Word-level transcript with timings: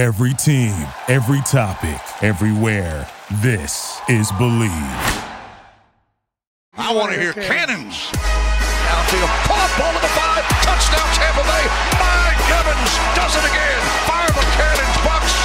Every 0.00 0.32
team, 0.32 0.72
every 1.08 1.42
topic, 1.42 2.00
everywhere. 2.24 3.06
This 3.44 4.00
is 4.08 4.32
Believe. 4.40 4.72
I 6.72 6.88
want 6.96 7.12
to 7.12 7.20
hear 7.20 7.34
cannons. 7.34 8.08
Outfield, 8.16 9.28
pop 9.44 9.68
ball 9.76 9.92
to 9.92 10.00
the 10.00 10.12
five, 10.16 10.40
touchdown 10.64 11.04
Tampa 11.12 11.44
Bay. 11.44 11.64
Mike 12.00 12.40
Evans 12.48 12.92
does 13.12 13.36
it 13.36 13.44
again. 13.44 13.80
Fire 14.08 14.32
the 14.32 14.46
cannons, 14.56 14.96
Bucs. 15.04 15.36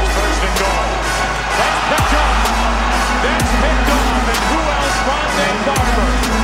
It's 0.00 0.08
first 0.16 0.40
and 0.40 0.56
goal. 0.56 0.88
That's 1.60 1.80
picked 1.92 2.16
up. 2.16 2.32
That's 3.28 3.52
picked 3.60 3.90
off. 3.92 4.24
And 4.24 4.40
who 4.56 4.60
else? 4.72 4.96
Rondé 5.04 5.48
Barber. 5.68 6.41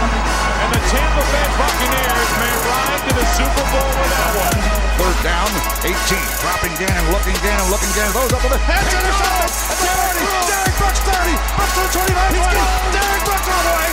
And 0.89 0.97
the 0.97 1.05
Tampa 1.05 1.21
Bay 1.29 1.49
Buccaneers 1.61 2.31
may 2.41 2.55
ride 2.65 3.03
to 3.05 3.13
the 3.13 3.27
Super 3.37 3.65
Bowl 3.77 3.93
with 3.93 4.09
that 4.09 4.33
one. 4.41 4.57
Third 4.97 5.19
down, 5.21 5.53
18. 5.85 5.93
Dropping 6.41 6.73
Gannon, 6.81 7.05
looking 7.13 7.37
Gannon, 7.45 7.69
looking 7.69 7.93
Gannon. 7.93 8.17
Those 8.17 8.33
up 8.33 8.41
with 8.41 8.57
the 8.57 8.63
head. 8.65 8.81
Intercepted. 8.89 9.53
30. 9.85 10.49
Derrick 10.49 10.77
Brooks 10.81 11.03
30. 11.05 11.37
Brooks 11.61 11.75
to 11.77 11.81
the 11.85 11.93
25. 11.93 12.41
20. 12.41 12.57
Derrick 12.97 13.23
Brooks 13.29 13.49
all 13.53 13.65
the 13.69 13.75
way. 13.77 13.89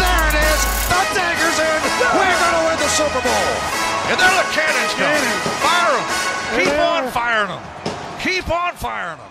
There 0.00 0.24
it 0.32 0.36
is. 0.40 0.60
The 0.88 1.00
dagger's 1.12 1.58
in. 1.60 1.80
We're 2.08 2.40
going 2.40 2.56
to 2.56 2.62
win 2.72 2.78
the 2.80 2.90
Super 2.96 3.20
Bowl. 3.20 3.48
And 4.08 4.16
there 4.16 4.32
the 4.32 4.48
cannons 4.56 4.96
go. 4.96 5.12
Fire 5.60 5.92
them. 5.92 6.08
Keep 6.56 6.72
on 6.80 7.02
firing 7.12 7.52
them. 7.52 7.62
Keep 8.24 8.48
on 8.48 8.72
firing 8.80 9.20
them. 9.20 9.28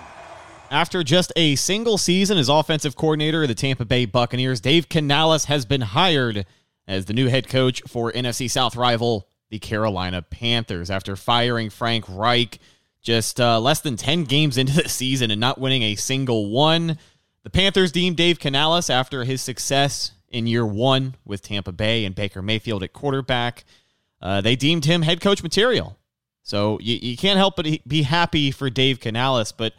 After 0.72 1.04
just 1.04 1.34
a 1.36 1.58
single 1.58 1.98
season 1.98 2.38
as 2.38 2.48
offensive 2.48 2.96
coordinator 2.96 3.42
of 3.42 3.50
the 3.50 3.56
Tampa 3.56 3.84
Bay 3.84 4.06
Buccaneers, 4.06 4.62
Dave 4.62 4.88
Canales 4.88 5.46
has 5.46 5.66
been 5.66 5.82
hired 5.82 6.46
as 6.88 7.06
the 7.06 7.14
new 7.14 7.28
head 7.28 7.48
coach 7.48 7.82
for 7.88 8.12
NFC 8.12 8.50
South 8.50 8.76
rival, 8.76 9.28
the 9.50 9.60
Carolina 9.60 10.22
Panthers. 10.22 10.90
After 10.90 11.16
firing 11.16 11.70
Frank 11.70 12.06
Reich 12.08 12.60
just 13.02 13.40
uh, 13.40 13.60
less 13.60 13.82
than 13.82 13.98
10 13.98 14.26
games 14.26 14.58
into 14.58 14.74
the 14.74 14.90
season 14.90 15.32
and 15.32 15.40
not 15.40 15.60
winning 15.60 15.84
a 15.84 15.96
single 15.96 16.50
one, 16.50 16.98
the 17.44 17.50
Panthers 17.50 17.92
deemed 17.92 18.18
Dave 18.18 18.40
Canales 18.40 18.90
after 18.90 19.24
his 19.24 19.42
success 19.42 20.12
in 20.30 20.48
year 20.48 20.66
one 20.66 21.16
with 21.26 21.42
Tampa 21.42 21.72
Bay 21.72 22.06
and 22.06 22.16
Baker 22.16 22.42
Mayfield 22.42 22.84
at 22.84 22.94
quarterback. 22.94 23.66
Uh, 24.22 24.42
they 24.42 24.56
deemed 24.56 24.86
him 24.86 25.02
head 25.02 25.22
coach 25.22 25.44
material. 25.44 25.98
So 26.44 26.80
you, 26.80 26.98
you 27.02 27.18
can't 27.18 27.38
help 27.38 27.56
but 27.56 27.68
be 27.88 28.04
happy 28.04 28.52
for 28.52 28.70
Dave 28.70 29.00
Canales, 29.00 29.52
but 29.52 29.74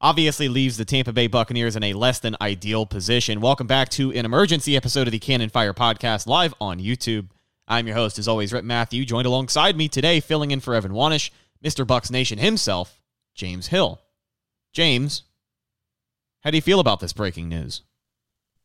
obviously 0.00 0.48
leaves 0.48 0.76
the 0.76 0.84
Tampa 0.84 1.12
Bay 1.12 1.26
Buccaneers 1.26 1.76
in 1.76 1.82
a 1.82 1.92
less 1.92 2.20
than 2.20 2.36
ideal 2.40 2.86
position. 2.86 3.40
Welcome 3.40 3.66
back 3.66 3.88
to 3.90 4.12
an 4.12 4.24
emergency 4.24 4.76
episode 4.76 5.08
of 5.08 5.12
the 5.12 5.18
Cannon 5.18 5.48
Fire 5.48 5.74
Podcast 5.74 6.26
live 6.26 6.54
on 6.60 6.78
YouTube. 6.78 7.28
I'm 7.66 7.86
your 7.86 7.96
host, 7.96 8.18
as 8.18 8.28
always, 8.28 8.52
Rip 8.52 8.64
Matthew, 8.64 9.04
joined 9.04 9.26
alongside 9.26 9.76
me 9.76 9.88
today, 9.88 10.20
filling 10.20 10.52
in 10.52 10.60
for 10.60 10.74
Evan 10.74 10.92
Wanish, 10.92 11.30
Mr. 11.62 11.84
Bucs 11.84 12.10
Nation 12.10 12.38
himself, 12.38 13.00
James 13.34 13.68
Hill. 13.68 14.00
James, 14.72 15.24
how 16.42 16.50
do 16.50 16.56
you 16.56 16.62
feel 16.62 16.80
about 16.80 17.00
this 17.00 17.12
breaking 17.12 17.48
news? 17.48 17.82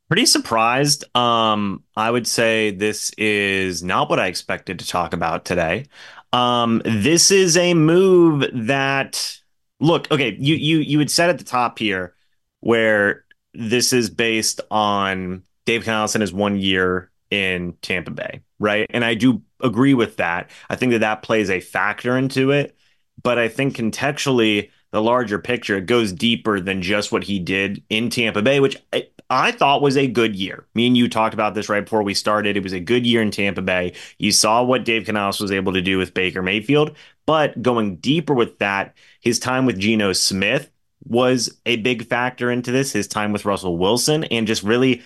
Pretty 0.08 0.26
surprised. 0.28 1.04
Um, 1.16 1.84
I 1.96 2.12
would 2.12 2.28
say 2.28 2.72
this 2.72 3.12
is 3.18 3.82
not 3.82 4.10
what 4.10 4.20
I 4.20 4.28
expected 4.28 4.80
to 4.80 4.88
talk 4.88 5.14
about 5.14 5.46
today. 5.46 5.88
Um, 6.32 6.82
this 6.86 7.32
is 7.32 7.58
a 7.58 7.74
move 7.74 8.46
that 8.68 9.40
look, 9.84 10.10
okay, 10.12 10.36
you 10.40 10.56
you 10.56 10.80
you 10.80 11.00
had 11.00 11.12
said 11.12 11.30
at 11.30 11.38
the 11.38 11.44
top 11.44 11.78
here 11.78 12.16
where 12.62 13.26
this 13.54 13.94
is 13.94 14.10
based 14.10 14.62
on 14.72 15.44
Dave 15.66 15.84
Canales 15.84 16.16
is 16.16 16.34
one 16.34 16.58
year 16.58 17.12
in 17.30 17.74
Tampa 17.82 18.12
Bay, 18.12 18.42
right? 18.60 18.88
And 18.90 19.04
I 19.04 19.14
do 19.14 19.42
agree 19.62 19.94
with 19.94 20.18
that. 20.18 20.50
I 20.70 20.76
think 20.76 20.92
that 20.94 21.00
that 21.00 21.22
plays 21.22 21.50
a 21.50 21.60
factor 21.60 22.18
into 22.18 22.52
it, 22.52 22.76
but 23.22 23.38
I 23.38 23.50
think 23.50 23.76
contextually 23.76 24.70
the 24.92 25.02
larger 25.02 25.40
picture 25.40 25.78
it 25.78 25.88
goes 25.88 26.14
deeper 26.14 26.60
than 26.60 26.82
just 26.82 27.12
what 27.12 27.24
he 27.24 27.40
did 27.40 27.84
in 27.90 28.10
Tampa 28.10 28.44
Bay, 28.44 28.60
which 28.60 28.78
I, 28.94 29.08
I 29.30 29.52
thought 29.52 29.82
was 29.82 29.98
a 29.98 30.08
good 30.08 30.36
year. 30.36 30.68
Me 30.76 30.86
and 30.86 30.96
you 30.96 31.10
talked 31.10 31.34
about 31.34 31.56
this 31.56 31.68
right 31.68 31.84
before 31.84 32.04
we 32.04 32.14
started. 32.14 32.56
It 32.56 32.64
was 32.64 32.74
a 32.74 32.80
good 32.80 33.06
year 33.06 33.22
in 33.22 33.32
Tampa 33.32 33.64
Bay. 33.64 33.94
You 34.20 34.32
saw 34.32 34.64
what 34.64 34.86
Dave 34.86 35.06
Canales 35.06 35.40
was 35.40 35.52
able 35.52 35.74
to 35.74 35.82
do 35.82 35.98
with 35.98 36.14
Baker 36.14 36.44
Mayfield, 36.44 36.96
but 37.26 37.60
going 37.62 37.96
deeper 37.98 38.36
with 38.36 38.60
that, 38.60 38.94
his 39.24 39.40
time 39.40 39.66
with 39.66 39.80
Geno 39.80 40.12
Smith 40.12 40.70
was 41.06 41.58
a 41.66 41.78
big 41.78 42.06
factor 42.08 42.52
into 42.52 42.72
this. 42.72 42.92
His 42.92 43.08
time 43.08 43.32
with 43.32 43.46
Russell 43.46 43.78
Wilson 43.78 44.26
and 44.26 44.46
just 44.46 44.64
really 44.64 45.02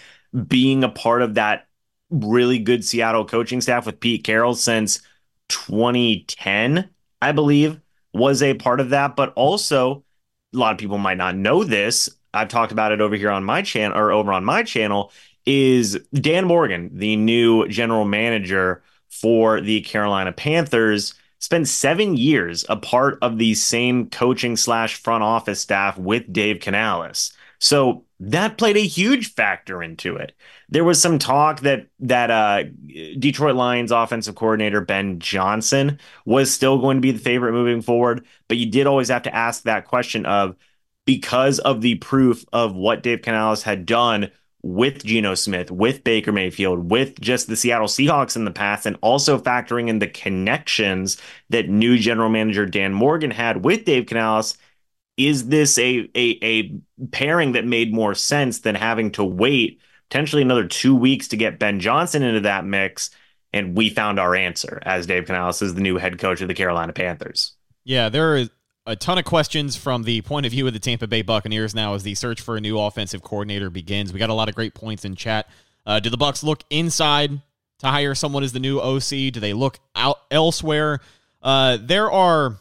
being 0.47 0.83
a 0.83 0.89
part 0.89 1.21
of 1.21 1.35
that 1.35 1.67
really 2.09 2.57
good 2.57 2.83
Seattle 2.83 3.25
coaching 3.25 3.61
staff 3.61 3.85
with 3.85 3.99
Pete 3.99 4.23
Carroll 4.23 4.55
since 4.55 5.01
2010, 5.49 6.89
I 7.21 7.31
believe, 7.31 7.79
was 8.11 8.41
a 8.41 8.55
part 8.55 8.79
of 8.79 8.89
that. 8.89 9.15
But 9.15 9.33
also, 9.35 10.03
a 10.53 10.57
lot 10.57 10.71
of 10.71 10.79
people 10.79 10.97
might 10.97 11.17
not 11.17 11.35
know 11.35 11.63
this. 11.63 12.09
I've 12.33 12.49
talked 12.49 12.71
about 12.71 12.91
it 12.91 13.01
over 13.01 13.15
here 13.15 13.29
on 13.29 13.43
my 13.43 13.61
channel 13.61 13.97
or 13.97 14.11
over 14.11 14.33
on 14.33 14.43
my 14.43 14.63
channel. 14.63 15.11
Is 15.45 15.97
Dan 16.11 16.45
Morgan, 16.45 16.89
the 16.91 17.15
new 17.15 17.67
general 17.67 18.03
manager 18.03 18.81
for 19.09 19.61
the 19.61 19.81
Carolina 19.81 20.31
Panthers, 20.31 21.13
spent 21.39 21.67
seven 21.67 22.17
years 22.17 22.65
a 22.69 22.75
part 22.75 23.17
of 23.21 23.37
the 23.37 23.53
same 23.53 24.09
coaching 24.09 24.57
slash 24.57 24.95
front 24.95 25.23
office 25.23 25.61
staff 25.61 25.97
with 25.97 26.31
Dave 26.31 26.59
Canales. 26.59 27.33
So 27.59 28.05
that 28.19 28.57
played 28.57 28.77
a 28.77 28.81
huge 28.81 29.33
factor 29.33 29.81
into 29.81 30.15
it. 30.15 30.33
There 30.69 30.83
was 30.83 31.01
some 31.01 31.19
talk 31.19 31.61
that 31.61 31.87
that 31.99 32.31
uh, 32.31 32.63
Detroit 33.19 33.55
Lions 33.55 33.91
offensive 33.91 34.35
coordinator 34.35 34.81
Ben 34.81 35.19
Johnson 35.19 35.99
was 36.25 36.51
still 36.51 36.79
going 36.79 36.97
to 36.97 37.01
be 37.01 37.11
the 37.11 37.19
favorite 37.19 37.53
moving 37.53 37.81
forward, 37.81 38.25
but 38.47 38.57
you 38.57 38.69
did 38.69 38.87
always 38.87 39.09
have 39.09 39.23
to 39.23 39.35
ask 39.35 39.63
that 39.63 39.85
question 39.85 40.25
of 40.25 40.55
because 41.05 41.59
of 41.59 41.81
the 41.81 41.95
proof 41.95 42.43
of 42.51 42.75
what 42.75 43.01
Dave 43.03 43.21
Canales 43.21 43.63
had 43.63 43.85
done 43.85 44.31
with 44.67 45.05
Geno 45.05 45.33
Smith, 45.33 45.71
with 45.71 46.03
Baker 46.03 46.33
Mayfield, 46.33 46.91
with 46.91 47.19
just 47.21 47.47
the 47.47 47.55
Seattle 47.55 47.87
Seahawks 47.87 48.35
in 48.35 48.43
the 48.43 48.51
past, 48.51 48.85
and 48.85 48.97
also 49.01 49.39
factoring 49.39 49.87
in 49.87 49.99
the 49.99 50.07
connections 50.07 51.17
that 51.49 51.69
new 51.69 51.97
general 51.97 52.29
manager 52.29 52.65
Dan 52.65 52.93
Morgan 52.93 53.31
had 53.31 53.63
with 53.63 53.85
Dave 53.85 54.07
Canales. 54.07 54.57
Is 55.15 55.47
this 55.47 55.77
a, 55.79 56.09
a, 56.15 56.37
a 56.43 56.75
pairing 57.11 57.53
that 57.53 57.65
made 57.65 57.93
more 57.93 58.13
sense 58.13 58.59
than 58.59 58.75
having 58.75 59.11
to 59.13 59.23
wait 59.23 59.79
potentially 60.09 60.41
another 60.41 60.67
two 60.67 60.95
weeks 60.95 61.29
to 61.29 61.37
get 61.37 61.59
Ben 61.59 61.79
Johnson 61.79 62.21
into 62.21 62.41
that 62.41 62.65
mix? 62.65 63.09
And 63.53 63.75
we 63.75 63.89
found 63.89 64.19
our 64.19 64.35
answer 64.35 64.79
as 64.85 65.07
Dave 65.07 65.25
Canales 65.25 65.61
is 65.61 65.73
the 65.73 65.81
new 65.81 65.97
head 65.97 66.19
coach 66.19 66.41
of 66.41 66.49
the 66.49 66.53
Carolina 66.53 66.93
Panthers. 66.93 67.53
Yeah, 67.85 68.09
there 68.09 68.35
is 68.35 68.49
a 68.87 68.95
ton 68.95 69.17
of 69.17 69.25
questions 69.25 69.75
from 69.75 70.03
the 70.03 70.21
point 70.21 70.45
of 70.45 70.51
view 70.53 70.65
of 70.65 70.71
the 70.71 70.79
Tampa 70.79 71.07
Bay 71.07 71.21
Buccaneers 71.21 71.75
now 71.75 71.93
as 71.93 72.03
the 72.03 72.15
search 72.15 72.39
for 72.39 72.55
a 72.55 72.61
new 72.61 72.79
offensive 72.79 73.21
coordinator 73.21 73.69
begins. 73.69 74.13
We 74.13 74.19
got 74.19 74.29
a 74.29 74.33
lot 74.33 74.47
of 74.47 74.55
great 74.55 74.73
points 74.73 75.03
in 75.03 75.15
chat. 75.15 75.47
Uh, 75.85 75.99
do 75.99 76.09
the 76.09 76.17
Bucs 76.17 76.41
look 76.41 76.63
inside 76.69 77.41
to 77.79 77.87
hire 77.87 78.15
someone 78.15 78.43
as 78.43 78.53
the 78.53 78.61
new 78.61 78.79
OC? 78.79 79.33
Do 79.33 79.39
they 79.41 79.53
look 79.53 79.79
out 79.93 80.19
elsewhere? 80.31 81.01
Uh, 81.43 81.77
there 81.81 82.09
are 82.09 82.57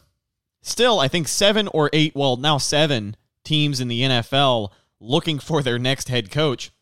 still, 0.62 0.98
I 0.98 1.06
think, 1.06 1.28
seven 1.28 1.69
or 1.69 1.88
eight, 1.92 2.16
well, 2.16 2.36
now 2.36 2.59
seven 2.59 3.16
teams 3.44 3.81
in 3.81 3.86
the 3.86 4.03
NFL 4.03 4.70
looking 4.98 5.38
for 5.38 5.62
their 5.62 5.78
next 5.78 6.09
head 6.09 6.32
coach, 6.32 6.72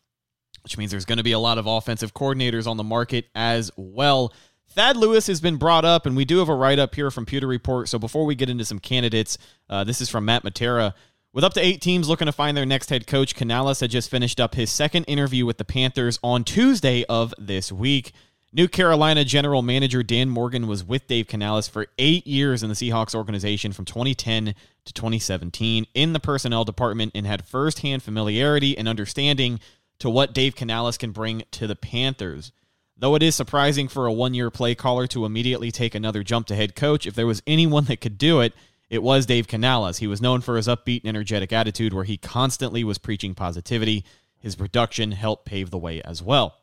which 0.63 0.75
means 0.75 0.89
there's 0.89 1.05
going 1.05 1.19
to 1.19 1.23
be 1.23 1.33
a 1.33 1.39
lot 1.39 1.59
of 1.59 1.67
offensive 1.67 2.15
coordinators 2.15 2.65
on 2.65 2.77
the 2.77 2.83
market 2.83 3.25
as 3.35 3.69
well. 3.77 4.33
Thad 4.75 4.97
Lewis 4.97 5.27
has 5.27 5.39
been 5.39 5.55
brought 5.55 5.85
up, 5.85 6.05
and 6.05 6.17
we 6.17 6.25
do 6.25 6.39
have 6.39 6.49
a 6.49 6.55
write 6.55 6.79
up 6.79 6.95
here 6.95 7.09
from 7.09 7.25
Pewter 7.25 7.47
Report. 7.47 7.87
So 7.87 7.97
before 7.97 8.25
we 8.25 8.35
get 8.35 8.49
into 8.49 8.65
some 8.65 8.79
candidates, 8.79 9.37
uh, 9.69 9.85
this 9.85 10.01
is 10.01 10.09
from 10.09 10.25
Matt 10.25 10.43
Matera. 10.43 10.93
With 11.31 11.45
up 11.45 11.53
to 11.53 11.65
eight 11.65 11.79
teams 11.81 12.09
looking 12.09 12.25
to 12.25 12.33
find 12.33 12.57
their 12.57 12.65
next 12.65 12.89
head 12.89 13.07
coach, 13.07 13.35
Canales 13.35 13.79
had 13.79 13.89
just 13.89 14.11
finished 14.11 14.37
up 14.37 14.55
his 14.55 14.69
second 14.69 15.05
interview 15.05 15.45
with 15.45 15.59
the 15.59 15.63
Panthers 15.63 16.19
on 16.21 16.43
Tuesday 16.43 17.05
of 17.07 17.33
this 17.37 17.71
week. 17.71 18.11
New 18.51 18.67
Carolina 18.67 19.23
general 19.23 19.61
manager 19.61 20.03
Dan 20.03 20.29
Morgan 20.29 20.67
was 20.67 20.83
with 20.83 21.07
Dave 21.07 21.27
Canales 21.27 21.69
for 21.69 21.87
eight 21.97 22.27
years 22.27 22.61
in 22.61 22.67
the 22.67 22.75
Seahawks 22.75 23.15
organization 23.15 23.71
from 23.71 23.85
2010 23.85 24.55
to 24.83 24.93
2017 24.93 25.87
in 25.93 26.11
the 26.11 26.19
personnel 26.19 26.65
department 26.65 27.13
and 27.15 27.25
had 27.25 27.45
firsthand 27.45 28.03
familiarity 28.03 28.77
and 28.77 28.89
understanding 28.89 29.61
to 29.99 30.09
what 30.09 30.33
Dave 30.33 30.53
Canales 30.53 30.97
can 30.97 31.11
bring 31.11 31.43
to 31.51 31.65
the 31.65 31.77
Panthers. 31.77 32.51
Though 32.97 33.15
it 33.15 33.23
is 33.23 33.35
surprising 33.35 33.87
for 33.87 34.05
a 34.05 34.13
one 34.13 34.33
year 34.33 34.49
play 34.49 34.73
caller 34.73 35.05
to 35.07 35.25
immediately 35.25 35.71
take 35.71 35.95
another 35.95 36.23
jump 36.23 36.47
to 36.47 36.55
head 36.55 36.75
coach, 36.75 37.05
if 37.05 37.13
there 37.13 37.27
was 37.27 37.43
anyone 37.45 37.85
that 37.85 38.01
could 38.01 38.17
do 38.17 38.39
it, 38.39 38.53
it 38.89 39.03
was 39.03 39.25
Dave 39.25 39.47
Canales. 39.47 39.97
He 39.97 40.07
was 40.07 40.21
known 40.21 40.41
for 40.41 40.55
his 40.55 40.67
upbeat 40.67 41.01
and 41.01 41.09
energetic 41.09 41.51
attitude 41.51 41.93
where 41.93 42.03
he 42.03 42.17
constantly 42.17 42.83
was 42.83 42.97
preaching 42.97 43.33
positivity. 43.33 44.05
His 44.37 44.55
production 44.55 45.11
helped 45.11 45.45
pave 45.45 45.71
the 45.71 45.77
way 45.77 46.01
as 46.03 46.21
well. 46.21 46.55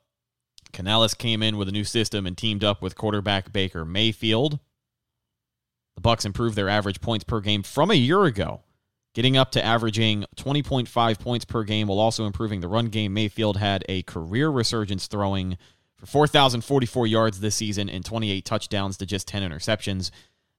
Canales 0.72 1.14
came 1.14 1.42
in 1.42 1.58
with 1.58 1.68
a 1.68 1.72
new 1.72 1.84
system 1.84 2.26
and 2.26 2.38
teamed 2.38 2.64
up 2.64 2.80
with 2.80 2.96
quarterback 2.96 3.52
Baker 3.52 3.84
Mayfield. 3.84 4.58
The 5.96 6.00
Bucs 6.00 6.24
improved 6.24 6.56
their 6.56 6.70
average 6.70 7.02
points 7.02 7.24
per 7.24 7.40
game 7.40 7.62
from 7.62 7.90
a 7.90 7.94
year 7.94 8.24
ago, 8.24 8.62
getting 9.14 9.36
up 9.36 9.50
to 9.52 9.62
averaging 9.64 10.24
20.5 10.36 11.18
points 11.18 11.44
per 11.44 11.64
game 11.64 11.88
while 11.88 11.98
also 11.98 12.24
improving 12.24 12.60
the 12.60 12.68
run 12.68 12.86
game. 12.86 13.12
Mayfield 13.12 13.58
had 13.58 13.84
a 13.88 14.02
career 14.04 14.48
resurgence 14.48 15.06
throwing 15.06 15.58
for 16.02 16.26
4,044 16.26 17.06
yards 17.06 17.38
this 17.38 17.54
season 17.54 17.88
and 17.88 18.04
28 18.04 18.44
touchdowns 18.44 18.96
to 18.96 19.06
just 19.06 19.28
10 19.28 19.48
interceptions. 19.48 20.10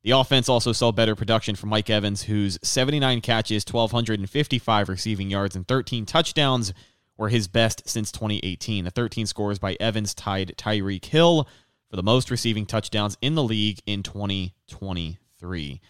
The 0.04 0.12
offense 0.12 0.48
also 0.48 0.72
saw 0.72 0.92
better 0.92 1.16
production 1.16 1.56
from 1.56 1.70
Mike 1.70 1.90
Evans, 1.90 2.24
whose 2.24 2.58
79 2.64 3.20
catches, 3.20 3.66
1,255 3.70 4.90
receiving 4.90 5.30
yards, 5.30 5.56
and 5.56 5.68
13 5.68 6.06
touchdowns 6.06 6.74
were 7.18 7.30
his 7.30 7.48
best 7.48 7.88
since 7.88 8.12
2018. 8.12 8.86
The 8.86 8.92
13 8.92 9.26
scores 9.26 9.60
by 9.60 9.76
Evans 9.80 10.14
tied 10.14 10.56
Tyreek 10.58 11.06
Hill 11.06 11.48
for 11.90 11.96
the 11.98 12.04
most 12.04 12.32
receiving 12.32 12.66
touchdowns 12.66 13.18
in 13.22 13.36
the 13.36 13.44
league 13.44 13.80
in 13.86 14.02
2023. 14.02 15.82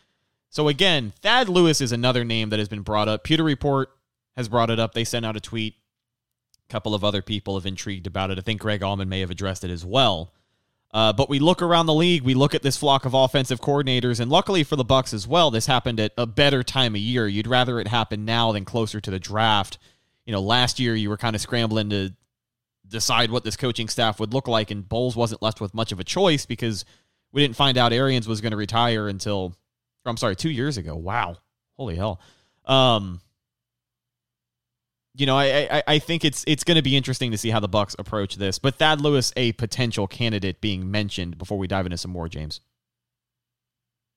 So 0.49 0.67
again, 0.67 1.13
Thad 1.21 1.47
Lewis 1.47 1.79
is 1.79 1.91
another 1.91 2.23
name 2.23 2.49
that 2.49 2.59
has 2.59 2.69
been 2.69 2.81
brought 2.81 3.07
up. 3.07 3.23
Pewter 3.23 3.43
Report 3.43 3.89
has 4.35 4.49
brought 4.49 4.69
it 4.69 4.79
up. 4.79 4.93
They 4.93 5.03
sent 5.03 5.25
out 5.25 5.37
a 5.37 5.39
tweet. 5.39 5.75
Couple 6.69 6.95
of 6.95 7.03
other 7.03 7.21
people 7.21 7.55
have 7.55 7.65
intrigued 7.65 8.07
about 8.07 8.31
it. 8.31 8.37
I 8.37 8.41
think 8.41 8.61
Greg 8.61 8.81
Auman 8.81 9.07
may 9.07 9.19
have 9.19 9.29
addressed 9.29 9.63
it 9.63 9.69
as 9.69 9.85
well. 9.85 10.33
Uh, 10.93 11.11
but 11.11 11.27
we 11.27 11.39
look 11.39 11.61
around 11.61 11.87
the 11.87 11.93
league, 11.93 12.21
we 12.21 12.35
look 12.35 12.53
at 12.53 12.61
this 12.61 12.77
flock 12.77 13.05
of 13.05 13.15
offensive 13.15 13.59
coordinators, 13.59 14.19
and 14.19 14.29
luckily 14.29 14.63
for 14.63 14.75
the 14.75 14.85
Bucs 14.85 15.11
as 15.11 15.27
well, 15.27 15.49
this 15.49 15.65
happened 15.65 15.99
at 15.99 16.13
a 16.17 16.27
better 16.27 16.61
time 16.61 16.93
of 16.93 17.01
year. 17.01 17.27
You'd 17.27 17.47
rather 17.47 17.79
it 17.79 17.87
happen 17.87 18.25
now 18.25 18.51
than 18.51 18.63
closer 18.63 19.01
to 19.01 19.09
the 19.09 19.19
draft. 19.19 19.79
You 20.25 20.33
know, 20.33 20.41
last 20.41 20.79
year 20.79 20.95
you 20.95 21.09
were 21.09 21.17
kind 21.17 21.35
of 21.35 21.41
scrambling 21.41 21.89
to 21.89 22.13
decide 22.87 23.31
what 23.31 23.43
this 23.43 23.57
coaching 23.57 23.87
staff 23.87 24.19
would 24.19 24.33
look 24.35 24.47
like, 24.47 24.69
and 24.69 24.87
Bowles 24.87 25.15
wasn't 25.15 25.41
left 25.41 25.59
with 25.59 25.73
much 25.73 25.91
of 25.91 25.99
a 25.99 26.03
choice 26.03 26.45
because 26.45 26.85
we 27.31 27.41
didn't 27.41 27.55
find 27.55 27.77
out 27.77 27.91
Arians 27.91 28.27
was 28.27 28.39
going 28.39 28.51
to 28.51 28.57
retire 28.57 29.07
until, 29.07 29.55
I'm 30.05 30.17
sorry, 30.17 30.35
two 30.35 30.51
years 30.51 30.77
ago. 30.77 30.95
Wow, 30.95 31.37
holy 31.75 31.95
hell. 31.95 32.21
Um, 32.65 33.19
you 35.15 35.25
know, 35.25 35.37
I, 35.37 35.67
I, 35.69 35.83
I 35.87 35.99
think 35.99 36.25
it's 36.25 36.43
it's 36.47 36.63
going 36.63 36.75
to 36.75 36.81
be 36.81 36.97
interesting 36.97 37.31
to 37.31 37.37
see 37.37 37.51
how 37.51 37.59
the 37.59 37.69
Bucs 37.69 37.95
approach 37.99 38.35
this. 38.35 38.57
But 38.57 38.75
Thad 38.75 39.01
Lewis, 39.01 39.31
a 39.37 39.51
potential 39.53 40.07
candidate 40.07 40.59
being 40.59 40.89
mentioned 40.89 41.37
before 41.37 41.57
we 41.57 41.67
dive 41.67 41.85
into 41.85 41.97
some 41.97 42.11
more, 42.11 42.27
James. 42.27 42.61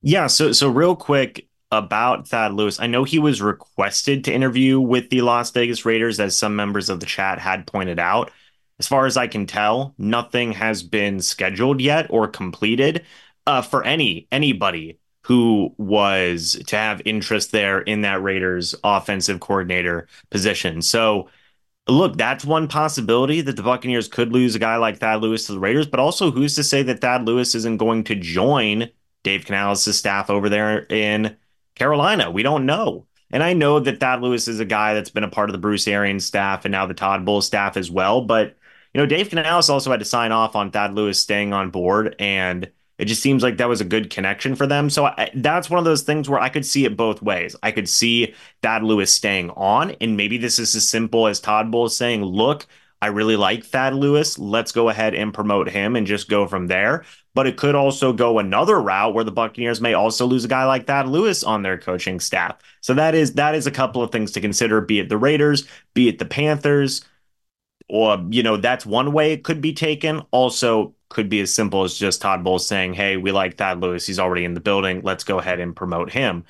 Yeah. 0.00 0.26
So 0.26 0.52
so 0.52 0.68
real 0.68 0.96
quick 0.96 1.48
about 1.70 2.28
Thad 2.28 2.54
Lewis, 2.54 2.80
I 2.80 2.86
know 2.86 3.04
he 3.04 3.18
was 3.18 3.42
requested 3.42 4.24
to 4.24 4.32
interview 4.32 4.80
with 4.80 5.10
the 5.10 5.20
Las 5.20 5.50
Vegas 5.50 5.84
Raiders, 5.84 6.18
as 6.18 6.36
some 6.36 6.56
members 6.56 6.88
of 6.88 7.00
the 7.00 7.06
chat 7.06 7.38
had 7.38 7.66
pointed 7.66 7.98
out. 7.98 8.30
As 8.78 8.86
far 8.86 9.06
as 9.06 9.16
I 9.16 9.26
can 9.26 9.46
tell, 9.46 9.94
nothing 9.98 10.52
has 10.52 10.82
been 10.82 11.20
scheduled 11.20 11.80
yet 11.80 12.06
or 12.10 12.28
completed 12.28 13.04
uh, 13.46 13.62
for 13.62 13.84
any 13.84 14.28
anybody 14.32 14.98
who 15.26 15.74
was 15.76 16.52
to 16.68 16.76
have 16.76 17.02
interest 17.04 17.50
there 17.50 17.80
in 17.80 18.02
that 18.02 18.22
Raiders 18.22 18.76
offensive 18.84 19.40
coordinator 19.40 20.06
position. 20.30 20.80
So, 20.80 21.28
look, 21.88 22.16
that's 22.16 22.44
one 22.44 22.68
possibility 22.68 23.40
that 23.40 23.56
the 23.56 23.62
Buccaneers 23.64 24.06
could 24.06 24.32
lose 24.32 24.54
a 24.54 24.60
guy 24.60 24.76
like 24.76 24.98
Thad 24.98 25.22
Lewis 25.22 25.44
to 25.46 25.52
the 25.52 25.58
Raiders, 25.58 25.88
but 25.88 25.98
also 25.98 26.30
who's 26.30 26.54
to 26.54 26.62
say 26.62 26.84
that 26.84 27.00
Thad 27.00 27.26
Lewis 27.26 27.56
isn't 27.56 27.78
going 27.78 28.04
to 28.04 28.14
join 28.14 28.88
Dave 29.24 29.44
Canales' 29.44 29.96
staff 29.96 30.30
over 30.30 30.48
there 30.48 30.86
in 30.90 31.36
Carolina? 31.74 32.30
We 32.30 32.44
don't 32.44 32.64
know. 32.64 33.08
And 33.32 33.42
I 33.42 33.52
know 33.52 33.80
that 33.80 33.98
Thad 33.98 34.22
Lewis 34.22 34.46
is 34.46 34.60
a 34.60 34.64
guy 34.64 34.94
that's 34.94 35.10
been 35.10 35.24
a 35.24 35.28
part 35.28 35.50
of 35.50 35.54
the 35.54 35.58
Bruce 35.58 35.88
Arians 35.88 36.24
staff 36.24 36.64
and 36.64 36.70
now 36.70 36.86
the 36.86 36.94
Todd 36.94 37.24
Bowles 37.24 37.46
staff 37.46 37.76
as 37.76 37.90
well. 37.90 38.20
But, 38.20 38.56
you 38.94 39.00
know, 39.00 39.06
Dave 39.06 39.30
Canales 39.30 39.68
also 39.68 39.90
had 39.90 39.98
to 39.98 40.06
sign 40.06 40.30
off 40.30 40.54
on 40.54 40.70
Thad 40.70 40.94
Lewis 40.94 41.18
staying 41.18 41.52
on 41.52 41.70
board. 41.70 42.14
And 42.20 42.70
it 42.98 43.06
just 43.06 43.22
seems 43.22 43.42
like 43.42 43.58
that 43.58 43.68
was 43.68 43.80
a 43.80 43.84
good 43.84 44.10
connection 44.10 44.54
for 44.54 44.66
them. 44.66 44.88
So 44.88 45.06
I, 45.06 45.30
that's 45.34 45.68
one 45.68 45.78
of 45.78 45.84
those 45.84 46.02
things 46.02 46.28
where 46.28 46.40
I 46.40 46.48
could 46.48 46.64
see 46.64 46.84
it 46.84 46.96
both 46.96 47.20
ways. 47.22 47.54
I 47.62 47.70
could 47.70 47.88
see 47.88 48.34
Thad 48.62 48.82
Lewis 48.82 49.12
staying 49.12 49.50
on, 49.50 49.92
and 50.00 50.16
maybe 50.16 50.38
this 50.38 50.58
is 50.58 50.74
as 50.74 50.88
simple 50.88 51.26
as 51.26 51.40
Todd 51.40 51.70
Bowles 51.70 51.96
saying, 51.96 52.24
"Look, 52.24 52.66
I 53.02 53.08
really 53.08 53.36
like 53.36 53.64
Thad 53.64 53.94
Lewis. 53.94 54.38
Let's 54.38 54.72
go 54.72 54.88
ahead 54.88 55.14
and 55.14 55.34
promote 55.34 55.68
him 55.68 55.96
and 55.96 56.06
just 56.06 56.28
go 56.28 56.46
from 56.46 56.66
there." 56.68 57.04
But 57.34 57.46
it 57.46 57.58
could 57.58 57.74
also 57.74 58.14
go 58.14 58.38
another 58.38 58.80
route 58.80 59.12
where 59.12 59.24
the 59.24 59.30
Buccaneers 59.30 59.80
may 59.82 59.92
also 59.92 60.24
lose 60.24 60.46
a 60.46 60.48
guy 60.48 60.64
like 60.64 60.86
Thad 60.86 61.06
Lewis 61.06 61.44
on 61.44 61.62
their 61.62 61.76
coaching 61.78 62.18
staff. 62.18 62.56
So 62.80 62.94
that 62.94 63.14
is 63.14 63.34
that 63.34 63.54
is 63.54 63.66
a 63.66 63.70
couple 63.70 64.02
of 64.02 64.10
things 64.10 64.32
to 64.32 64.40
consider. 64.40 64.80
Be 64.80 65.00
it 65.00 65.10
the 65.10 65.18
Raiders, 65.18 65.68
be 65.92 66.08
it 66.08 66.18
the 66.18 66.24
Panthers 66.24 67.04
or 67.88 68.24
you 68.30 68.42
know 68.42 68.56
that's 68.56 68.84
one 68.84 69.12
way 69.12 69.32
it 69.32 69.44
could 69.44 69.60
be 69.60 69.72
taken 69.72 70.22
also 70.30 70.94
could 71.08 71.28
be 71.28 71.40
as 71.40 71.52
simple 71.52 71.84
as 71.84 71.96
just 71.96 72.20
todd 72.20 72.42
bowles 72.42 72.66
saying 72.66 72.94
hey 72.94 73.16
we 73.16 73.32
like 73.32 73.56
thad 73.56 73.80
lewis. 73.80 74.06
He's 74.06 74.18
already 74.18 74.44
in 74.44 74.54
the 74.54 74.60
building. 74.60 75.02
Let's 75.02 75.24
go 75.24 75.38
ahead 75.38 75.60
and 75.60 75.74
promote 75.74 76.10
him. 76.10 76.44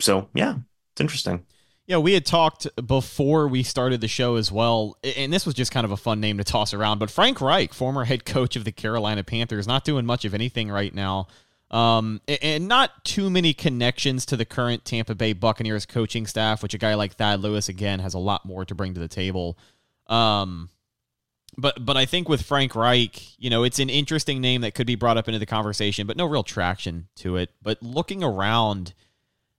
So 0.00 0.28
yeah 0.34 0.56
it's 0.92 1.00
interesting. 1.00 1.44
Yeah 1.86 1.98
we 1.98 2.12
had 2.12 2.26
talked 2.26 2.66
before 2.86 3.48
we 3.48 3.62
started 3.62 4.00
the 4.00 4.08
show 4.08 4.36
as 4.36 4.50
well 4.50 4.96
and 5.16 5.32
this 5.32 5.46
was 5.46 5.54
just 5.54 5.72
kind 5.72 5.84
of 5.84 5.92
a 5.92 5.96
fun 5.96 6.20
name 6.20 6.38
to 6.38 6.44
toss 6.44 6.72
around 6.72 6.98
but 6.98 7.10
frank 7.10 7.40
reich 7.40 7.74
former 7.74 8.04
head 8.04 8.24
coach 8.24 8.54
of 8.56 8.64
the 8.64 8.72
carolina 8.72 9.24
panthers 9.24 9.66
not 9.66 9.84
doing 9.84 10.06
much 10.06 10.24
of 10.24 10.34
anything 10.34 10.70
right 10.70 10.94
now. 10.94 11.26
Um, 11.70 12.20
and 12.26 12.66
not 12.66 13.04
too 13.04 13.30
many 13.30 13.54
connections 13.54 14.26
to 14.26 14.36
the 14.36 14.44
current 14.44 14.84
Tampa 14.84 15.14
Bay 15.14 15.32
Buccaneers 15.32 15.86
coaching 15.86 16.26
staff, 16.26 16.62
which 16.62 16.74
a 16.74 16.78
guy 16.78 16.94
like 16.94 17.14
Thad 17.14 17.40
Lewis 17.40 17.68
again 17.68 18.00
has 18.00 18.14
a 18.14 18.18
lot 18.18 18.44
more 18.44 18.64
to 18.64 18.74
bring 18.74 18.94
to 18.94 19.00
the 19.00 19.08
table. 19.08 19.56
Um, 20.08 20.68
but 21.56 21.84
but 21.84 21.96
I 21.96 22.06
think 22.06 22.28
with 22.28 22.42
Frank 22.42 22.74
Reich, 22.74 23.38
you 23.38 23.50
know, 23.50 23.64
it's 23.64 23.78
an 23.78 23.90
interesting 23.90 24.40
name 24.40 24.60
that 24.62 24.74
could 24.74 24.86
be 24.86 24.94
brought 24.94 25.16
up 25.16 25.28
into 25.28 25.38
the 25.38 25.46
conversation, 25.46 26.06
but 26.06 26.16
no 26.16 26.26
real 26.26 26.42
traction 26.42 27.08
to 27.16 27.36
it. 27.36 27.50
But 27.62 27.82
looking 27.82 28.22
around, 28.22 28.94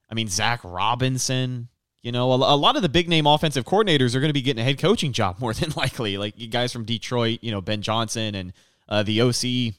I 0.10 0.14
mean, 0.14 0.28
Zac 0.28 0.62
Robinson, 0.64 1.70
you 2.02 2.12
know, 2.12 2.32
a, 2.32 2.36
a 2.36 2.56
lot 2.56 2.76
of 2.76 2.82
the 2.82 2.90
big 2.90 3.08
name 3.08 3.28
offensive 3.28 3.66
coordinators 3.66 4.16
are 4.16 4.20
going 4.20 4.30
to 4.30 4.34
be 4.34 4.42
getting 4.42 4.62
a 4.62 4.66
head 4.66 4.80
coaching 4.80 5.14
job 5.14 5.38
more 5.40 5.54
than 5.54 5.72
likely. 5.76 6.18
Like 6.18 6.40
you 6.40 6.48
guys 6.48 6.72
from 6.72 6.86
Detroit, 6.86 7.40
you 7.42 7.52
know, 7.52 7.62
Ben 7.62 7.82
Johnson 7.82 8.36
and 8.36 8.54
uh, 8.90 9.04
the 9.04 9.22
OC 9.22 9.76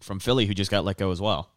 from 0.00 0.20
Philly 0.20 0.46
who 0.46 0.54
just 0.54 0.70
got 0.70 0.84
let 0.84 0.98
go 0.98 1.10
as 1.10 1.20
well. 1.20 1.50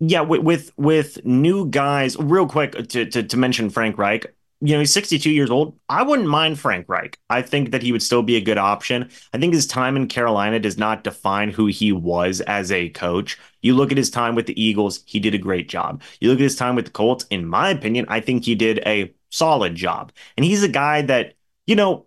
Yeah, 0.00 0.22
with 0.22 0.72
with, 0.76 1.24
new 1.24 1.70
guys, 1.70 2.16
real 2.18 2.48
quick 2.48 2.72
to, 2.88 3.06
to 3.06 3.22
to 3.22 3.36
mention 3.36 3.70
Frank 3.70 3.96
Reich 3.96 4.26
you 4.60 4.74
know, 4.74 4.80
he's 4.80 4.92
62 4.92 5.30
years 5.30 5.50
old. 5.50 5.78
I 5.88 6.02
wouldn't 6.02 6.28
mind 6.28 6.58
Frank 6.58 6.88
Reich. 6.88 7.18
I 7.28 7.42
think 7.42 7.70
that 7.70 7.82
he 7.82 7.92
would 7.92 8.02
still 8.02 8.22
be 8.22 8.36
a 8.36 8.40
good 8.40 8.58
option. 8.58 9.10
I 9.32 9.38
think 9.38 9.52
his 9.52 9.66
time 9.66 9.96
in 9.96 10.08
Carolina 10.08 10.58
does 10.58 10.78
not 10.78 11.04
define 11.04 11.50
who 11.50 11.66
he 11.66 11.92
was 11.92 12.40
as 12.42 12.72
a 12.72 12.88
coach. 12.90 13.38
You 13.62 13.74
look 13.74 13.90
at 13.92 13.98
his 13.98 14.10
time 14.10 14.34
with 14.34 14.46
the 14.46 14.62
Eagles, 14.62 15.02
he 15.06 15.20
did 15.20 15.34
a 15.34 15.38
great 15.38 15.68
job. 15.68 16.02
You 16.20 16.28
look 16.30 16.38
at 16.38 16.44
his 16.44 16.56
time 16.56 16.76
with 16.76 16.86
the 16.86 16.90
Colts, 16.92 17.26
in 17.30 17.46
my 17.46 17.70
opinion, 17.70 18.06
I 18.08 18.20
think 18.20 18.44
he 18.44 18.54
did 18.54 18.78
a 18.86 19.12
solid 19.30 19.74
job. 19.74 20.12
And 20.36 20.44
he's 20.44 20.62
a 20.62 20.68
guy 20.68 21.02
that, 21.02 21.34
you 21.66 21.76
know, 21.76 22.06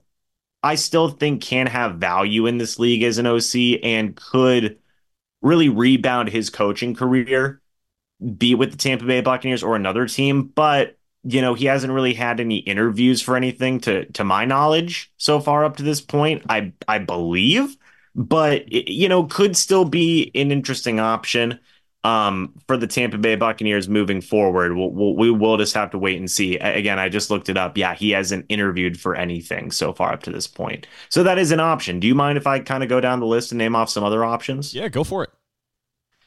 I 0.63 0.75
still 0.75 1.09
think 1.09 1.41
can 1.41 1.67
have 1.67 1.95
value 1.95 2.47
in 2.47 2.57
this 2.57 2.79
league 2.79 3.03
as 3.03 3.17
an 3.17 3.27
OC 3.27 3.81
and 3.83 4.15
could 4.15 4.79
really 5.41 5.69
rebound 5.69 6.29
his 6.29 6.49
coaching 6.49 6.95
career, 6.95 7.61
be 8.37 8.55
with 8.55 8.71
the 8.71 8.77
Tampa 8.77 9.05
Bay 9.05 9.21
Buccaneers 9.21 9.63
or 9.63 9.75
another 9.75 10.07
team. 10.07 10.43
But 10.43 10.97
you 11.23 11.41
know, 11.41 11.53
he 11.53 11.65
hasn't 11.65 11.93
really 11.93 12.13
had 12.13 12.39
any 12.39 12.57
interviews 12.57 13.21
for 13.21 13.35
anything 13.35 13.79
to 13.81 14.05
to 14.05 14.23
my 14.23 14.45
knowledge 14.45 15.11
so 15.17 15.39
far 15.39 15.65
up 15.65 15.77
to 15.77 15.83
this 15.83 16.01
point. 16.01 16.43
I 16.49 16.73
I 16.87 16.99
believe, 16.99 17.75
but 18.15 18.71
you 18.71 19.09
know, 19.09 19.25
could 19.25 19.57
still 19.57 19.85
be 19.85 20.31
an 20.35 20.51
interesting 20.51 20.99
option 20.99 21.59
um, 22.03 22.53
for 22.67 22.77
the 22.77 22.87
Tampa 22.87 23.17
Bay 23.17 23.35
Buccaneers 23.35 23.89
moving 23.89 24.21
forward. 24.21 24.75
We'll, 24.75 24.91
we'll, 24.91 25.15
we 25.15 25.29
will 25.29 25.57
just 25.57 25.73
have 25.73 25.91
to 25.91 25.97
wait 25.97 26.17
and 26.17 26.31
see. 26.31 26.57
Again, 26.57 26.99
I 26.99 27.09
just 27.09 27.29
looked 27.29 27.49
it 27.49 27.57
up. 27.57 27.77
Yeah, 27.77 27.95
he 27.95 28.11
hasn't 28.11 28.45
interviewed 28.47 28.99
for 28.99 29.15
anything 29.15 29.71
so 29.71 29.91
far 29.91 30.13
up 30.13 30.23
to 30.23 30.31
this 30.31 30.47
point. 30.47 30.87
So 31.09 31.23
that 31.23 31.37
is 31.37 31.51
an 31.51 31.59
option. 31.59 31.99
Do 31.99 32.07
you 32.07 32.15
mind 32.15 32.37
if 32.37 32.47
I 32.47 32.59
kind 32.59 32.81
of 32.81 32.87
go 32.87 33.01
down 33.01 33.19
the 33.19 33.25
list 33.25 33.51
and 33.51 33.57
name 33.57 33.75
off 33.75 33.89
some 33.89 34.05
other 34.05 34.23
options? 34.23 34.73
Yeah, 34.73 34.87
go 34.87 35.03
for 35.03 35.23
it. 35.23 35.31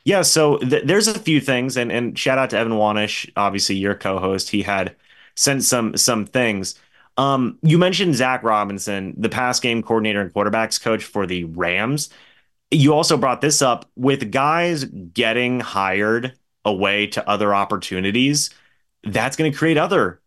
Yeah, 0.04 0.22
so 0.22 0.58
th- 0.58 0.84
there's 0.84 1.08
a 1.08 1.18
few 1.18 1.40
things, 1.40 1.76
and 1.76 1.92
and 1.92 2.18
shout 2.18 2.38
out 2.38 2.50
to 2.50 2.58
Evan 2.58 2.72
Wanish, 2.74 3.30
obviously 3.36 3.76
your 3.76 3.94
co-host. 3.94 4.50
He 4.50 4.62
had 4.62 4.96
sent 5.36 5.62
some 5.64 5.96
some 5.96 6.26
things. 6.26 6.74
Um, 7.16 7.58
you 7.62 7.76
mentioned 7.78 8.14
Zac 8.14 8.42
Robinson, 8.42 9.14
the 9.18 9.28
pass 9.28 9.60
game 9.60 9.82
coordinator 9.82 10.20
and 10.20 10.32
quarterbacks 10.32 10.80
coach 10.80 11.04
for 11.04 11.26
the 11.26 11.44
Rams. 11.44 12.08
You 12.72 12.94
also 12.94 13.16
brought 13.18 13.42
this 13.42 13.62
up 13.62 13.90
with 13.96 14.32
guys 14.32 14.84
getting 14.86 15.60
hired 15.60 16.38
away 16.64 17.08
to 17.08 17.28
other 17.28 17.54
opportunities. 17.54 18.50
That's 19.04 19.36
going 19.36 19.52
to 19.52 19.58
create 19.58 19.78
other 19.78 20.22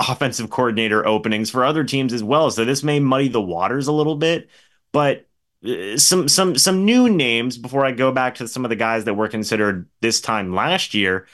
offensive 0.00 0.50
coordinator 0.50 1.06
openings 1.06 1.50
for 1.50 1.64
other 1.64 1.84
teams 1.84 2.12
as 2.12 2.24
well. 2.24 2.50
So 2.50 2.64
this 2.64 2.84
may 2.84 3.00
muddy 3.00 3.28
the 3.28 3.42
waters 3.42 3.88
a 3.88 3.92
little 3.92 4.16
bit, 4.16 4.50
but 4.92 5.27
Uh, 5.66 5.96
some 5.98 6.28
some 6.28 6.56
some 6.56 6.84
new 6.84 7.08
names 7.08 7.58
before 7.58 7.84
I 7.84 7.90
go 7.92 8.12
back 8.12 8.36
to 8.36 8.48
some 8.48 8.64
of 8.64 8.68
the 8.68 8.76
guys 8.76 9.04
that 9.04 9.14
were 9.14 9.28
considered 9.28 9.88
this 10.00 10.20
time 10.20 10.54
last 10.54 10.94
year. 10.94 11.26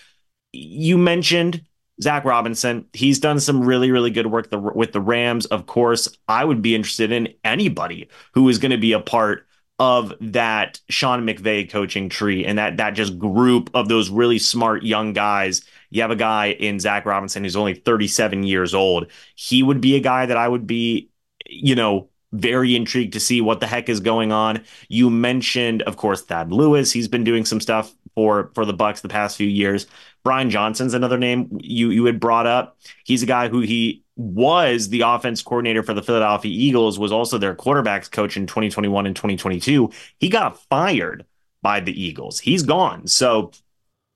You 0.52 0.96
mentioned 0.96 1.62
Zac 2.00 2.24
Robinson. 2.24 2.86
He's 2.92 3.18
done 3.18 3.38
some 3.38 3.62
really 3.64 3.90
really 3.90 4.10
good 4.10 4.26
work 4.26 4.50
the, 4.50 4.58
with 4.58 4.92
the 4.92 5.00
Rams. 5.00 5.46
Of 5.46 5.66
course, 5.66 6.08
I 6.26 6.44
would 6.44 6.62
be 6.62 6.74
interested 6.74 7.12
in 7.12 7.34
anybody 7.44 8.08
who 8.32 8.48
is 8.48 8.58
going 8.58 8.70
to 8.70 8.78
be 8.78 8.92
a 8.92 9.00
part 9.00 9.46
of 9.78 10.14
that 10.20 10.80
Sean 10.88 11.26
McVay 11.26 11.68
coaching 11.68 12.08
tree 12.08 12.46
and 12.46 12.58
that 12.58 12.76
that 12.78 12.92
just 12.92 13.18
group 13.18 13.70
of 13.74 13.88
those 13.88 14.08
really 14.08 14.38
smart 14.38 14.84
young 14.84 15.12
guys. 15.12 15.62
You 15.90 16.00
have 16.02 16.10
a 16.10 16.16
guy 16.16 16.52
in 16.52 16.80
Zac 16.80 17.04
Robinson 17.06 17.44
who's 17.44 17.56
only 17.56 17.74
37 17.74 18.44
years 18.44 18.72
old. 18.72 19.10
He 19.34 19.62
would 19.62 19.80
be 19.80 19.96
a 19.96 20.00
guy 20.00 20.26
that 20.26 20.36
I 20.36 20.48
would 20.48 20.66
be, 20.66 21.10
you 21.46 21.74
know, 21.74 22.08
very 22.34 22.74
intrigued 22.74 23.12
to 23.12 23.20
see 23.20 23.40
what 23.40 23.60
the 23.60 23.66
heck 23.66 23.88
is 23.88 24.00
going 24.00 24.32
on. 24.32 24.62
You 24.88 25.08
mentioned, 25.08 25.82
of 25.82 25.96
course, 25.96 26.22
Thad 26.22 26.52
Lewis. 26.52 26.92
He's 26.92 27.08
been 27.08 27.24
doing 27.24 27.44
some 27.44 27.60
stuff 27.60 27.94
for 28.14 28.50
for 28.54 28.64
the 28.64 28.74
Bucs 28.74 29.00
the 29.00 29.08
past 29.08 29.36
few 29.36 29.46
years. 29.46 29.86
Brian 30.24 30.50
Johnson's 30.50 30.94
another 30.94 31.18
name 31.18 31.58
you 31.60 31.90
you 31.90 32.04
had 32.04 32.20
brought 32.20 32.46
up. 32.46 32.76
He's 33.04 33.22
a 33.22 33.26
guy 33.26 33.48
who 33.48 33.60
he 33.60 34.02
was 34.16 34.88
the 34.88 35.02
offense 35.02 35.42
coordinator 35.42 35.82
for 35.82 35.94
the 35.94 36.02
Philadelphia 36.02 36.52
Eagles, 36.52 36.98
was 36.98 37.12
also 37.12 37.38
their 37.38 37.54
quarterbacks 37.54 38.10
coach 38.10 38.36
in 38.36 38.46
2021 38.46 39.06
and 39.06 39.16
2022. 39.16 39.90
He 40.18 40.28
got 40.28 40.60
fired 40.68 41.24
by 41.62 41.80
the 41.80 42.00
Eagles. 42.00 42.38
He's 42.40 42.62
gone. 42.62 43.06
So 43.06 43.50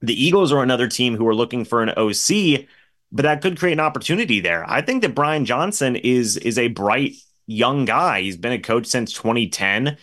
the 0.00 0.14
Eagles 0.14 0.52
are 0.52 0.62
another 0.62 0.88
team 0.88 1.16
who 1.16 1.26
are 1.26 1.34
looking 1.34 1.64
for 1.64 1.82
an 1.82 1.90
OC, 1.90 2.66
but 3.10 3.22
that 3.22 3.42
could 3.42 3.58
create 3.58 3.72
an 3.72 3.80
opportunity 3.80 4.40
there. 4.40 4.68
I 4.68 4.82
think 4.82 5.02
that 5.02 5.14
Brian 5.14 5.44
Johnson 5.44 5.96
is 5.96 6.36
is 6.36 6.58
a 6.58 6.68
bright 6.68 7.14
young 7.48 7.84
guy. 7.84 8.20
He's 8.20 8.36
been 8.36 8.52
a 8.52 8.58
coach 8.60 8.86
since 8.86 9.12
2010, 9.12 9.96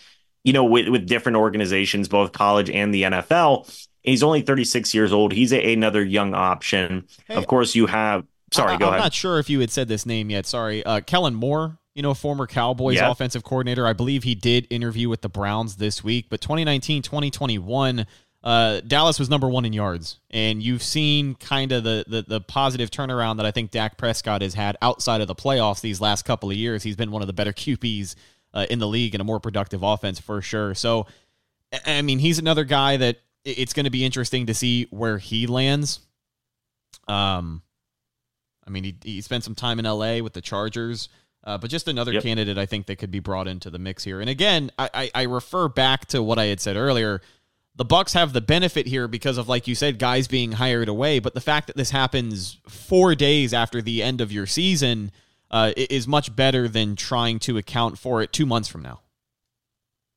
you 0.44 0.52
know, 0.52 0.64
with, 0.64 0.88
with 0.88 1.06
different 1.06 1.36
organizations, 1.36 2.08
both 2.08 2.32
college 2.32 2.68
and 2.68 2.92
the 2.92 3.04
NFL. 3.04 3.86
He's 4.02 4.22
only 4.22 4.42
36 4.42 4.92
years 4.94 5.12
old. 5.12 5.32
He's 5.32 5.52
a, 5.52 5.72
another 5.72 6.04
young 6.04 6.34
option. 6.34 7.06
Hey, 7.26 7.36
of 7.36 7.46
course, 7.46 7.74
you 7.74 7.86
have. 7.86 8.26
Sorry, 8.52 8.74
I, 8.74 8.76
go 8.76 8.86
I'm 8.86 8.90
ahead. 8.94 9.04
not 9.04 9.14
sure 9.14 9.38
if 9.38 9.48
you 9.48 9.60
had 9.60 9.70
said 9.70 9.88
this 9.88 10.04
name 10.04 10.30
yet. 10.30 10.46
Sorry. 10.46 10.84
Uh, 10.84 11.00
Kellen 11.00 11.34
Moore, 11.34 11.78
you 11.94 12.02
know, 12.02 12.14
former 12.14 12.46
Cowboys 12.46 12.96
yep. 12.96 13.10
offensive 13.10 13.42
coordinator. 13.42 13.86
I 13.86 13.92
believe 13.92 14.22
he 14.22 14.34
did 14.34 14.66
interview 14.70 15.08
with 15.08 15.22
the 15.22 15.28
Browns 15.28 15.76
this 15.76 16.04
week, 16.04 16.26
but 16.28 16.40
2019, 16.40 17.02
2021 17.02 18.06
uh, 18.46 18.80
Dallas 18.86 19.18
was 19.18 19.28
number 19.28 19.48
one 19.48 19.64
in 19.64 19.72
yards, 19.72 20.20
and 20.30 20.62
you've 20.62 20.84
seen 20.84 21.34
kind 21.34 21.72
of 21.72 21.82
the, 21.82 22.04
the, 22.06 22.22
the 22.22 22.40
positive 22.40 22.92
turnaround 22.92 23.38
that 23.38 23.46
I 23.46 23.50
think 23.50 23.72
Dak 23.72 23.98
Prescott 23.98 24.40
has 24.40 24.54
had 24.54 24.76
outside 24.80 25.20
of 25.20 25.26
the 25.26 25.34
playoffs 25.34 25.80
these 25.80 26.00
last 26.00 26.24
couple 26.24 26.48
of 26.48 26.56
years. 26.56 26.84
He's 26.84 26.94
been 26.94 27.10
one 27.10 27.22
of 27.22 27.26
the 27.26 27.32
better 27.32 27.52
QBs 27.52 28.14
uh, 28.54 28.64
in 28.70 28.78
the 28.78 28.86
league 28.86 29.16
and 29.16 29.20
a 29.20 29.24
more 29.24 29.40
productive 29.40 29.82
offense 29.82 30.20
for 30.20 30.40
sure. 30.42 30.76
So, 30.76 31.08
I 31.84 32.02
mean, 32.02 32.20
he's 32.20 32.38
another 32.38 32.62
guy 32.62 32.96
that 32.98 33.16
it's 33.44 33.72
going 33.72 33.82
to 33.82 33.90
be 33.90 34.04
interesting 34.04 34.46
to 34.46 34.54
see 34.54 34.86
where 34.90 35.18
he 35.18 35.48
lands. 35.48 35.98
Um, 37.08 37.62
I 38.64 38.70
mean, 38.70 38.84
he 38.84 38.96
he 39.02 39.20
spent 39.22 39.42
some 39.42 39.56
time 39.56 39.80
in 39.80 39.86
LA 39.86 40.18
with 40.18 40.34
the 40.34 40.40
Chargers. 40.40 41.08
Uh, 41.42 41.56
but 41.56 41.70
just 41.70 41.86
another 41.86 42.12
yep. 42.12 42.24
candidate 42.24 42.58
I 42.58 42.66
think 42.66 42.86
that 42.86 42.96
could 42.96 43.12
be 43.12 43.20
brought 43.20 43.46
into 43.46 43.70
the 43.70 43.78
mix 43.78 44.02
here. 44.02 44.20
And 44.20 44.28
again, 44.28 44.72
I, 44.80 44.90
I, 44.92 45.10
I 45.14 45.22
refer 45.22 45.68
back 45.68 46.06
to 46.06 46.20
what 46.20 46.40
I 46.40 46.46
had 46.46 46.60
said 46.60 46.76
earlier 46.76 47.20
the 47.76 47.84
Bucs 47.84 48.14
have 48.14 48.32
the 48.32 48.40
benefit 48.40 48.86
here 48.86 49.06
because 49.06 49.38
of 49.38 49.48
like 49.48 49.68
you 49.68 49.74
said 49.74 49.98
guys 49.98 50.26
being 50.28 50.52
hired 50.52 50.88
away 50.88 51.18
but 51.18 51.34
the 51.34 51.40
fact 51.40 51.66
that 51.66 51.76
this 51.76 51.90
happens 51.90 52.58
4 52.68 53.14
days 53.14 53.52
after 53.54 53.80
the 53.80 54.02
end 54.02 54.20
of 54.20 54.32
your 54.32 54.46
season 54.46 55.12
uh, 55.50 55.72
is 55.76 56.08
much 56.08 56.34
better 56.34 56.68
than 56.68 56.96
trying 56.96 57.38
to 57.40 57.56
account 57.56 57.98
for 57.98 58.22
it 58.22 58.32
2 58.32 58.46
months 58.46 58.68
from 58.68 58.82
now. 58.82 59.00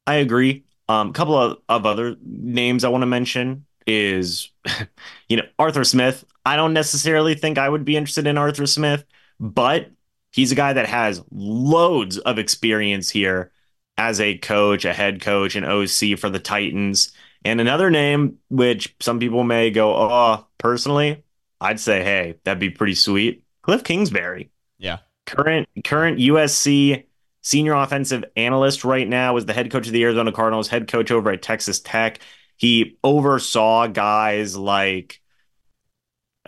I 0.08 0.16
agree. 0.16 0.64
A 0.88 0.94
um, 0.94 1.14
couple 1.14 1.38
of, 1.38 1.60
of 1.70 1.86
other 1.86 2.16
names 2.24 2.84
I 2.84 2.90
want 2.90 3.04
to 3.04 3.08
mention 3.08 3.66
is 3.86 4.50
you 5.30 5.38
know 5.38 5.44
Arthur 5.58 5.84
Smith. 5.84 6.26
I 6.46 6.56
don't 6.56 6.74
necessarily 6.74 7.36
think 7.36 7.58
I 7.58 7.70
would 7.70 7.86
be 7.86 7.96
interested 7.96 8.26
in 8.26 8.38
Arthur 8.38 8.66
Smith, 8.66 9.04
but 9.40 9.92
he's 10.32 10.52
a 10.52 10.56
guy 10.56 10.74
that 10.74 10.88
has 10.88 11.22
loads 11.32 12.18
of 12.18 12.40
experience 12.40 13.10
here 13.10 13.52
as 13.98 14.20
a 14.20 14.38
coach, 14.38 14.86
a 14.86 14.94
head 14.94 15.22
coach, 15.22 15.56
an 15.56 15.66
OC 15.66 16.18
for 16.18 16.30
the 16.30 16.40
Titans. 16.40 17.12
And 17.46 17.62
another 17.62 17.90
name, 17.90 18.38
which 18.50 18.96
some 19.00 19.20
people 19.20 19.44
may 19.44 19.72
go, 19.72 19.96
oh, 19.96 20.46
personally, 20.58 21.24
I'd 21.62 21.80
say, 21.80 22.04
hey, 22.04 22.36
that'd 22.44 22.60
be 22.60 22.70
pretty 22.70 22.96
sweet. 22.96 23.44
Cliff 23.62 23.84
Kingsbury. 23.84 24.52
Yeah. 24.78 25.00
Current 25.26 25.68
current 25.84 26.20
USC 26.20 27.04
senior 27.42 27.74
offensive 27.74 28.26
analyst 28.36 28.84
right 28.84 29.08
now 29.08 29.38
is 29.38 29.46
the 29.46 29.54
head 29.54 29.72
coach 29.72 29.88
of 29.88 29.94
the 29.94 30.04
Arizona 30.04 30.32
Cardinals, 30.32 30.68
head 30.68 30.88
coach 30.88 31.12
over 31.12 31.32
at 31.32 31.42
Texas 31.42 31.80
Tech. 31.80 32.20
He 32.58 32.98
oversaw 33.04 33.88
guys 33.88 34.58
like 34.58 35.22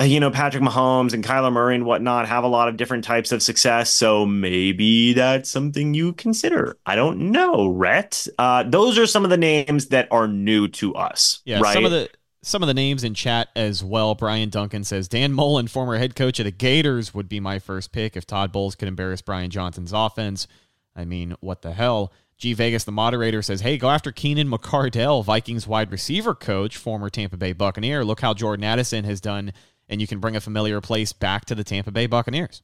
you 0.03 0.19
know, 0.19 0.31
Patrick 0.31 0.63
Mahomes 0.63 1.13
and 1.13 1.23
Kyler 1.23 1.51
Murray 1.51 1.75
and 1.75 1.85
whatnot 1.85 2.27
have 2.27 2.43
a 2.43 2.47
lot 2.47 2.67
of 2.67 2.77
different 2.77 3.03
types 3.03 3.31
of 3.31 3.41
success. 3.41 3.89
So 3.89 4.25
maybe 4.25 5.13
that's 5.13 5.49
something 5.49 5.93
you 5.93 6.13
consider. 6.13 6.77
I 6.85 6.95
don't 6.95 7.31
know, 7.31 7.69
Rhett. 7.69 8.27
Uh, 8.37 8.63
those 8.63 8.97
are 8.97 9.07
some 9.07 9.23
of 9.23 9.29
the 9.29 9.37
names 9.37 9.87
that 9.87 10.07
are 10.11 10.27
new 10.27 10.67
to 10.69 10.95
us. 10.95 11.41
Yeah, 11.45 11.59
right? 11.59 11.73
some 11.73 11.85
of 11.85 11.91
the 11.91 12.09
some 12.43 12.63
of 12.63 12.67
the 12.67 12.73
names 12.73 13.03
in 13.03 13.13
chat 13.13 13.49
as 13.55 13.83
well. 13.83 14.15
Brian 14.15 14.49
Duncan 14.49 14.83
says 14.83 15.07
Dan 15.07 15.33
Mullen, 15.33 15.67
former 15.67 15.97
head 15.97 16.15
coach 16.15 16.39
of 16.39 16.45
the 16.45 16.51
Gators, 16.51 17.13
would 17.13 17.29
be 17.29 17.39
my 17.39 17.59
first 17.59 17.91
pick 17.91 18.17
if 18.17 18.25
Todd 18.25 18.51
Bowles 18.51 18.75
could 18.75 18.87
embarrass 18.87 19.21
Brian 19.21 19.51
Johnson's 19.51 19.93
offense. 19.93 20.47
I 20.95 21.05
mean, 21.05 21.35
what 21.39 21.61
the 21.61 21.73
hell? 21.73 22.11
G 22.41 22.53
Vegas, 22.53 22.85
the 22.85 22.91
moderator, 22.91 23.43
says, 23.43 23.61
Hey, 23.61 23.77
go 23.77 23.91
after 23.91 24.11
Keenan 24.11 24.49
McCardell, 24.49 25.23
Vikings 25.23 25.67
wide 25.67 25.91
receiver 25.91 26.33
coach, 26.33 26.75
former 26.75 27.07
Tampa 27.07 27.37
Bay 27.37 27.53
Buccaneer. 27.53 28.03
Look 28.03 28.21
how 28.21 28.33
Jordan 28.33 28.63
Addison 28.63 29.03
has 29.03 29.21
done 29.21 29.53
and 29.91 30.01
you 30.01 30.07
can 30.07 30.19
bring 30.19 30.35
a 30.35 30.41
familiar 30.41 30.81
place 30.81 31.13
back 31.13 31.45
to 31.45 31.53
the 31.53 31.63
Tampa 31.63 31.91
Bay 31.91 32.07
Buccaneers. 32.07 32.63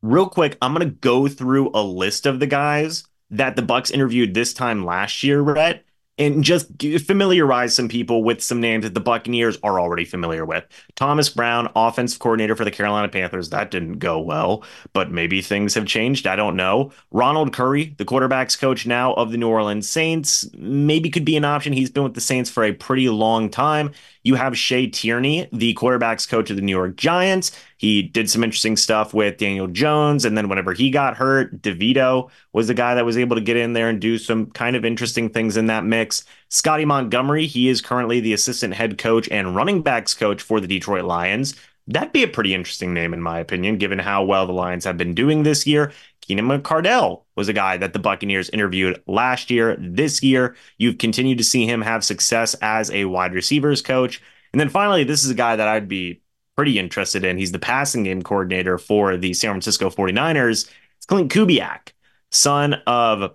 Real 0.00 0.28
quick, 0.28 0.56
I'm 0.62 0.72
going 0.72 0.88
to 0.88 0.94
go 0.94 1.28
through 1.28 1.70
a 1.74 1.82
list 1.82 2.24
of 2.24 2.40
the 2.40 2.46
guys 2.46 3.04
that 3.30 3.56
the 3.56 3.62
Bucs 3.62 3.90
interviewed 3.90 4.32
this 4.32 4.54
time 4.54 4.84
last 4.84 5.22
year, 5.22 5.40
Rhett, 5.40 5.84
and 6.18 6.44
just 6.44 6.66
familiarize 7.06 7.74
some 7.74 7.88
people 7.88 8.22
with 8.22 8.42
some 8.42 8.60
names 8.60 8.84
that 8.84 8.92
the 8.92 9.00
Buccaneers 9.00 9.58
are 9.62 9.80
already 9.80 10.04
familiar 10.04 10.44
with. 10.44 10.64
Thomas 10.94 11.30
Brown, 11.30 11.70
offensive 11.74 12.18
coordinator 12.18 12.54
for 12.54 12.64
the 12.64 12.70
Carolina 12.70 13.08
Panthers. 13.08 13.48
That 13.48 13.70
didn't 13.70 13.98
go 13.98 14.20
well, 14.20 14.62
but 14.92 15.10
maybe 15.10 15.40
things 15.40 15.74
have 15.74 15.86
changed. 15.86 16.26
I 16.26 16.36
don't 16.36 16.56
know. 16.56 16.92
Ronald 17.10 17.52
Curry, 17.54 17.94
the 17.96 18.04
quarterbacks 18.04 18.58
coach 18.58 18.86
now 18.86 19.14
of 19.14 19.32
the 19.32 19.38
New 19.38 19.48
Orleans 19.48 19.88
Saints, 19.88 20.48
maybe 20.54 21.08
could 21.08 21.24
be 21.24 21.36
an 21.36 21.46
option. 21.46 21.72
He's 21.72 21.90
been 21.90 22.04
with 22.04 22.14
the 22.14 22.20
Saints 22.20 22.50
for 22.50 22.62
a 22.62 22.72
pretty 22.72 23.08
long 23.08 23.48
time. 23.48 23.92
You 24.22 24.34
have 24.34 24.56
Shea 24.56 24.86
Tierney, 24.86 25.48
the 25.52 25.74
quarterbacks 25.74 26.28
coach 26.28 26.50
of 26.50 26.56
the 26.56 26.62
New 26.62 26.76
York 26.76 26.96
Giants. 26.96 27.52
He 27.82 28.00
did 28.00 28.30
some 28.30 28.44
interesting 28.44 28.76
stuff 28.76 29.12
with 29.12 29.38
Daniel 29.38 29.66
Jones. 29.66 30.24
And 30.24 30.38
then 30.38 30.48
whenever 30.48 30.72
he 30.72 30.88
got 30.88 31.16
hurt, 31.16 31.60
DeVito 31.62 32.30
was 32.52 32.68
the 32.68 32.74
guy 32.74 32.94
that 32.94 33.04
was 33.04 33.18
able 33.18 33.34
to 33.34 33.42
get 33.42 33.56
in 33.56 33.72
there 33.72 33.88
and 33.88 34.00
do 34.00 34.18
some 34.18 34.46
kind 34.52 34.76
of 34.76 34.84
interesting 34.84 35.28
things 35.28 35.56
in 35.56 35.66
that 35.66 35.84
mix. 35.84 36.24
Scotty 36.48 36.84
Montgomery, 36.84 37.48
he 37.48 37.68
is 37.68 37.80
currently 37.80 38.20
the 38.20 38.34
assistant 38.34 38.74
head 38.74 38.98
coach 38.98 39.28
and 39.32 39.56
running 39.56 39.82
backs 39.82 40.14
coach 40.14 40.40
for 40.40 40.60
the 40.60 40.68
Detroit 40.68 41.04
Lions. 41.04 41.56
That'd 41.88 42.12
be 42.12 42.22
a 42.22 42.28
pretty 42.28 42.54
interesting 42.54 42.94
name, 42.94 43.12
in 43.12 43.20
my 43.20 43.40
opinion, 43.40 43.78
given 43.78 43.98
how 43.98 44.22
well 44.22 44.46
the 44.46 44.52
Lions 44.52 44.84
have 44.84 44.96
been 44.96 45.12
doing 45.12 45.42
this 45.42 45.66
year. 45.66 45.90
Keenan 46.20 46.46
McCardell 46.46 47.22
was 47.34 47.48
a 47.48 47.52
guy 47.52 47.78
that 47.78 47.94
the 47.94 47.98
Buccaneers 47.98 48.48
interviewed 48.50 49.02
last 49.08 49.50
year. 49.50 49.76
This 49.80 50.22
year, 50.22 50.54
you've 50.78 50.98
continued 50.98 51.38
to 51.38 51.44
see 51.44 51.66
him 51.66 51.82
have 51.82 52.04
success 52.04 52.54
as 52.62 52.92
a 52.92 53.06
wide 53.06 53.34
receivers 53.34 53.82
coach. 53.82 54.22
And 54.52 54.60
then 54.60 54.68
finally, 54.68 55.02
this 55.02 55.24
is 55.24 55.30
a 55.30 55.34
guy 55.34 55.56
that 55.56 55.66
I'd 55.66 55.88
be 55.88 56.21
pretty 56.56 56.78
interested 56.78 57.24
in. 57.24 57.38
He's 57.38 57.52
the 57.52 57.58
passing 57.58 58.04
game 58.04 58.22
coordinator 58.22 58.78
for 58.78 59.16
the 59.16 59.34
San 59.34 59.50
Francisco 59.50 59.90
49ers. 59.90 60.70
It's 60.96 61.06
Clint 61.06 61.32
Kubiak, 61.32 61.92
son 62.30 62.74
of, 62.86 63.34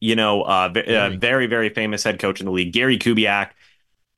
you 0.00 0.16
know, 0.16 0.42
uh, 0.42 0.72
a 0.74 1.16
very, 1.16 1.46
very 1.46 1.68
famous 1.68 2.02
head 2.02 2.18
coach 2.18 2.40
in 2.40 2.46
the 2.46 2.52
league, 2.52 2.72
Gary 2.72 2.98
Kubiak 2.98 3.50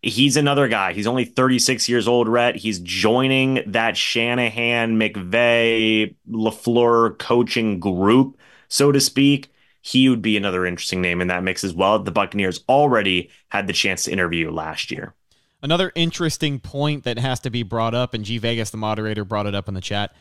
he's 0.02 0.36
another 0.36 0.68
guy. 0.68 0.92
He's 0.92 1.06
only 1.06 1.24
36 1.24 1.88
years 1.88 2.08
old, 2.08 2.28
Rhett. 2.28 2.56
He's 2.56 2.78
joining 2.80 3.62
that 3.66 3.96
Shanahan, 3.96 4.98
McVay, 4.98 6.14
LaFleur 6.30 7.18
coaching 7.18 7.80
group, 7.80 8.38
so 8.68 8.92
to 8.92 9.00
speak. 9.00 9.48
He 9.82 10.08
would 10.08 10.22
be 10.22 10.36
another 10.36 10.66
interesting 10.66 11.00
name 11.00 11.20
in 11.22 11.28
that 11.28 11.42
mix 11.42 11.64
as 11.64 11.72
well. 11.72 11.98
The 11.98 12.10
Buccaneers 12.10 12.62
already 12.68 13.30
had 13.48 13.66
the 13.66 13.72
chance 13.72 14.04
to 14.04 14.12
interview 14.12 14.50
last 14.50 14.90
year. 14.90 15.14
Another 15.62 15.92
interesting 15.94 16.58
point 16.58 17.04
that 17.04 17.18
has 17.18 17.40
to 17.40 17.50
be 17.50 17.62
brought 17.62 17.94
up, 17.94 18.14
and 18.14 18.24
G 18.24 18.38
Vegas, 18.38 18.70
the 18.70 18.76
moderator, 18.76 19.24
brought 19.24 19.46
it 19.46 19.54
up 19.54 19.68
in 19.68 19.74
the 19.74 19.80
chat. 19.80 20.14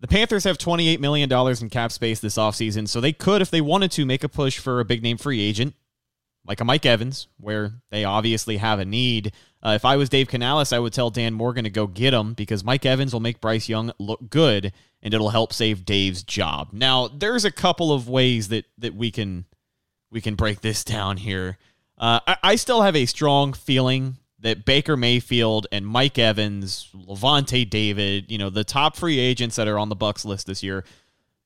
The 0.00 0.08
Panthers 0.08 0.44
have 0.44 0.58
$28 0.58 1.00
million 1.00 1.32
in 1.32 1.70
cap 1.70 1.92
space 1.92 2.20
this 2.20 2.36
offseason, 2.36 2.88
so 2.88 3.00
they 3.00 3.12
could, 3.12 3.42
if 3.42 3.50
they 3.50 3.60
wanted 3.60 3.90
to, 3.92 4.04
make 4.04 4.24
a 4.24 4.28
push 4.28 4.58
for 4.58 4.80
a 4.80 4.84
big 4.84 5.02
name 5.02 5.16
free 5.16 5.40
agent 5.40 5.74
like 6.46 6.60
a 6.60 6.64
Mike 6.64 6.86
Evans, 6.86 7.28
where 7.38 7.72
they 7.90 8.04
obviously 8.04 8.58
have 8.58 8.78
a 8.78 8.84
need. 8.84 9.32
Uh, 9.62 9.70
if 9.70 9.84
I 9.84 9.96
was 9.96 10.08
Dave 10.08 10.28
Canales, 10.28 10.72
I 10.72 10.78
would 10.78 10.92
tell 10.92 11.10
Dan 11.10 11.34
Morgan 11.34 11.64
to 11.64 11.70
go 11.70 11.86
get 11.86 12.14
him 12.14 12.34
because 12.34 12.64
Mike 12.64 12.86
Evans 12.86 13.12
will 13.12 13.20
make 13.20 13.40
Bryce 13.40 13.68
Young 13.68 13.92
look 13.98 14.30
good 14.30 14.72
and 15.02 15.12
it'll 15.12 15.30
help 15.30 15.52
save 15.52 15.84
Dave's 15.84 16.22
job. 16.22 16.68
Now, 16.72 17.08
there's 17.08 17.44
a 17.44 17.50
couple 17.50 17.92
of 17.92 18.08
ways 18.08 18.48
that 18.48 18.66
that 18.78 18.94
we 18.94 19.10
can 19.10 19.46
we 20.10 20.20
can 20.20 20.34
break 20.34 20.60
this 20.60 20.84
down 20.84 21.16
here. 21.16 21.58
Uh, 21.98 22.20
I, 22.26 22.36
I 22.42 22.56
still 22.56 22.82
have 22.82 22.96
a 22.96 23.06
strong 23.06 23.52
feeling 23.52 24.18
that 24.46 24.64
Baker 24.64 24.96
Mayfield 24.96 25.66
and 25.72 25.84
Mike 25.84 26.20
Evans, 26.20 26.88
Lavonte 26.94 27.68
David, 27.68 28.30
you 28.30 28.38
know, 28.38 28.48
the 28.48 28.62
top 28.62 28.94
free 28.94 29.18
agents 29.18 29.56
that 29.56 29.66
are 29.66 29.76
on 29.76 29.88
the 29.88 29.96
Bucs 29.96 30.24
list 30.24 30.46
this 30.46 30.62
year, 30.62 30.84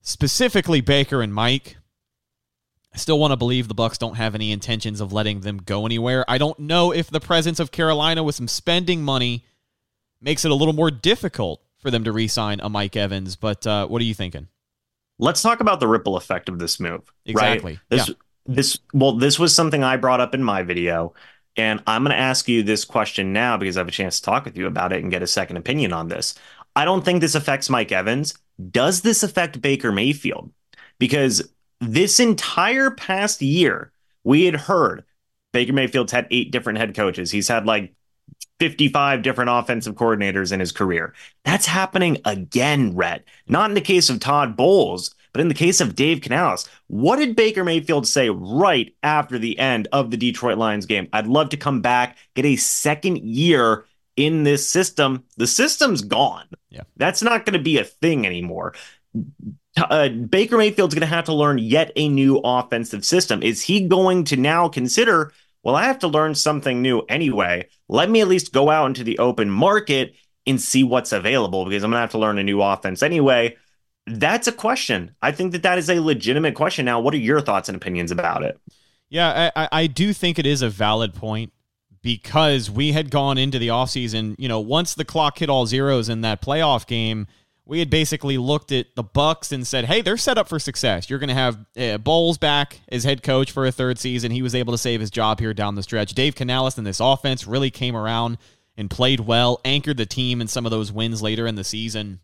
specifically 0.03 0.83
Baker 0.83 1.23
and 1.23 1.33
Mike, 1.33 1.79
I 2.93 2.99
still 2.99 3.19
want 3.19 3.33
to 3.33 3.39
believe 3.39 3.69
the 3.69 3.75
Bucs 3.75 3.97
don't 3.97 4.17
have 4.17 4.35
any 4.35 4.53
intentions 4.53 5.01
of 5.01 5.15
letting 5.15 5.41
them 5.41 5.63
go 5.65 5.87
anywhere. 5.87 6.27
I 6.29 6.37
don't 6.37 6.59
know 6.59 6.93
if 6.93 7.11
the 7.11 7.21
presence 7.21 7.59
of 7.59 7.71
Carolina 7.71 8.23
with 8.23 8.35
some 8.35 8.49
spending 8.49 9.03
money 9.03 9.47
makes 10.21 10.45
it 10.45 10.51
a 10.51 10.55
little 10.55 10.75
more 10.75 10.91
difficult 10.91 11.63
for 11.79 11.91
them 11.91 12.05
to 12.05 12.13
re-sign 12.13 12.61
a 12.61 12.69
Mike 12.69 12.97
Evans. 12.97 13.35
But 13.35 13.67
uh, 13.67 13.87
what 13.87 14.03
are 14.03 14.05
you 14.05 14.13
thinking? 14.13 14.49
Let's 15.19 15.41
talk 15.41 15.61
about 15.61 15.81
the 15.81 15.89
ripple 15.89 16.19
effect 16.19 16.51
of 16.51 16.59
this 16.59 16.79
move. 16.79 17.11
Exactly. 17.25 17.73
Right? 17.73 17.81
This 17.89 18.09
yeah. 18.09 18.15
this 18.47 18.79
well, 18.93 19.17
this 19.17 19.39
was 19.39 19.55
something 19.55 19.83
I 19.83 19.97
brought 19.97 20.21
up 20.21 20.35
in 20.35 20.43
my 20.43 20.63
video. 20.63 21.15
And 21.61 21.83
I'm 21.87 22.03
going 22.03 22.17
to 22.17 22.19
ask 22.19 22.49
you 22.49 22.63
this 22.63 22.87
question 22.87 23.35
now 23.35 23.59
because 23.59 23.77
I 23.77 23.81
have 23.81 23.89
a 23.89 23.93
chance 23.93 24.19
to 24.19 24.25
talk 24.25 24.47
with 24.47 24.57
you 24.57 24.67
about 24.67 24.95
it 24.95 25.03
and 25.03 25.11
get 25.11 25.23
a 25.23 25.27
second 25.27 25.59
opinion 25.59 25.93
on 25.93 26.09
this. 26.09 26.35
I 26.75 26.87
don't 26.87 27.05
think 27.05 27.21
this 27.21 27.35
affects 27.35 27.69
Mike 27.69 27.93
Evans. 27.93 28.33
Does 28.71 29.03
this 29.03 29.23
affect 29.23 29.61
Baker 29.61 29.93
Mayfield? 29.93 30.51
Because 30.99 31.53
this 31.79 32.19
entire 32.19 32.91
past 32.91 33.43
year, 33.43 33.93
we 34.25 34.47
had 34.47 34.55
heard 34.55 35.05
Baker 35.53 35.75
Mayfield's 35.75 36.13
had 36.13 36.27
eight 36.31 36.51
different 36.51 36.79
head 36.79 36.95
coaches. 36.95 37.31
He's 37.31 37.49
had 37.49 37.67
like 37.67 37.93
55 38.59 39.21
different 39.21 39.51
offensive 39.51 39.97
coordinators 39.97 40.53
in 40.53 40.61
his 40.61 40.73
career. 40.73 41.13
That's 41.45 41.67
happening 41.67 42.23
again, 42.25 42.97
Rhett. 42.97 43.25
Not 43.49 43.71
in 43.71 43.75
the 43.75 43.83
case 43.83 44.09
of 44.09 44.19
Todd 44.19 44.57
Bowles, 44.57 45.15
but 45.33 45.41
in 45.41 45.49
the 45.49 45.55
case 45.55 45.81
of 45.81 45.95
Dave 45.95 46.21
Canales. 46.21 46.69
What 46.89 47.17
did 47.17 47.37
Baker 47.37 47.65
Mayfield 47.65 48.07
say 48.07 48.31
right 48.31 48.95
after 49.03 49.39
the 49.39 49.59
end 49.59 49.89
of 49.93 50.11
the 50.11 50.17
Detroit 50.17 50.59
Lions 50.59 50.87
game? 50.87 51.09
I'd 51.13 51.27
love 51.27 51.51
to 51.51 51.57
come 51.57 51.81
back, 51.81 52.19
get 52.35 52.45
a 52.45 52.57
second 52.57 53.19
year 53.19 53.85
in 54.17 54.43
this 54.43 54.69
system. 54.69 55.25
The 55.37 55.47
system's 55.47 56.03
gone. 56.03 56.47
Yeah. 56.69 56.83
That's 56.97 57.23
not 57.23 57.47
going 57.47 57.55
to 57.55 57.63
be 57.63 57.79
a 57.79 57.85
thing 57.85 58.27
anymore. 58.27 58.75
Uh, 59.77 60.09
Baker 60.09 60.59
Mayfield's 60.59 60.95
going 60.95 61.09
to 61.09 61.15
have 61.15 61.25
to 61.27 61.33
learn 61.33 61.59
yet 61.59 61.93
a 61.97 62.09
new 62.09 62.39
offensive 62.39 63.05
system. 63.05 63.43
Is 63.43 63.63
he 63.63 63.87
going 63.87 64.25
to 64.25 64.37
now 64.37 64.69
consider, 64.69 65.33
well, 65.63 65.77
I 65.77 65.85
have 65.85 66.01
to 66.01 66.09
learn 66.09 66.35
something 66.35 66.83
new 66.83 67.01
anyway. 67.09 67.69
Let 67.89 68.11
me 68.11 68.21
at 68.21 68.29
least 68.29 68.53
go 68.53 68.71
out 68.71 68.87
into 68.87 69.05
the 69.05 69.19
open 69.19 69.49
market 69.49 70.15
and 70.47 70.61
see 70.61 70.83
what's 70.83 71.13
available 71.13 71.65
because 71.65 71.85
I'm 71.85 71.91
going 71.91 71.99
to 71.99 72.03
have 72.03 72.11
to 72.13 72.19
learn 72.19 72.39
a 72.39 72.43
new 72.43 72.61
offense 72.61 73.03
anyway. 73.03 73.57
That's 74.07 74.47
a 74.47 74.53
question. 74.53 75.15
I 75.23 75.33
think 75.33 75.53
that 75.53 75.63
that 75.63 75.79
is 75.79 75.89
a 75.89 76.01
legitimate 76.01 76.55
question. 76.55 76.85
Now, 76.85 77.01
what 77.01 77.15
are 77.15 77.19
your 77.19 77.41
thoughts 77.41 77.69
and 77.69 77.77
opinions 77.77 78.11
about 78.11 78.43
it? 78.43 78.59
Yeah, 79.09 79.51
I, 79.55 79.69
I 79.73 79.87
do 79.87 80.13
think 80.13 80.39
it 80.39 80.47
is 80.47 80.63
a 80.63 80.69
valid 80.69 81.15
point 81.15 81.53
because 82.03 82.71
we 82.71 82.93
had 82.93 83.11
gone 83.11 83.39
into 83.39 83.59
the 83.59 83.69
offseason, 83.69 84.37
you 84.39 84.49
know, 84.49 84.61
once 84.61 84.95
the 84.95 85.05
clock 85.05 85.39
hit 85.39 85.51
all 85.51 85.67
zeros 85.67 86.09
in 86.09 86.23
that 86.23 86.41
playoff 86.41 86.87
game, 86.87 87.27
we 87.67 87.79
had 87.79 87.91
basically 87.91 88.39
looked 88.39 88.73
at 88.73 88.97
the 88.97 89.05
Bucs 89.05 89.53
and 89.53 89.65
said, 89.65 89.85
"Hey, 89.85 90.01
they're 90.01 90.17
set 90.17 90.39
up 90.39 90.49
for 90.49 90.59
success. 90.59 91.09
You're 91.09 91.21
going 91.21 91.29
to 91.29 91.35
have 91.35 91.67
uh, 91.77 91.99
Bowles 91.99 92.37
back 92.37 92.81
as 92.89 93.05
head 93.05 93.23
coach 93.23 93.53
for 93.53 93.65
a 93.65 93.71
third 93.71 93.99
season. 93.99 94.33
He 94.33 94.43
was 94.43 94.57
able 94.57 94.73
to 94.73 94.79
save 94.79 95.01
his 95.01 95.11
job 95.11 95.39
here 95.39 95.55
down 95.55 95.77
the 95.77 95.83
stretch. 95.83 96.15
Dave 96.15 96.35
Canales 96.35 96.79
and 96.79 96.87
this 96.87 96.99
offense 96.99 97.47
really 97.47 97.71
came 97.71 97.95
around 97.95 98.39
and 98.77 98.91
played 98.91 99.21
well, 99.21 99.61
anchored 99.65 99.99
the 99.99 100.07
team 100.07 100.41
in 100.41 100.49
some 100.49 100.67
of 100.67 100.71
those 100.71 100.91
wins 100.91 101.23
later 101.23 101.47
in 101.47 101.55
the 101.55 101.63
season. 101.63 102.21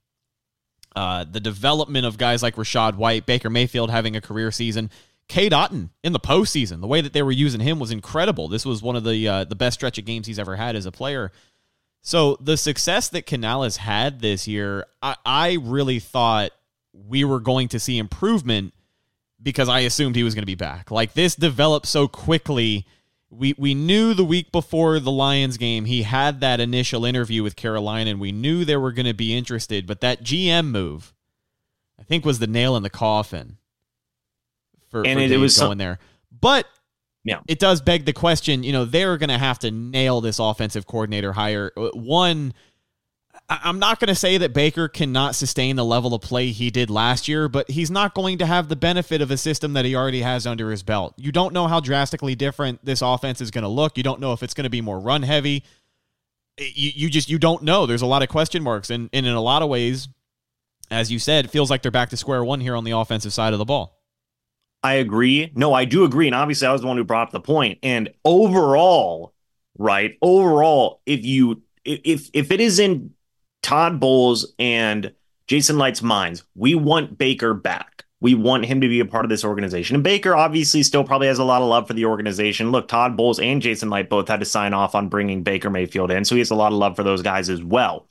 Uh, 0.96 1.24
the 1.24 1.40
development 1.40 2.06
of 2.06 2.16
guys 2.16 2.42
like 2.42 2.56
Rachaad 2.56 2.94
White, 2.96 3.26
Baker 3.26 3.50
Mayfield 3.50 3.90
having 3.90 4.16
a 4.16 4.20
career 4.22 4.50
season, 4.50 4.90
Cade 5.28 5.52
Otton 5.52 5.90
in 6.02 6.14
the 6.14 6.18
postseason. 6.18 6.80
The 6.80 6.86
way 6.86 7.02
that 7.02 7.12
they 7.12 7.22
were 7.22 7.32
using 7.32 7.60
him 7.60 7.78
was 7.78 7.90
incredible. 7.90 8.48
This 8.48 8.64
was 8.64 8.82
one 8.82 8.96
of 8.96 9.04
the 9.04 9.28
uh, 9.28 9.44
the 9.44 9.54
best 9.54 9.74
stretch 9.74 9.98
of 9.98 10.06
games 10.06 10.26
he's 10.26 10.38
ever 10.38 10.56
had 10.56 10.74
as 10.74 10.86
a 10.86 10.92
player. 10.92 11.32
So 12.00 12.38
the 12.40 12.56
success 12.56 13.10
that 13.10 13.26
Canales 13.26 13.76
had 13.76 14.20
this 14.20 14.48
year, 14.48 14.86
I, 15.02 15.16
I 15.26 15.58
really 15.60 15.98
thought 15.98 16.52
we 16.92 17.24
were 17.24 17.40
going 17.40 17.68
to 17.68 17.80
see 17.80 17.98
improvement 17.98 18.72
because 19.42 19.68
I 19.68 19.80
assumed 19.80 20.16
he 20.16 20.22
was 20.22 20.34
going 20.34 20.42
to 20.42 20.46
be 20.46 20.54
back. 20.54 20.90
Like 20.90 21.12
this 21.12 21.34
developed 21.34 21.86
so 21.86 22.08
quickly. 22.08 22.86
We 23.36 23.54
we 23.58 23.74
knew 23.74 24.14
the 24.14 24.24
week 24.24 24.50
before 24.50 24.98
the 24.98 25.10
Lions 25.10 25.56
game 25.58 25.84
he 25.84 26.02
had 26.02 26.40
that 26.40 26.58
initial 26.60 27.04
interview 27.04 27.42
with 27.42 27.54
Carolina 27.56 28.10
and 28.10 28.20
we 28.20 28.32
knew 28.32 28.64
they 28.64 28.76
were 28.76 28.92
going 28.92 29.06
to 29.06 29.14
be 29.14 29.36
interested, 29.36 29.86
but 29.86 30.00
that 30.00 30.22
GM 30.22 30.70
move 30.70 31.12
I 31.98 32.02
think 32.02 32.24
was 32.24 32.38
the 32.38 32.46
nail 32.46 32.76
in 32.76 32.82
the 32.82 32.90
coffin 32.90 33.58
for, 34.88 35.04
And 35.06 35.18
for 35.18 35.24
it- 35.24 35.32
it 35.32 35.36
was 35.38 35.56
going 35.58 35.70
some- 35.72 35.78
there. 35.78 35.98
But 36.40 36.66
Yeah. 37.24 37.40
it 37.48 37.58
does 37.58 37.80
beg 37.80 38.04
the 38.04 38.12
question. 38.12 38.62
You 38.62 38.72
know, 38.72 38.84
they're 38.84 39.16
going 39.18 39.30
to 39.30 39.38
have 39.38 39.58
to 39.60 39.70
nail 39.70 40.20
this 40.20 40.38
offensive 40.38 40.86
coordinator 40.86 41.32
hire. 41.32 41.72
Uh, 41.76 41.88
One, 41.94 42.54
I'm 43.48 43.78
not 43.78 44.00
going 44.00 44.08
to 44.08 44.14
say 44.16 44.38
that 44.38 44.52
Baker 44.52 44.88
cannot 44.88 45.36
sustain 45.36 45.76
the 45.76 45.84
level 45.84 46.14
of 46.14 46.20
play 46.20 46.48
he 46.48 46.68
did 46.70 46.90
last 46.90 47.28
year, 47.28 47.48
but 47.48 47.70
he's 47.70 47.92
not 47.92 48.12
going 48.12 48.38
to 48.38 48.46
have 48.46 48.68
the 48.68 48.74
benefit 48.74 49.20
of 49.22 49.30
a 49.30 49.36
system 49.36 49.72
that 49.74 49.84
he 49.84 49.94
already 49.94 50.22
has 50.22 50.48
under 50.48 50.72
his 50.72 50.82
belt. 50.82 51.14
You 51.16 51.30
don't 51.30 51.54
know 51.54 51.68
how 51.68 51.78
drastically 51.78 52.34
different 52.34 52.84
this 52.84 53.02
offense 53.02 53.40
is 53.40 53.52
going 53.52 53.62
to 53.62 53.68
look. 53.68 53.96
You 53.96 54.02
don't 54.02 54.20
know 54.20 54.32
if 54.32 54.42
it's 54.42 54.54
going 54.54 54.64
to 54.64 54.70
be 54.70 54.80
more 54.80 54.98
run 54.98 55.22
heavy. 55.22 55.62
You, 56.58 56.90
you 56.94 57.10
just 57.10 57.28
you 57.28 57.38
don't 57.38 57.62
know. 57.62 57.86
There's 57.86 58.02
a 58.02 58.06
lot 58.06 58.22
of 58.22 58.28
question 58.28 58.64
marks, 58.64 58.90
and, 58.90 59.10
and 59.12 59.26
in 59.26 59.32
a 59.32 59.40
lot 59.40 59.62
of 59.62 59.68
ways, 59.68 60.08
as 60.90 61.12
you 61.12 61.20
said, 61.20 61.44
it 61.44 61.50
feels 61.50 61.70
like 61.70 61.82
they're 61.82 61.92
back 61.92 62.10
to 62.10 62.16
square 62.16 62.44
one 62.44 62.60
here 62.60 62.74
on 62.74 62.82
the 62.82 62.92
offensive 62.92 63.32
side 63.32 63.52
of 63.52 63.60
the 63.60 63.64
ball. 63.64 64.00
I 64.82 64.94
agree. 64.94 65.52
No, 65.54 65.72
I 65.72 65.84
do 65.84 66.04
agree. 66.04 66.26
And 66.26 66.34
obviously, 66.34 66.66
I 66.66 66.72
was 66.72 66.80
the 66.80 66.86
one 66.88 66.96
who 66.96 67.04
brought 67.04 67.28
up 67.28 67.32
the 67.32 67.40
point. 67.40 67.78
And 67.82 68.12
overall, 68.24 69.34
right? 69.78 70.16
Overall, 70.20 71.00
if 71.06 71.24
you 71.24 71.62
if 71.84 72.30
if 72.32 72.50
it 72.50 72.60
is 72.60 72.78
in 72.78 73.12
Todd 73.66 73.98
Bowles 73.98 74.54
and 74.60 75.12
Jason 75.48 75.76
Licht's 75.76 76.00
minds, 76.00 76.44
we 76.54 76.76
want 76.76 77.18
Baker 77.18 77.52
back. 77.52 78.04
We 78.20 78.32
want 78.36 78.64
him 78.64 78.80
to 78.80 78.88
be 78.88 79.00
a 79.00 79.04
part 79.04 79.24
of 79.24 79.28
this 79.28 79.44
organization. 79.44 79.96
And 79.96 80.04
Baker 80.04 80.36
obviously 80.36 80.84
still 80.84 81.02
probably 81.02 81.26
has 81.26 81.40
a 81.40 81.44
lot 81.44 81.62
of 81.62 81.68
love 81.68 81.88
for 81.88 81.92
the 81.92 82.04
organization. 82.04 82.70
Look, 82.70 82.86
Todd 82.86 83.16
Bowles 83.16 83.40
and 83.40 83.60
Jason 83.60 83.90
Licht 83.90 84.08
both 84.08 84.28
had 84.28 84.38
to 84.38 84.46
sign 84.46 84.72
off 84.72 84.94
on 84.94 85.08
bringing 85.08 85.42
Baker 85.42 85.68
Mayfield 85.68 86.12
in. 86.12 86.24
So 86.24 86.36
he 86.36 86.38
has 86.38 86.52
a 86.52 86.54
lot 86.54 86.70
of 86.70 86.78
love 86.78 86.94
for 86.94 87.02
those 87.02 87.22
guys 87.22 87.50
as 87.50 87.60
well. 87.60 88.06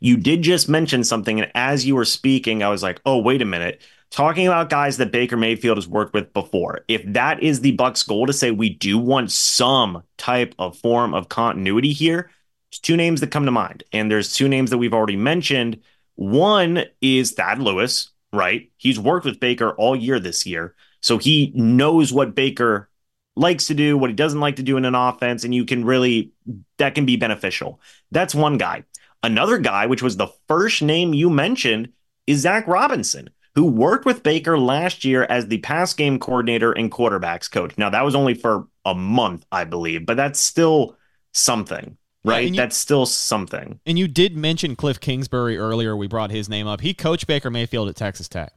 You 0.00 0.16
did 0.16 0.42
just 0.42 0.68
mention 0.68 1.04
something. 1.04 1.40
And 1.40 1.52
as 1.54 1.86
you 1.86 1.94
were 1.94 2.04
speaking, 2.04 2.64
I 2.64 2.68
was 2.68 2.82
like, 2.82 3.00
oh, 3.06 3.18
wait 3.18 3.42
a 3.42 3.46
minute 3.46 3.80
talking 4.10 4.48
about 4.48 4.70
guys 4.70 4.96
that 4.96 5.12
Baker 5.12 5.36
Mayfield 5.36 5.76
has 5.76 5.86
worked 5.86 6.14
with 6.14 6.32
before. 6.32 6.80
If 6.88 7.04
that 7.12 7.44
is 7.44 7.60
the 7.60 7.76
Bucs 7.76 8.04
goal 8.04 8.26
to 8.26 8.32
say 8.32 8.50
we 8.50 8.70
do 8.70 8.98
want 8.98 9.30
some 9.30 10.02
type 10.18 10.52
of 10.58 10.76
form 10.76 11.14
of 11.14 11.28
continuity 11.28 11.92
here, 11.92 12.28
two 12.70 12.96
names 12.96 13.20
that 13.20 13.30
come 13.30 13.44
to 13.44 13.50
mind. 13.50 13.84
And 13.92 14.10
there's 14.10 14.34
two 14.34 14.48
names 14.48 14.70
that 14.70 14.78
we've 14.78 14.94
already 14.94 15.16
mentioned. 15.16 15.80
One 16.14 16.84
is 17.00 17.32
Thad 17.32 17.60
Lewis, 17.60 18.10
right? 18.32 18.70
He's 18.76 18.98
worked 18.98 19.26
with 19.26 19.40
Baker 19.40 19.72
all 19.72 19.96
year 19.96 20.20
this 20.20 20.46
year. 20.46 20.74
So 21.00 21.18
he 21.18 21.52
knows 21.54 22.12
what 22.12 22.34
Baker 22.34 22.88
likes 23.36 23.68
to 23.68 23.74
do, 23.74 23.96
what 23.96 24.10
he 24.10 24.16
doesn't 24.16 24.40
like 24.40 24.56
to 24.56 24.62
do 24.62 24.76
in 24.76 24.84
an 24.84 24.94
offense, 24.94 25.44
and 25.44 25.54
you 25.54 25.64
can 25.64 25.84
really 25.84 26.32
that 26.78 26.94
can 26.94 27.06
be 27.06 27.16
beneficial. 27.16 27.80
That's 28.10 28.34
one 28.34 28.58
guy. 28.58 28.84
Another 29.22 29.58
guy, 29.58 29.86
which 29.86 30.02
was 30.02 30.16
the 30.16 30.28
first 30.48 30.82
name 30.82 31.14
you 31.14 31.30
mentioned, 31.30 31.92
is 32.26 32.40
Zac 32.40 32.66
Robinson 32.66 33.30
who 33.54 33.64
worked 33.64 34.04
with 34.04 34.22
Baker 34.22 34.58
last 34.58 35.04
year 35.04 35.24
as 35.24 35.46
the 35.46 35.58
pass 35.58 35.92
game 35.92 36.18
coordinator 36.18 36.72
and 36.72 36.90
quarterbacks 36.90 37.50
coach. 37.50 37.76
Now, 37.76 37.90
that 37.90 38.04
was 38.04 38.14
only 38.14 38.34
for 38.34 38.68
a 38.84 38.94
month, 38.94 39.44
I 39.50 39.64
believe, 39.64 40.06
but 40.06 40.16
that's 40.16 40.38
still 40.38 40.96
something, 41.32 41.96
right? 42.24 42.46
and 42.46 42.54
you- 42.54 42.60
that's 42.60 42.76
still 42.76 43.06
something. 43.06 43.80
And 43.86 43.98
you 43.98 44.08
did 44.08 44.36
mention 44.36 44.76
Cliff 44.76 45.00
Kingsbury 45.00 45.56
earlier. 45.58 45.96
We 45.96 46.06
brought 46.06 46.30
his 46.30 46.48
name 46.48 46.66
up. 46.66 46.80
He 46.80 46.94
coached 46.94 47.26
Baker 47.26 47.50
Mayfield 47.50 47.88
at 47.88 47.96
Texas 47.96 48.28
Tech. 48.28 48.52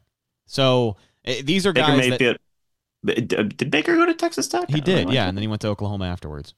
So 0.45 0.97
eh, 1.25 1.41
these 1.43 1.65
are 1.65 1.73
Baker 1.73 1.87
guys 1.87 2.09
Mayfield. 2.09 2.37
Did 3.05 3.57
did 3.57 3.69
Baker 3.71 3.95
go 3.95 4.05
to 4.05 4.13
Texas 4.13 4.47
Tech? 4.47 4.69
he 4.69 4.79
did, 4.79 5.09
yeah, 5.11 5.27
and 5.27 5.37
then 5.37 5.41
he 5.41 5.47
went 5.47 5.61
to 5.61 5.67
Oklahoma 5.67 6.05
afterwards. 6.05 6.53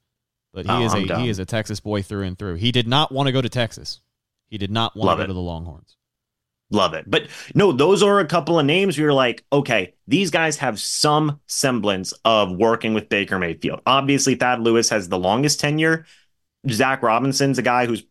But 0.53 0.65
he 0.65 0.71
Oh, 0.71 0.85
is 0.85 0.93
I'm 0.93 1.03
a 1.03 1.07
dumb. 1.07 1.21
he 1.23 1.29
is 1.29 1.39
a 1.39 1.45
Texas 1.45 1.79
boy 1.79 2.01
through 2.01 2.23
and 2.23 2.37
through. 2.37 2.55
He 2.55 2.71
did 2.71 2.87
not 2.87 3.11
want 3.11 3.27
to 3.27 3.31
go 3.33 3.41
to 3.41 3.49
Texas. 3.49 4.01
He 4.47 4.57
did 4.57 4.71
not 4.71 4.95
want 4.95 5.07
Love 5.07 5.17
to 5.17 5.21
go 5.21 5.23
it. 5.23 5.27
to 5.27 5.33
the 5.33 5.39
Longhorns. 5.41 5.97
Love 6.71 6.93
it. 6.93 7.05
But 7.07 7.27
no, 7.53 7.71
those 7.71 8.01
are 8.03 8.19
a 8.19 8.25
couple 8.25 8.57
of 8.59 8.65
names 8.65 8.97
you're 8.97 9.13
like, 9.13 9.43
okay, 9.51 9.93
these 10.07 10.31
guys 10.31 10.57
have 10.57 10.79
some 10.79 11.39
semblance 11.47 12.13
of 12.23 12.51
working 12.55 12.93
with 12.93 13.09
Baker 13.09 13.37
Mayfield. 13.37 13.81
Obviously, 13.85 14.35
Thad 14.35 14.61
Lewis 14.61 14.89
has 14.89 15.09
the 15.09 15.19
longest 15.19 15.59
tenure. 15.59 16.05
Zac 16.69 17.01
Robinson's 17.01 17.57
a 17.57 17.61
guy 17.61 17.85
who's 17.85 18.03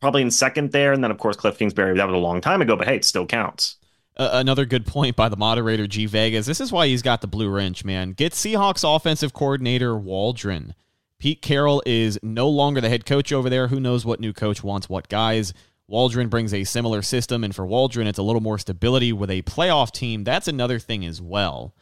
probably 0.00 0.22
in 0.22 0.30
second 0.30 0.72
there. 0.72 0.92
And 0.92 1.02
then, 1.02 1.10
of 1.10 1.18
course, 1.18 1.36
Cliff 1.36 1.58
Kingsbury, 1.58 1.96
that 1.96 2.06
was 2.06 2.14
a 2.14 2.18
long 2.18 2.40
time 2.40 2.60
ago, 2.60 2.76
but 2.76 2.88
hey, 2.88 2.96
it 2.96 3.04
still 3.04 3.26
counts. 3.26 3.76
Uh, 4.16 4.30
another 4.32 4.66
good 4.66 4.84
point 4.84 5.16
by 5.16 5.28
the 5.28 5.36
moderator 5.36 5.86
G 5.86 6.04
Vegas. 6.06 6.44
This 6.44 6.60
is 6.60 6.70
why 6.70 6.86
he's 6.86 7.00
got 7.00 7.22
the 7.22 7.26
blue 7.26 7.48
wrench, 7.48 7.84
man. 7.84 8.12
Get 8.12 8.32
Seahawks 8.32 8.84
offensive 8.84 9.32
coordinator 9.32 9.96
Waldron. 9.96 10.74
Pete 11.18 11.40
Carroll 11.40 11.82
is 11.86 12.18
no 12.22 12.48
longer 12.48 12.80
the 12.80 12.88
head 12.88 13.06
coach 13.06 13.32
over 13.32 13.48
there. 13.48 13.68
Who 13.68 13.80
knows 13.80 14.04
what 14.04 14.20
new 14.20 14.32
coach 14.32 14.62
wants 14.62 14.88
what 14.88 15.08
guys? 15.08 15.54
Waldron 15.86 16.28
brings 16.28 16.52
a 16.52 16.64
similar 16.64 17.00
system, 17.00 17.44
and 17.44 17.54
for 17.54 17.66
Waldron, 17.66 18.06
it's 18.06 18.18
a 18.18 18.22
little 18.22 18.40
more 18.40 18.58
stability 18.58 19.12
with 19.12 19.30
a 19.30 19.42
playoff 19.42 19.92
team. 19.92 20.24
That's 20.24 20.48
another 20.48 20.78
thing 20.78 21.04
as 21.04 21.22
well. 21.22 21.74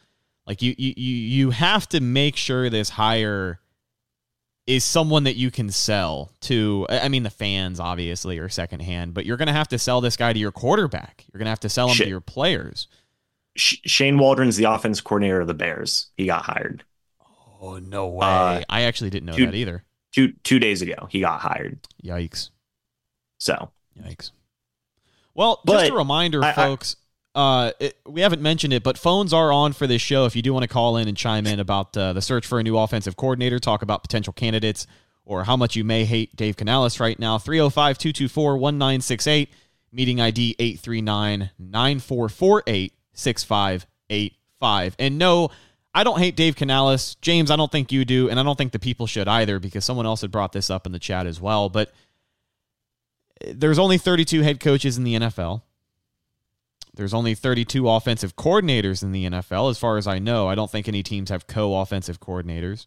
Like 0.46 0.62
you, 0.62 0.74
you, 0.76 0.92
you, 0.96 1.50
have 1.50 1.88
to 1.90 2.00
make 2.00 2.36
sure 2.36 2.68
this 2.68 2.90
hire 2.90 3.60
is 4.66 4.84
someone 4.84 5.24
that 5.24 5.36
you 5.36 5.50
can 5.50 5.70
sell 5.70 6.30
to. 6.42 6.86
I 6.88 7.00
I 7.00 7.08
mean, 7.08 7.22
the 7.22 7.30
fans 7.30 7.80
obviously 7.80 8.38
are 8.38 8.48
secondhand, 8.48 9.14
but 9.14 9.26
you're 9.26 9.36
going 9.36 9.48
to 9.48 9.52
have 9.52 9.68
to 9.68 9.78
sell 9.78 10.00
this 10.00 10.16
guy 10.16 10.32
to 10.32 10.38
your 10.38 10.52
quarterback. 10.52 11.24
You're 11.32 11.38
going 11.38 11.46
to 11.46 11.50
have 11.50 11.60
to 11.60 11.68
sell 11.68 11.88
him 11.88 11.94
Shit. 11.94 12.04
to 12.04 12.10
your 12.10 12.20
players. 12.20 12.86
Sh- 13.56 13.78
Shane 13.84 14.16
Waldron's 14.18 14.56
the 14.56 14.64
offense 14.64 15.00
coordinator 15.00 15.40
of 15.40 15.46
the 15.48 15.54
Bears. 15.54 16.08
He 16.16 16.26
got 16.26 16.44
hired 16.44 16.84
Oh 17.62 17.78
no 17.78 18.06
way! 18.08 18.26
Uh, 18.26 18.62
I 18.70 18.82
actually 18.82 19.10
didn't 19.10 19.26
know 19.26 19.34
dude- 19.36 19.48
that 19.48 19.54
either. 19.54 19.84
two 20.12 20.32
two 20.44 20.58
days 20.58 20.80
ago. 20.82 21.08
He 21.10 21.20
got 21.20 21.40
hired. 21.40 21.80
Yikes! 22.02 22.50
So 23.38 23.70
Yikes! 24.00 24.30
Well, 25.34 25.60
But 25.64 25.80
just 25.80 25.90
a 25.92 25.94
reminder, 25.94 26.42
I- 26.44 26.50
I- 26.50 26.52
folks. 26.54 26.96
Uh, 27.34 27.72
it, 27.78 27.98
we 28.06 28.20
haven't 28.22 28.42
mentioned 28.42 28.72
it, 28.72 28.82
but 28.82 28.98
phones 28.98 29.32
are 29.32 29.52
on 29.52 29.72
for 29.72 29.86
this 29.86 30.02
show. 30.02 30.26
If 30.26 30.34
you 30.34 30.42
do 30.42 30.52
want 30.52 30.64
to 30.64 30.68
call 30.68 30.96
in 30.96 31.08
and 31.08 31.16
chime 31.16 31.46
in 31.46 31.60
about 31.60 31.96
uh, 31.96 32.12
the 32.12 32.22
search 32.22 32.46
for 32.46 32.58
a 32.58 32.62
new 32.62 32.76
offensive 32.76 33.16
coordinator, 33.16 33.58
talk 33.58 33.82
about 33.82 34.02
potential 34.02 34.32
candidates, 34.32 34.86
or 35.24 35.44
how 35.44 35.56
much 35.56 35.76
you 35.76 35.84
may 35.84 36.04
hate 36.04 36.34
Dave 36.34 36.56
Canales 36.56 36.98
right 36.98 37.18
now, 37.18 37.38
305 37.38 37.98
224 37.98 38.56
1968, 38.56 39.50
meeting 39.92 40.20
ID 40.20 40.56
839 40.58 41.50
9448 41.58 42.92
6585. 43.12 44.96
And 44.98 45.18
no, 45.18 45.50
I 45.94 46.02
don't 46.02 46.18
hate 46.18 46.34
Dave 46.34 46.56
Canales. 46.56 47.16
James, 47.16 47.50
I 47.50 47.56
don't 47.56 47.70
think 47.70 47.92
you 47.92 48.04
do, 48.04 48.28
and 48.28 48.40
I 48.40 48.42
don't 48.42 48.56
think 48.58 48.72
the 48.72 48.78
people 48.80 49.06
should 49.06 49.28
either 49.28 49.60
because 49.60 49.84
someone 49.84 50.06
else 50.06 50.22
had 50.22 50.32
brought 50.32 50.52
this 50.52 50.68
up 50.68 50.84
in 50.84 50.92
the 50.92 50.98
chat 50.98 51.26
as 51.26 51.40
well. 51.40 51.68
But 51.68 51.92
there's 53.46 53.78
only 53.78 53.98
32 53.98 54.42
head 54.42 54.58
coaches 54.58 54.98
in 54.98 55.04
the 55.04 55.14
NFL. 55.14 55.62
There's 56.94 57.14
only 57.14 57.34
32 57.34 57.88
offensive 57.88 58.36
coordinators 58.36 59.02
in 59.02 59.12
the 59.12 59.26
NFL, 59.26 59.70
as 59.70 59.78
far 59.78 59.96
as 59.96 60.06
I 60.06 60.18
know. 60.18 60.48
I 60.48 60.54
don't 60.54 60.70
think 60.70 60.88
any 60.88 61.02
teams 61.02 61.30
have 61.30 61.46
co 61.46 61.76
offensive 61.80 62.20
coordinators. 62.20 62.86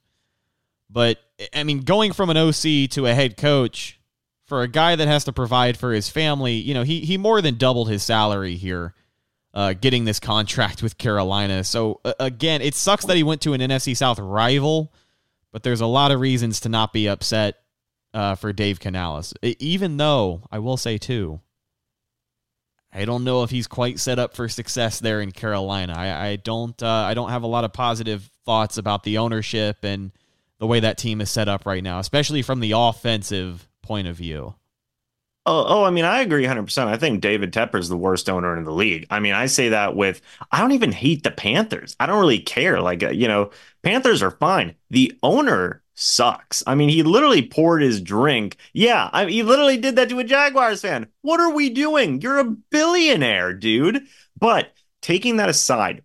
But, 0.89 1.20
I 1.54 1.63
mean, 1.63 1.80
going 1.80 2.13
from 2.13 2.30
an 2.30 2.38
OC 2.38 2.89
to 2.92 3.06
a 3.06 3.13
head 3.13 3.38
coach 3.38 4.00
for 4.46 4.62
a 4.62 4.68
guy 4.68 4.96
that 4.96 5.08
has 5.08 5.24
to 5.24 5.34
provide 5.34 5.78
for 5.78 5.94
his 5.94 6.10
family, 6.10 6.54
you 6.54 6.74
know, 6.74 6.84
he, 6.84 7.00
he 7.00 7.18
more 7.18 7.42
than 7.42 7.58
doubled 7.58 7.89
his 7.89 8.04
salary 8.04 8.56
here 8.56 8.94
uh, 9.54 9.74
getting 9.74 10.06
this 10.06 10.20
contract 10.20 10.82
with 10.82 10.98
Carolina. 10.98 11.63
So 11.63 12.02
uh, 12.04 12.13
again, 12.20 12.62
it 12.62 12.76
sucks 12.76 13.06
that 13.06 13.18
he 13.18 13.24
went 13.24 13.42
to 13.42 13.54
an 13.54 13.62
NFC 13.62 13.96
South 13.96 14.20
rival, 14.20 14.94
but 15.52 15.63
there's 15.63 15.82
a 15.82 15.88
lot 15.88 16.12
of 16.12 16.20
reasons 16.20 16.62
to 16.62 16.70
not 16.70 16.94
be 16.94 17.08
upset 17.08 17.56
uh, 18.13 18.36
for 18.36 18.52
Dave 18.54 18.80
Canales. 18.80 19.34
Even 19.42 19.98
though 19.98 20.42
I 20.52 20.60
will 20.60 20.78
say 20.78 20.98
too, 20.98 21.39
I 22.94 23.06
don't 23.06 23.24
know 23.24 23.44
if 23.44 23.50
he's 23.50 23.68
quite 23.68 24.00
set 24.00 24.20
up 24.20 24.36
for 24.36 24.48
success 24.48 25.00
there 25.00 25.20
in 25.22 25.32
Carolina. 25.32 25.94
I, 25.96 26.28
I 26.28 26.36
don't 26.36 26.82
uh, 26.82 26.88
I 26.88 27.14
don't 27.14 27.30
have 27.30 27.44
a 27.44 27.48
lot 27.48 27.64
of 27.64 27.74
positive 27.74 28.30
thoughts 28.46 28.78
about 28.78 29.04
the 29.04 29.18
ownership 29.18 29.78
and 29.84 30.12
the 30.60 30.68
way 30.68 30.80
that 30.80 30.98
team 30.98 31.20
is 31.20 31.30
set 31.30 31.50
up 31.50 31.66
right 31.66 31.84
now, 31.84 32.00
especially 32.00 32.42
from 32.42 32.60
the 32.60 32.74
offensive 32.76 33.68
point 33.82 34.08
of 34.08 34.16
view. 34.16 34.56
Oh, 35.46 35.66
oh, 35.68 35.84
I 35.84 35.90
mean, 35.90 36.06
I 36.06 36.22
agree 36.22 36.46
100%. 36.46 36.88
I 36.88 36.96
think 36.96 37.20
David 37.20 37.52
Tepper 37.52 37.78
is 37.78 37.90
the 37.90 37.98
worst 37.98 38.30
owner 38.30 38.58
in 38.58 38.64
the 38.64 38.72
league. 38.72 39.08
I 39.10 39.20
mean, 39.20 39.34
I 39.34 39.48
say 39.48 39.70
that 39.70 39.94
with, 39.94 40.22
I 40.54 40.62
don't 40.62 40.72
even 40.72 40.94
hate 40.94 41.24
the 41.24 41.32
Panthers. 41.32 41.98
I 42.00 42.06
don't 42.06 42.22
really 42.22 42.40
care. 42.40 42.80
Like, 42.80 43.04
uh, 43.04 43.10
you 43.10 43.28
know, 43.28 43.52
Panthers 43.82 44.24
are 44.24 44.32
fine. 44.32 44.76
The 44.90 45.12
owner 45.22 45.83
sucks. 45.96 46.64
I 46.68 46.76
mean, 46.76 46.90
he 46.90 47.04
literally 47.04 47.48
poured 47.48 47.82
his 47.82 48.02
drink. 48.02 48.58
Yeah, 48.74 49.10
I 49.14 49.26
he 49.26 49.44
literally 49.44 49.78
did 49.78 49.96
that 49.96 50.10
to 50.10 50.20
a 50.20 50.24
Jaguars 50.24 50.82
fan. 50.82 51.08
What 51.22 51.40
are 51.40 51.54
we 51.54 51.70
doing? 51.70 52.22
You're 52.22 52.40
a 52.40 52.46
billionaire, 52.46 53.54
dude. 53.54 54.08
But 54.40 54.74
taking 55.02 55.38
that 55.38 55.50
aside, 55.50 56.04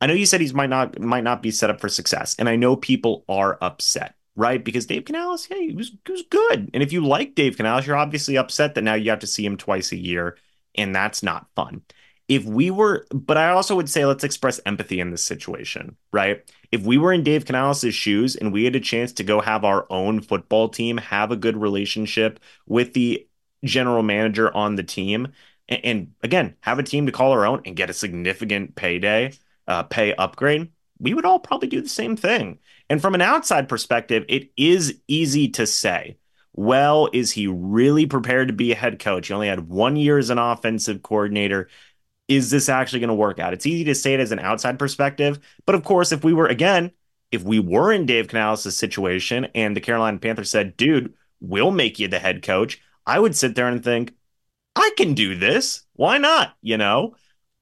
I 0.00 0.06
know 0.06 0.14
you 0.14 0.26
said 0.26 0.40
he's 0.40 0.54
might 0.54 0.70
not 0.70 0.98
might 1.00 1.24
not 1.24 1.42
be 1.42 1.50
set 1.50 1.70
up 1.70 1.80
for 1.80 1.88
success, 1.88 2.36
and 2.38 2.48
I 2.48 2.56
know 2.56 2.76
people 2.76 3.24
are 3.28 3.58
upset 3.60 4.16
right? 4.36 4.62
Because 4.62 4.86
Dave 4.86 5.06
Canales, 5.06 5.48
yeah, 5.50 5.56
he 5.56 5.72
was, 5.72 5.92
he 6.04 6.12
was 6.12 6.22
good. 6.30 6.70
And 6.74 6.82
if 6.82 6.92
you 6.92 7.04
like 7.04 7.34
Dave 7.34 7.56
Canales, 7.56 7.86
you're 7.86 7.96
obviously 7.96 8.36
upset 8.36 8.74
that 8.74 8.84
now 8.84 8.94
you 8.94 9.10
have 9.10 9.20
to 9.20 9.26
see 9.26 9.44
him 9.44 9.56
twice 9.56 9.92
a 9.92 9.96
year, 9.96 10.36
and 10.74 10.94
that's 10.94 11.22
not 11.22 11.46
fun. 11.56 11.82
If 12.28 12.44
we 12.44 12.70
were, 12.70 13.06
but 13.12 13.36
I 13.36 13.50
also 13.50 13.76
would 13.76 13.88
say 13.88 14.04
let's 14.04 14.24
express 14.24 14.60
empathy 14.66 15.00
in 15.00 15.10
this 15.10 15.24
situation, 15.24 15.96
right? 16.12 16.42
If 16.72 16.82
we 16.82 16.98
were 16.98 17.12
in 17.12 17.22
Dave 17.22 17.44
Canales' 17.44 17.94
shoes 17.94 18.36
and 18.36 18.52
we 18.52 18.64
had 18.64 18.76
a 18.76 18.80
chance 18.80 19.12
to 19.14 19.24
go 19.24 19.40
have 19.40 19.64
our 19.64 19.86
own 19.90 20.20
football 20.20 20.68
team, 20.68 20.96
have 20.98 21.30
a 21.30 21.36
good 21.36 21.56
relationship 21.56 22.40
with 22.66 22.92
the 22.94 23.26
general 23.64 24.02
manager 24.02 24.54
on 24.54 24.76
the 24.76 24.82
team, 24.82 25.28
and, 25.68 25.80
and 25.84 26.12
again, 26.22 26.56
have 26.60 26.78
a 26.78 26.82
team 26.82 27.06
to 27.06 27.12
call 27.12 27.32
our 27.32 27.46
own 27.46 27.62
and 27.64 27.76
get 27.76 27.90
a 27.90 27.94
significant 27.94 28.74
payday, 28.74 29.32
uh, 29.66 29.82
pay 29.84 30.14
upgrade, 30.14 30.70
we 30.98 31.14
would 31.14 31.24
all 31.24 31.38
probably 31.38 31.68
do 31.68 31.80
the 31.80 31.88
same 31.88 32.16
thing. 32.16 32.58
And 32.88 33.02
from 33.02 33.14
an 33.14 33.22
outside 33.22 33.68
perspective, 33.68 34.24
it 34.28 34.50
is 34.56 35.00
easy 35.08 35.48
to 35.50 35.66
say, 35.66 36.18
well, 36.52 37.08
is 37.12 37.32
he 37.32 37.46
really 37.46 38.06
prepared 38.06 38.48
to 38.48 38.54
be 38.54 38.72
a 38.72 38.76
head 38.76 38.98
coach? 38.98 39.28
He 39.28 39.34
only 39.34 39.48
had 39.48 39.68
one 39.68 39.96
year 39.96 40.16
as 40.16 40.30
an 40.30 40.38
offensive 40.38 41.02
coordinator. 41.02 41.68
Is 42.28 42.50
this 42.50 42.68
actually 42.68 43.00
going 43.00 43.08
to 43.08 43.14
work 43.14 43.38
out? 43.38 43.52
It's 43.52 43.66
easy 43.66 43.84
to 43.84 43.94
say 43.94 44.14
it 44.14 44.20
as 44.20 44.32
an 44.32 44.40
outside 44.40 44.78
perspective. 44.78 45.38
But 45.64 45.74
of 45.74 45.84
course, 45.84 46.12
if 46.12 46.24
we 46.24 46.32
were, 46.32 46.46
again, 46.46 46.90
if 47.30 47.42
we 47.42 47.58
were 47.58 47.92
in 47.92 48.06
Dave 48.06 48.28
Canales' 48.28 48.76
situation 48.76 49.46
and 49.54 49.76
the 49.76 49.80
Carolina 49.80 50.18
Panthers 50.18 50.50
said, 50.50 50.76
dude, 50.76 51.14
we'll 51.40 51.70
make 51.70 51.98
you 51.98 52.08
the 52.08 52.18
head 52.18 52.42
coach, 52.42 52.80
I 53.06 53.18
would 53.18 53.36
sit 53.36 53.54
there 53.54 53.68
and 53.68 53.82
think, 53.82 54.12
I 54.74 54.90
can 54.96 55.14
do 55.14 55.36
this. 55.36 55.84
Why 55.94 56.18
not? 56.18 56.54
You 56.62 56.76
know? 56.78 57.14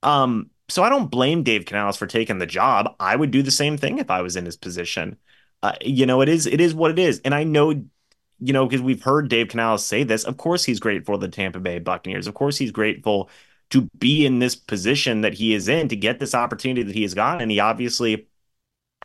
Um, 0.03 0.51
so 0.69 0.83
I 0.83 0.89
don't 0.89 1.11
blame 1.11 1.43
Dave 1.43 1.67
Canales 1.67 1.97
for 1.97 2.07
taking 2.07 2.39
the 2.39 2.47
job. 2.47 2.95
I 2.99 3.15
would 3.15 3.31
do 3.31 3.43
the 3.43 3.51
same 3.51 3.77
thing 3.77 3.99
if 3.99 4.11
I 4.11 4.23
was 4.23 4.37
in 4.37 4.45
his 4.47 4.57
position. 4.57 5.17
Uh, 5.63 5.75
you 5.81 6.07
know, 6.07 6.21
it 6.21 6.29
is 6.29 6.47
it 6.47 6.61
is 6.61 6.75
what 6.75 6.91
it 6.91 6.99
is, 6.99 7.21
and 7.25 7.35
I 7.35 7.45
know, 7.45 7.71
you 7.71 8.53
know, 8.53 8.67
because 8.67 8.83
we've 8.83 9.03
heard 9.03 9.29
Dave 9.29 9.49
Canales 9.49 9.85
say 9.85 10.05
this. 10.05 10.25
Of 10.25 10.37
course, 10.37 10.65
he's 10.65 10.81
grateful 10.81 11.15
for 11.15 11.19
the 11.19 11.29
Tampa 11.29 11.61
Bay 11.61 11.79
Buccaneers. 11.79 12.27
Of 12.27 12.35
course, 12.35 12.59
he's 12.59 12.71
grateful 12.71 13.31
to 13.75 13.91
be 13.99 14.25
in 14.25 14.39
this 14.39 14.55
position 14.55 15.23
that 15.23 15.35
he 15.35 15.53
is 15.53 15.67
in 15.67 15.89
to 15.89 15.97
get 15.97 16.21
this 16.21 16.33
opportunity 16.33 16.85
that 16.85 16.95
he 16.95 17.03
has 17.03 17.13
gotten, 17.13 17.41
and 17.41 17.51
he 17.51 17.59
obviously 17.59 18.29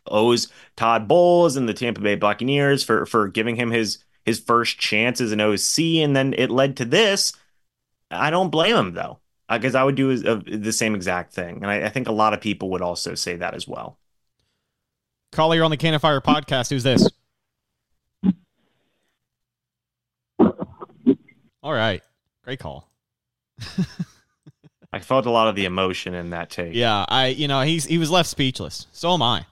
owes 0.06 0.46
Todd 0.76 1.08
Bowles 1.08 1.56
and 1.56 1.68
the 1.68 1.74
Tampa 1.74 2.00
Bay 2.00 2.14
Buccaneers 2.14 2.84
for 2.84 3.04
for 3.04 3.26
giving 3.26 3.56
him 3.56 3.72
his 3.72 3.98
his 4.24 4.38
first 4.38 4.78
chance 4.78 5.20
as 5.20 5.32
an 5.32 5.40
OC, 5.40 6.04
and 6.04 6.14
then 6.14 6.36
it 6.38 6.52
led 6.52 6.76
to 6.76 6.84
this. 6.84 7.32
I 8.12 8.30
don't 8.30 8.50
blame 8.50 8.76
him 8.76 8.94
though 8.94 9.18
because 9.50 9.74
uh, 9.74 9.80
I 9.80 9.84
would 9.84 9.96
do 9.96 10.16
the 10.16 10.72
same 10.72 10.94
exact 10.94 11.32
thing, 11.32 11.56
and 11.62 11.66
I, 11.66 11.86
I, 11.86 11.88
think 11.88 12.06
a 12.06 12.12
lot 12.12 12.32
of 12.32 12.40
people 12.40 12.70
would 12.70 12.82
also 12.82 13.16
say 13.16 13.34
that 13.34 13.54
as 13.54 13.66
well. 13.66 13.98
Caller, 15.32 15.56
you're 15.56 15.64
on 15.64 15.72
the 15.72 15.76
Cannon 15.76 15.98
Fire 15.98 16.20
podcast. 16.20 16.70
Who's 16.70 16.84
this? 16.84 17.10
All 21.60 21.72
right, 21.72 22.02
great 22.44 22.60
call. 22.60 22.88
I 24.92 24.98
felt 24.98 25.26
a 25.26 25.30
lot 25.30 25.48
of 25.48 25.54
the 25.54 25.64
emotion 25.64 26.14
in 26.14 26.30
that 26.30 26.50
take. 26.50 26.74
Yeah, 26.74 27.04
I 27.08 27.28
you 27.28 27.48
know 27.48 27.60
he's 27.62 27.84
he 27.84 27.98
was 27.98 28.10
left 28.10 28.28
speechless. 28.28 28.86
So 28.92 29.12
am 29.12 29.22
I. 29.22 29.46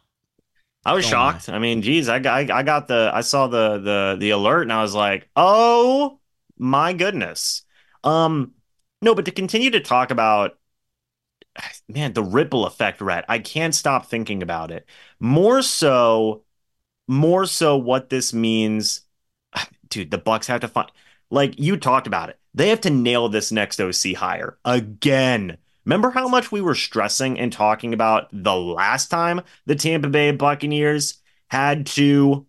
I 0.85 0.95
was 0.95 1.05
so 1.05 1.11
shocked. 1.11 1.49
I. 1.49 1.55
I. 1.55 1.59
mean, 1.59 1.83
geez, 1.83 2.09
I 2.09 2.19
got 2.19 2.51
I 2.51 2.63
got 2.63 2.89
the 2.89 3.11
I 3.13 3.21
saw 3.21 3.47
the 3.47 3.79
the 3.79 4.17
the 4.19 4.31
alert 4.31 4.63
and 4.63 4.73
I 4.73 4.83
was 4.83 4.95
like, 4.95 5.29
oh 5.37 6.19
my 6.59 6.93
goodness. 6.93 7.63
Um, 8.05 8.53
no, 9.03 9.15
but 9.15 9.25
to 9.27 9.31
continue 9.31 9.71
to 9.71 9.81
talk 9.81 10.11
about 10.11 10.59
man, 11.89 12.13
the 12.13 12.23
ripple 12.23 12.67
effect, 12.67 13.01
Rhett, 13.01 13.25
I 13.29 13.39
can't 13.39 13.75
stop 13.75 14.07
thinking 14.07 14.43
about 14.43 14.71
it. 14.71 14.87
More 15.21 15.63
so, 15.63 16.45
more 17.07 17.47
so 17.47 17.77
what 17.77 18.11
this 18.11 18.33
means. 18.33 19.03
Dude, 19.89 20.11
the 20.11 20.19
Bucs 20.19 20.47
have 20.47 20.61
to 20.63 20.69
find 20.69 20.91
like 21.31 21.59
you 21.59 21.77
talked 21.77 22.07
about 22.07 22.29
it. 22.29 22.39
They 22.55 22.69
have 22.69 22.81
to 22.83 22.91
nail 22.91 23.29
this 23.29 23.53
next 23.53 23.81
OC 23.81 24.15
hire 24.17 24.59
again. 24.65 25.59
Remember 25.85 26.11
how 26.11 26.29
much 26.29 26.53
we 26.53 26.61
were 26.61 26.75
stressing 26.75 27.39
and 27.39 27.53
talking 27.53 27.95
about 27.95 28.29
the 28.33 28.55
last 28.55 29.09
time 29.11 29.41
the 29.67 29.75
Tampa 29.75 30.09
Bay 30.09 30.33
Buccaneers 30.33 31.19
had 31.49 31.87
to 31.87 32.47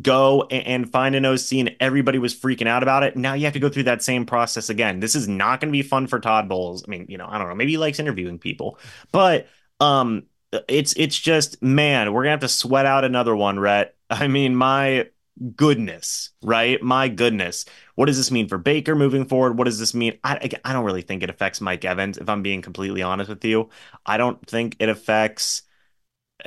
go 0.00 0.42
and 0.50 0.90
find 0.90 1.14
an 1.16 1.26
OC 1.26 1.52
and 1.54 1.76
everybody 1.80 2.18
was 2.18 2.34
freaking 2.34 2.68
out 2.68 2.82
about 2.82 3.02
it. 3.02 3.16
Now 3.16 3.34
you 3.34 3.44
have 3.44 3.54
to 3.54 3.58
go 3.58 3.68
through 3.68 3.84
that 3.84 4.02
same 4.02 4.24
process 4.24 4.70
again. 4.70 5.00
This 5.00 5.16
is 5.16 5.26
not 5.26 5.60
going 5.60 5.68
to 5.68 5.76
be 5.76 5.82
fun 5.82 6.06
for 6.06 6.20
Todd 6.20 6.48
Bowles. 6.48 6.84
I 6.86 6.90
mean, 6.90 7.06
you 7.08 7.18
know, 7.18 7.26
I 7.28 7.38
don't 7.38 7.48
know. 7.48 7.54
Maybe 7.54 7.72
he 7.72 7.78
likes 7.78 7.98
interviewing 7.98 8.38
people, 8.38 8.78
but 9.10 9.48
um, 9.80 10.24
it's 10.68 10.92
it's 10.96 11.18
just 11.18 11.60
man, 11.62 12.12
we're 12.12 12.22
gonna 12.22 12.32
have 12.32 12.40
to 12.40 12.48
sweat 12.48 12.86
out 12.86 13.04
another 13.04 13.34
one, 13.34 13.58
Rhett. 13.58 13.96
I 14.10 14.28
mean, 14.28 14.54
my 14.54 15.08
goodness, 15.56 16.30
right? 16.42 16.82
My 16.82 17.08
goodness. 17.08 17.64
What 17.94 18.06
does 18.06 18.16
this 18.16 18.30
mean 18.30 18.48
for 18.48 18.58
Baker 18.58 18.94
moving 18.94 19.24
forward? 19.26 19.58
What 19.58 19.64
does 19.64 19.78
this 19.78 19.94
mean? 19.94 20.18
I 20.24 20.50
I 20.64 20.72
don't 20.72 20.84
really 20.84 21.02
think 21.02 21.22
it 21.22 21.30
affects 21.30 21.60
Mike 21.60 21.84
Evans. 21.84 22.18
If 22.18 22.28
I'm 22.28 22.42
being 22.42 22.62
completely 22.62 23.02
honest 23.02 23.28
with 23.30 23.44
you, 23.44 23.70
I 24.06 24.16
don't 24.16 24.44
think 24.46 24.76
it 24.78 24.88
affects 24.88 25.62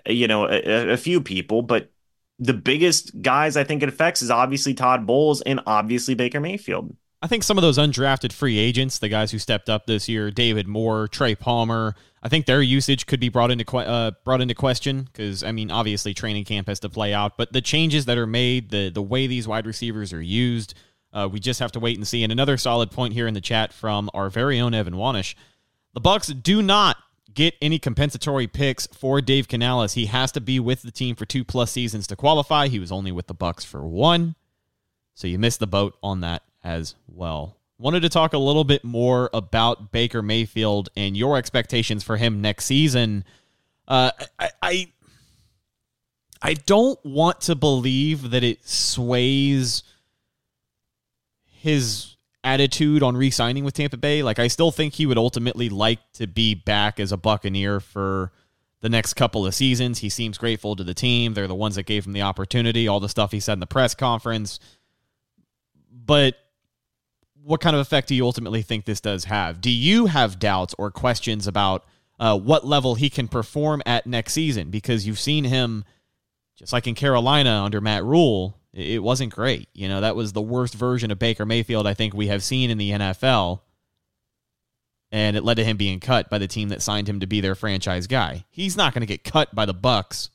you 0.08 0.28
know 0.28 0.48
a, 0.50 0.92
a 0.94 0.98
few 0.98 1.22
people, 1.22 1.62
but 1.62 1.92
the 2.40 2.54
biggest 2.54 3.22
guys 3.22 3.58
I 3.58 3.64
think 3.64 3.84
it 3.84 3.90
affects 3.90 4.22
is 4.22 4.32
obviously 4.32 4.74
Todd 4.74 5.06
Bowles 5.08 5.42
and 5.42 5.62
obviously 5.68 6.16
Baker 6.16 6.40
Mayfield. 6.40 6.96
I 7.24 7.28
think 7.28 7.44
some 7.44 7.58
of 7.58 7.62
those 7.62 7.78
undrafted 7.78 8.34
free 8.34 8.58
agents, 8.58 9.00
the 9.00 9.08
guys 9.08 9.32
who 9.32 9.40
stepped 9.40 9.70
up 9.70 9.86
this 9.86 10.10
year, 10.10 10.30
David 10.30 10.68
Moore, 10.68 11.08
Trey 11.08 11.36
Palmer, 11.36 11.96
I 12.22 12.28
think 12.28 12.46
their 12.46 12.62
usage 12.62 13.06
could 13.06 13.22
be 13.22 13.30
brought 13.30 13.50
into 13.50 13.78
uh, 13.78 14.12
brought 14.26 14.42
into 14.42 14.54
question 14.54 15.04
because 15.04 15.42
I 15.42 15.54
mean, 15.54 15.72
obviously 15.72 16.14
training 16.14 16.44
camp 16.44 16.68
has 16.68 16.82
to 16.82 16.90
play 16.90 17.14
out, 17.14 17.38
but 17.38 17.54
the 17.54 17.62
changes 17.62 18.04
that 18.06 18.18
are 18.18 18.28
made, 18.28 18.72
the 18.72 18.90
the 18.90 19.02
way 19.02 19.26
these 19.28 19.48
wide 19.48 19.66
receivers 19.66 20.12
are 20.12 20.22
used, 20.22 20.74
uh, 21.14 21.30
we 21.32 21.40
just 21.40 21.62
have 21.62 21.72
to 21.72 21.80
wait 21.80 21.96
and 21.96 22.06
see. 22.06 22.24
And 22.24 22.32
another 22.32 22.58
solid 22.58 22.92
point 22.92 23.14
here 23.14 23.26
in 23.26 23.34
the 23.34 23.42
chat 23.42 23.72
from 23.72 24.10
our 24.14 24.30
very 24.30 24.60
own 24.60 24.74
Evan 24.74 24.96
Wanish: 24.96 25.34
the 25.94 26.02
Bucs 26.02 26.44
do 26.44 26.62
not 26.62 26.98
get 27.34 27.56
any 27.62 27.80
compensatory 27.80 28.48
picks 28.48 28.86
for 28.88 29.22
Dave 29.22 29.48
Canales. 29.48 29.94
He 29.94 30.08
has 30.08 30.34
to 30.34 30.42
be 30.42 30.60
with 30.60 30.82
the 30.82 30.92
team 30.92 31.16
for 31.16 31.26
two 31.26 31.46
plus 31.46 31.72
seasons 31.72 32.06
to 32.08 32.18
qualify. 32.18 32.68
He 32.68 32.80
was 32.80 32.92
only 32.92 33.14
with 33.14 33.28
the 33.28 33.36
Bucs 33.36 33.66
for 33.66 33.88
one. 33.88 34.36
So 35.14 35.28
you 35.28 35.40
missed 35.40 35.62
the 35.62 35.68
boat 35.68 35.96
on 36.04 36.20
that 36.20 36.44
as 36.64 36.96
well. 37.08 37.58
wanted 37.78 38.02
to 38.02 38.10
talk 38.10 38.34
a 38.34 38.38
little 38.38 38.64
bit 38.64 38.84
more 38.84 39.30
about 39.34 39.92
Baker 39.92 40.22
Mayfield 40.22 40.90
and 40.96 41.18
your 41.18 41.38
expectations 41.38 42.04
for 42.04 42.18
him 42.18 42.42
next 42.42 42.66
season. 42.66 43.26
Uh, 43.88 44.12
I, 44.40 44.50
I 44.62 44.88
I 46.42 46.54
don't 46.54 47.00
want 47.06 47.42
to 47.42 47.56
believe 47.56 48.32
that 48.32 48.44
it 48.44 48.68
sways 48.68 49.84
his 51.46 52.16
attitude 52.44 53.02
on 53.02 53.16
re-signing 53.16 53.64
with 53.64 53.74
Tampa 53.74 53.98
Bay. 53.98 54.22
Like 54.22 54.40
I 54.40 54.48
still 54.48 54.72
think 54.72 54.94
he 54.94 55.06
would 55.06 55.18
ultimately 55.18 55.70
like 55.70 56.00
to 56.14 56.28
be 56.28 56.54
back 56.54 57.00
as 57.00 57.12
a 57.12 57.18
Buccaneer 57.18 57.80
for 57.80 58.32
the 58.82 58.90
next 58.90 59.14
couple 59.14 59.46
of 59.46 59.56
seasons. 59.56 60.00
He 60.00 60.10
seems 60.10 60.38
grateful 60.38 60.76
to 60.76 60.84
the 60.84 60.94
team. 60.94 61.34
They're 61.34 61.48
the 61.48 61.56
ones 61.56 61.76
that 61.76 61.86
gave 61.86 62.06
him 62.06 62.12
the 62.12 62.22
opportunity, 62.22 62.88
all 62.88 63.00
the 63.00 63.08
stuff 63.08 63.32
he 63.32 63.40
said 63.40 63.54
in 63.54 63.60
the 63.62 63.66
press 63.66 63.96
conference. 63.96 64.60
But 65.90 66.36
what 67.44 67.62
kind 67.62 67.76
of 67.76 67.82
effect 67.82 68.08
do 68.08 68.16
you 68.16 68.26
ultimately 68.26 68.62
think 68.62 68.86
this 68.86 69.02
does 69.02 69.26
have? 69.26 69.62
Do 69.62 69.72
you 69.72 70.06
have 70.08 70.40
doubts 70.40 70.74
or 70.78 70.92
questions 70.92 71.48
about 71.48 71.86
uh, 72.20 72.38
what 72.38 72.66
level 72.66 72.96
he 72.96 73.10
can 73.10 73.28
perform 73.28 73.82
at 73.86 74.08
next 74.08 74.34
season? 74.34 74.70
Because 74.70 75.06
you've 75.06 75.20
seen 75.20 75.44
him, 75.44 75.84
just 76.56 76.74
like 76.74 76.88
in 76.88 76.96
Carolina 76.96 77.62
under 77.64 77.82
Matt 77.82 78.04
Rhule, 78.04 78.58
it 78.74 79.04
wasn't 79.04 79.34
great. 79.34 79.68
You 79.74 79.90
know, 79.90 80.02
that 80.02 80.16
was 80.16 80.34
the 80.34 80.42
worst 80.42 80.74
version 80.74 81.12
of 81.12 81.20
Baker 81.20 81.46
Mayfield 81.46 81.86
I 81.86 81.94
think 81.94 82.14
we 82.14 82.28
have 82.28 82.44
seen 82.44 82.70
in 82.70 82.78
the 82.78 82.92
NFL 82.92 83.60
and 85.14 85.38
it 85.38 85.44
led 85.44 85.58
to 85.58 85.64
him 85.64 85.78
being 85.78 86.00
cut 86.00 86.28
by 86.32 86.40
the 86.40 86.48
team 86.48 86.70
that 86.70 86.82
signed 86.82 87.08
him 87.08 87.20
to 87.20 87.28
be 87.28 87.40
their 87.40 87.54
franchise 87.54 88.08
guy. 88.08 88.46
He's 88.50 88.76
not 88.76 88.96
going 88.96 89.02
to 89.02 89.08
get 89.08 89.24
cut 89.24 89.54
by 89.54 89.68
the 89.68 89.74
Bucs, 89.74 90.30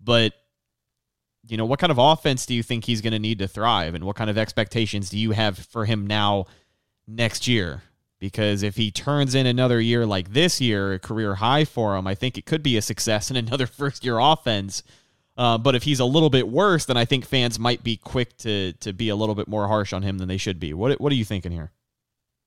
but 0.00 0.34
you 1.48 1.56
know, 1.56 1.64
what 1.64 1.78
kind 1.78 1.90
of 1.90 1.98
offense 1.98 2.46
do 2.46 2.54
you 2.54 2.62
think 2.62 2.84
he's 2.84 3.00
going 3.00 3.12
to 3.12 3.18
need 3.18 3.38
to 3.38 3.48
thrive 3.48 3.94
and 3.94 4.04
what 4.04 4.16
kind 4.16 4.30
of 4.30 4.38
expectations 4.38 5.10
do 5.10 5.18
you 5.18 5.32
have 5.32 5.58
for 5.58 5.84
him 5.84 6.06
now 6.06 6.46
next 7.06 7.48
year? 7.48 7.82
Because 8.20 8.62
if 8.62 8.76
he 8.76 8.90
turns 8.90 9.34
in 9.34 9.46
another 9.46 9.80
year 9.80 10.04
like 10.04 10.32
this 10.32 10.60
year, 10.60 10.94
a 10.94 10.98
career 10.98 11.36
high 11.36 11.64
for 11.64 11.96
him, 11.96 12.06
I 12.06 12.14
think 12.14 12.36
it 12.36 12.46
could 12.46 12.62
be 12.62 12.76
a 12.76 12.82
success 12.82 13.30
in 13.30 13.36
another 13.44 13.66
first 13.66 14.04
year 14.04 14.18
offense. 14.18 14.82
Uh, 15.36 15.56
but 15.56 15.76
if 15.76 15.84
he's 15.84 16.00
a 16.00 16.04
little 16.04 16.30
bit 16.30 16.48
worse, 16.48 16.84
then 16.84 16.96
I 16.96 17.04
think 17.04 17.24
fans 17.24 17.60
might 17.60 17.84
be 17.84 17.96
quick 17.96 18.36
to 18.38 18.72
to 18.80 18.92
be 18.92 19.08
a 19.08 19.14
little 19.14 19.36
bit 19.36 19.46
more 19.46 19.68
harsh 19.68 19.92
on 19.92 20.02
him 20.02 20.18
than 20.18 20.26
they 20.26 20.36
should 20.36 20.58
be. 20.58 20.74
What 20.74 21.00
what 21.00 21.12
are 21.12 21.16
you 21.16 21.24
thinking 21.24 21.52
here? 21.52 21.70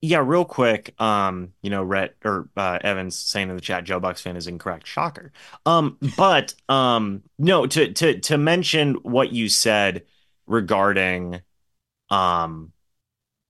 Yeah, 0.04 0.24
real 0.26 0.46
quick. 0.46 1.00
Um, 1.00 1.54
you 1.62 1.70
know, 1.70 1.84
Rhett 1.84 2.16
or 2.26 2.50
uh, 2.58 2.80
Evans 2.82 3.16
saying 3.16 3.50
in 3.50 3.56
the 3.56 3.62
chat, 3.62 3.84
Joe 3.84 4.02
Bucs 4.02 4.22
fan 4.22 4.36
is 4.36 4.48
incorrect. 4.48 4.88
Shocker. 4.88 5.32
Um, 5.68 5.98
but 6.18 6.56
um, 6.70 7.22
no, 7.38 7.68
to 7.68 7.94
to 7.94 8.20
to 8.20 8.38
mention 8.38 8.96
what 9.04 9.32
you 9.32 9.48
said 9.48 10.04
regarding 10.48 11.42
um 12.10 12.74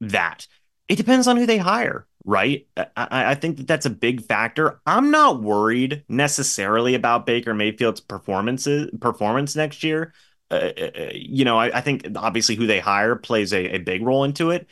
that 0.02 0.48
it 0.88 0.98
depends 0.98 1.26
on 1.28 1.38
who 1.38 1.46
they 1.46 1.58
hire, 1.58 2.06
right? 2.26 2.68
I, 2.76 2.88
I 2.98 3.36
think 3.36 3.58
that 3.58 3.68
that's 3.68 3.86
a 3.86 3.90
big 3.90 4.26
factor. 4.26 4.82
I'm 4.86 5.10
not 5.10 5.42
worried 5.42 6.04
necessarily 6.10 6.96
about 6.96 7.26
Baker 7.26 7.54
Mayfield's 7.54 8.02
performances 8.02 8.92
performance 9.00 9.56
next 9.56 9.86
year. 9.86 10.14
Uh, 10.50 10.72
uh, 10.78 10.92
uh 11.00 11.10
you 11.14 11.46
know, 11.46 11.58
I, 11.58 11.78
I, 11.78 11.82
think 11.82 12.06
obviously 12.18 12.56
who 12.56 12.68
they 12.68 12.82
hire 12.82 13.16
plays 13.16 13.54
a, 13.54 13.76
a 13.76 13.78
big 13.78 14.02
role 14.04 14.26
into 14.26 14.50
it. 14.50 14.68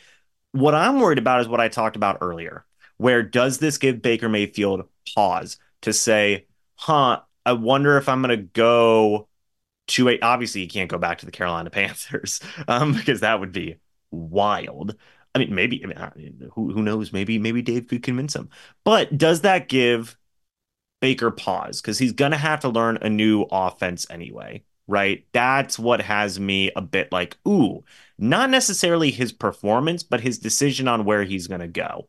What 0.52 0.74
I'm 0.74 1.00
worried 1.00 1.18
about 1.18 1.40
is 1.40 1.48
what 1.48 1.60
I 1.60 1.68
talked 1.68 1.96
about 1.96 2.18
earlier, 2.20 2.64
where 2.96 3.22
does 3.22 3.58
this 3.58 3.78
give 3.78 4.02
Baker 4.02 4.28
Mayfield 4.28 4.88
pause 5.14 5.58
to 5.82 5.92
say, 5.92 6.46
huh, 6.76 7.20
I 7.46 7.52
wonder 7.52 7.96
if 7.96 8.08
I'm 8.08 8.22
going 8.22 8.36
to 8.36 8.44
go 8.44 9.28
to 9.88 10.08
a, 10.08 10.20
obviously, 10.20 10.62
you 10.62 10.68
can't 10.68 10.90
go 10.90 10.98
back 10.98 11.18
to 11.18 11.26
the 11.26 11.32
Carolina 11.32 11.70
Panthers 11.72 12.40
um, 12.68 12.92
because 12.94 13.20
that 13.20 13.40
would 13.40 13.52
be 13.52 13.76
wild. 14.10 14.96
I 15.34 15.38
mean, 15.38 15.54
maybe, 15.54 15.82
I 15.84 15.86
mean, 16.16 16.50
who, 16.54 16.72
who 16.72 16.82
knows? 16.82 17.12
Maybe, 17.12 17.38
maybe 17.38 17.62
Dave 17.62 17.86
could 17.86 18.02
convince 18.02 18.34
him. 18.34 18.50
But 18.84 19.16
does 19.16 19.42
that 19.42 19.68
give 19.68 20.18
Baker 21.00 21.30
pause? 21.30 21.80
Because 21.80 21.98
he's 21.98 22.12
going 22.12 22.32
to 22.32 22.36
have 22.36 22.60
to 22.60 22.68
learn 22.68 22.98
a 23.00 23.10
new 23.10 23.42
offense 23.50 24.06
anyway 24.10 24.64
right? 24.90 25.24
That's 25.32 25.78
what 25.78 26.00
has 26.02 26.40
me 26.40 26.70
a 26.76 26.82
bit 26.82 27.12
like, 27.12 27.38
ooh, 27.46 27.84
not 28.18 28.50
necessarily 28.50 29.10
his 29.10 29.32
performance, 29.32 30.02
but 30.02 30.20
his 30.20 30.38
decision 30.38 30.88
on 30.88 31.04
where 31.04 31.24
he's 31.24 31.46
going 31.46 31.60
to 31.60 31.68
go. 31.68 32.08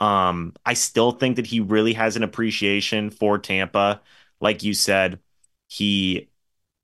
Um, 0.00 0.54
I 0.64 0.74
still 0.74 1.12
think 1.12 1.36
that 1.36 1.46
he 1.46 1.60
really 1.60 1.94
has 1.94 2.16
an 2.16 2.22
appreciation 2.22 3.10
for 3.10 3.38
Tampa. 3.38 4.02
Like 4.40 4.62
you 4.62 4.74
said, 4.74 5.20
he 5.68 6.28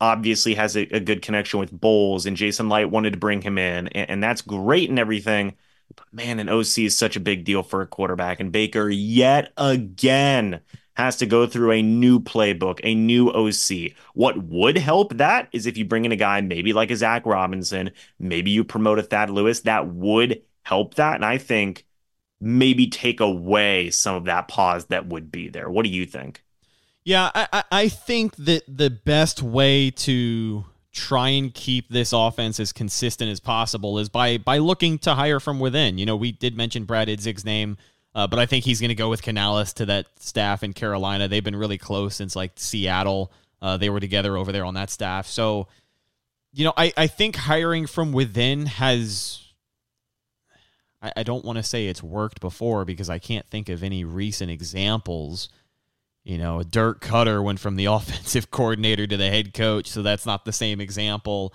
obviously 0.01 0.55
has 0.55 0.77
a, 0.77 0.83
a 0.95 1.01
good 1.01 1.23
connection 1.23 1.61
with 1.61 1.73
Bowles, 1.73 2.27
and 2.27 2.37
Jason 2.37 2.69
Licht 2.69 2.91
wanted 2.91 3.13
to 3.13 3.19
bring 3.19 3.43
him 3.43 3.59
in, 3.59 3.89
and, 3.89 4.11
and 4.11 4.23
that's 4.23 4.43
great 4.43 4.91
and 4.91 4.99
everything. 4.99 5.55
But 5.97 6.13
man, 6.13 6.41
an 6.41 6.49
OC 6.49 6.87
is 6.87 6.97
such 6.97 7.17
a 7.17 7.21
big 7.21 7.45
deal 7.45 7.63
for 7.63 7.83
a 7.83 7.87
quarterback, 7.87 8.41
and 8.41 8.53
Baker 8.53 8.89
yet 8.89 9.53
again 9.57 10.61
has 10.95 11.17
to 11.17 11.27
go 11.27 11.47
through 11.47 11.73
a 11.73 11.83
new 11.83 12.21
playbook, 12.21 12.81
a 12.83 12.95
new 12.95 13.31
OC. 13.31 13.93
What 14.15 14.43
would 14.45 14.79
help 14.79 15.17
that 15.17 15.49
is 15.53 15.67
if 15.67 15.77
you 15.77 15.85
bring 15.85 16.05
in 16.05 16.13
a 16.13 16.17
guy 16.17 16.41
maybe 16.41 16.73
like 16.73 16.91
a 16.91 16.97
Zac 16.97 17.27
Robinson, 17.27 17.91
maybe 18.19 18.51
you 18.51 18.65
promote 18.65 18.99
a 18.99 19.03
Thad 19.03 19.31
Lewis, 19.31 19.61
that 19.61 19.89
would 19.89 20.43
help 20.63 20.95
that. 20.95 21.17
And 21.17 21.25
I 21.25 21.39
think 21.39 21.85
maybe 22.41 22.87
take 22.87 23.21
away 23.21 23.91
some 23.91 24.15
of 24.15 24.25
that 24.25 24.49
pause 24.49 24.87
that 24.87 25.07
would 25.07 25.31
be 25.31 25.49
there. 25.49 25.69
What 25.69 25.85
do 25.85 25.91
you 25.91 26.07
think? 26.07 26.43
Yeah, 27.05 27.31
I, 27.35 27.65
I 27.71 27.89
think 27.89 28.37
that 28.37 28.63
the 28.67 28.89
best 28.89 29.43
way 29.43 29.91
to 29.91 30.65
try 30.93 31.29
and 31.31 31.53
keep 31.53 31.91
this 31.91 32.13
offense 32.13 32.59
as 32.61 32.73
consistent 32.73 33.31
as 33.31 33.41
possible 33.41 33.99
is 33.99 34.09
by 34.09 34.39
by 34.39 34.59
looking 34.59 34.99
to 35.01 35.15
hire 35.15 35.41
from 35.41 35.61
within. 35.61 35.99
You 35.99 36.07
know, 36.07 36.17
we 36.17 36.33
did 36.33 36.57
mention 36.57 36.85
Brad 36.85 37.09
Idzik's 37.09 37.45
name 37.45 37.77
uh, 38.14 38.27
but 38.27 38.38
I 38.38 38.46
think 38.46 38.64
he's 38.64 38.81
going 38.81 38.90
to 38.90 38.94
go 38.94 39.09
with 39.09 39.22
Canales 39.22 39.72
to 39.74 39.87
that 39.87 40.07
staff 40.20 40.62
in 40.62 40.72
Carolina. 40.72 41.27
They've 41.27 41.42
been 41.42 41.57
really 41.57 41.79
close 41.79 42.14
since 42.14 42.37
like 42.37 42.53
Seattle. 42.57 43.33
Uh, 43.61 43.77
they 43.77 43.90
were 43.90 44.00
together 44.00 44.37
over 44.37 44.53
there 44.53 44.64
on 44.64 44.74
that 44.74 44.90
staff. 44.90 45.27
So, 45.27 45.66
you 46.53 46.64
know, 46.64 46.72
I, 46.77 46.92
I 46.96 47.07
think 47.09 47.35
hiring 47.35 47.87
from 47.87 48.12
within 48.12 48.66
has. 48.66 49.40
I, 51.03 51.12
I 51.16 51.22
don't 51.24 51.44
want 51.44 51.57
to 51.57 51.62
say 51.62 51.87
it's 51.87 52.03
worked 52.03 52.40
before 52.40 52.85
because 52.85 53.11
I 53.11 53.18
can't 53.18 53.46
think 53.46 53.68
of 53.68 53.83
any 53.83 54.05
recent 54.05 54.50
examples. 54.50 55.48
You 56.22 56.38
know, 56.38 56.62
Dirk 56.62 57.00
Koetter 57.00 57.42
went 57.42 57.59
from 57.59 57.74
the 57.74 57.85
offensive 57.87 58.50
coordinator 58.50 59.07
to 59.09 59.16
the 59.16 59.29
head 59.29 59.55
coach, 59.55 59.88
so 59.88 60.03
that's 60.03 60.24
not 60.24 60.44
the 60.44 60.53
same 60.53 60.81
example. 60.81 61.53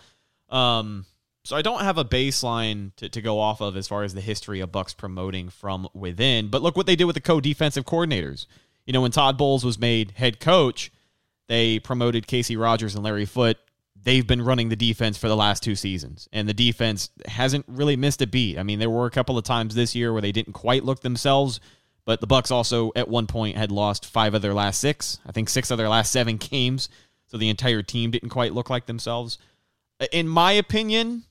Um, 0.49 1.05
so 1.49 1.55
I 1.55 1.63
don't 1.63 1.81
have 1.81 1.97
a 1.97 2.05
baseline 2.05 2.95
to, 2.97 3.09
to 3.09 3.21
go 3.23 3.39
off 3.39 3.59
of 3.59 3.75
as 3.75 3.88
far 3.88 4.03
as 4.03 4.13
the 4.13 4.21
history 4.21 4.59
of 4.59 4.71
Bucs 4.71 4.95
promoting 4.95 5.49
from 5.49 5.89
within. 5.95 6.49
But 6.49 6.62
look 6.62 6.77
what 6.77 6.85
they 6.85 6.95
did 6.95 7.05
with 7.05 7.15
the 7.15 7.21
co-defensive 7.21 7.85
coordinators. 7.85 8.45
You 8.85 8.93
know, 8.93 9.01
when 9.01 9.09
Todd 9.09 9.35
Bowles 9.35 9.65
was 9.65 9.79
made 9.79 10.12
head 10.12 10.39
coach, 10.39 10.91
they 11.47 11.79
promoted 11.79 12.27
Kacy 12.27 12.55
Rodgers 12.55 12.93
and 12.93 13.03
Larry 13.03 13.25
Foote. 13.25 13.57
They've 13.99 14.27
been 14.27 14.43
running 14.43 14.69
the 14.69 14.75
defense 14.75 15.17
for 15.17 15.27
the 15.27 15.35
last 15.35 15.63
two 15.63 15.73
seasons, 15.73 16.29
and 16.31 16.47
the 16.47 16.53
defense 16.53 17.09
hasn't 17.27 17.65
really 17.67 17.95
missed 17.95 18.21
a 18.21 18.27
beat. 18.27 18.59
I 18.59 18.62
mean, 18.62 18.77
there 18.77 18.91
were 18.91 19.07
a 19.07 19.12
couple 19.12 19.35
of 19.35 19.43
times 19.43 19.73
this 19.73 19.95
year 19.95 20.13
where 20.13 20.21
they 20.21 20.31
didn't 20.31 20.53
quite 20.53 20.85
look 20.85 21.01
themselves, 21.01 21.59
but 22.05 22.21
the 22.21 22.27
Bucs 22.27 22.51
also 22.51 22.91
at 22.95 23.09
one 23.09 23.25
point 23.25 23.57
had 23.57 23.71
lost 23.71 24.05
five 24.05 24.35
of 24.35 24.43
their 24.43 24.53
last 24.53 24.79
six. 24.79 25.17
I 25.25 25.31
think 25.31 25.49
six 25.49 25.71
of 25.71 25.79
their 25.79 25.89
last 25.89 26.12
seven 26.12 26.38
games. 26.38 26.89
So 27.25 27.38
the 27.38 27.49
entire 27.49 27.81
team 27.81 28.12
didn't 28.12 28.29
quite 28.29 28.53
look 28.53 28.69
like 28.69 28.85
themselves. 28.85 29.39
In 30.12 30.27
my 30.27 30.51
opinion, 30.51 31.23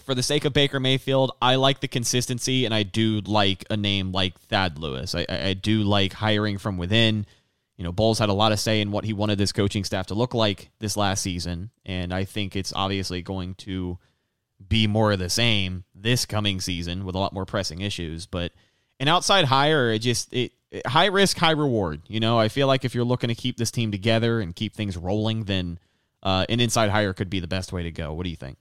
for 0.00 0.14
the 0.14 0.22
sake 0.22 0.44
of 0.44 0.52
Baker 0.52 0.80
Mayfield, 0.80 1.32
I 1.40 1.56
like 1.56 1.80
the 1.80 1.88
consistency, 1.88 2.64
and 2.64 2.74
I 2.74 2.82
do 2.82 3.20
like 3.20 3.64
a 3.70 3.76
name 3.76 4.12
like 4.12 4.38
Thad 4.42 4.78
Lewis. 4.78 5.14
I, 5.14 5.26
I 5.28 5.54
do 5.54 5.82
like 5.82 6.12
hiring 6.12 6.58
from 6.58 6.78
within. 6.78 7.26
You 7.76 7.84
know, 7.84 7.92
Bowles 7.92 8.18
had 8.18 8.28
a 8.28 8.34
lot 8.34 8.52
of 8.52 8.60
say 8.60 8.80
in 8.80 8.90
what 8.90 9.04
he 9.04 9.12
wanted 9.12 9.38
this 9.38 9.52
coaching 9.52 9.84
staff 9.84 10.06
to 10.06 10.14
look 10.14 10.32
like 10.32 10.70
this 10.78 10.96
last 10.96 11.22
season, 11.22 11.70
and 11.84 12.12
I 12.12 12.24
think 12.24 12.56
it's 12.56 12.72
obviously 12.74 13.22
going 13.22 13.54
to 13.56 13.98
be 14.66 14.86
more 14.86 15.12
of 15.12 15.18
the 15.18 15.28
same 15.28 15.84
this 15.94 16.24
coming 16.24 16.60
season 16.60 17.04
with 17.04 17.14
a 17.14 17.18
lot 17.18 17.32
more 17.32 17.44
pressing 17.44 17.80
issues. 17.80 18.26
But 18.26 18.52
an 18.98 19.08
outside 19.08 19.44
hire, 19.44 19.90
it 19.92 19.98
just 19.98 20.32
it, 20.32 20.52
it 20.70 20.86
high 20.86 21.06
risk, 21.06 21.36
high 21.36 21.50
reward. 21.50 22.02
You 22.08 22.20
know, 22.20 22.38
I 22.38 22.48
feel 22.48 22.66
like 22.66 22.84
if 22.84 22.94
you're 22.94 23.04
looking 23.04 23.28
to 23.28 23.34
keep 23.34 23.56
this 23.56 23.70
team 23.70 23.90
together 23.90 24.40
and 24.40 24.56
keep 24.56 24.74
things 24.74 24.96
rolling, 24.96 25.44
then 25.44 25.78
uh, 26.22 26.46
an 26.48 26.60
inside 26.60 26.90
hire 26.90 27.12
could 27.12 27.28
be 27.28 27.40
the 27.40 27.46
best 27.46 27.72
way 27.72 27.82
to 27.82 27.90
go. 27.90 28.12
What 28.14 28.24
do 28.24 28.30
you 28.30 28.36
think? 28.36 28.56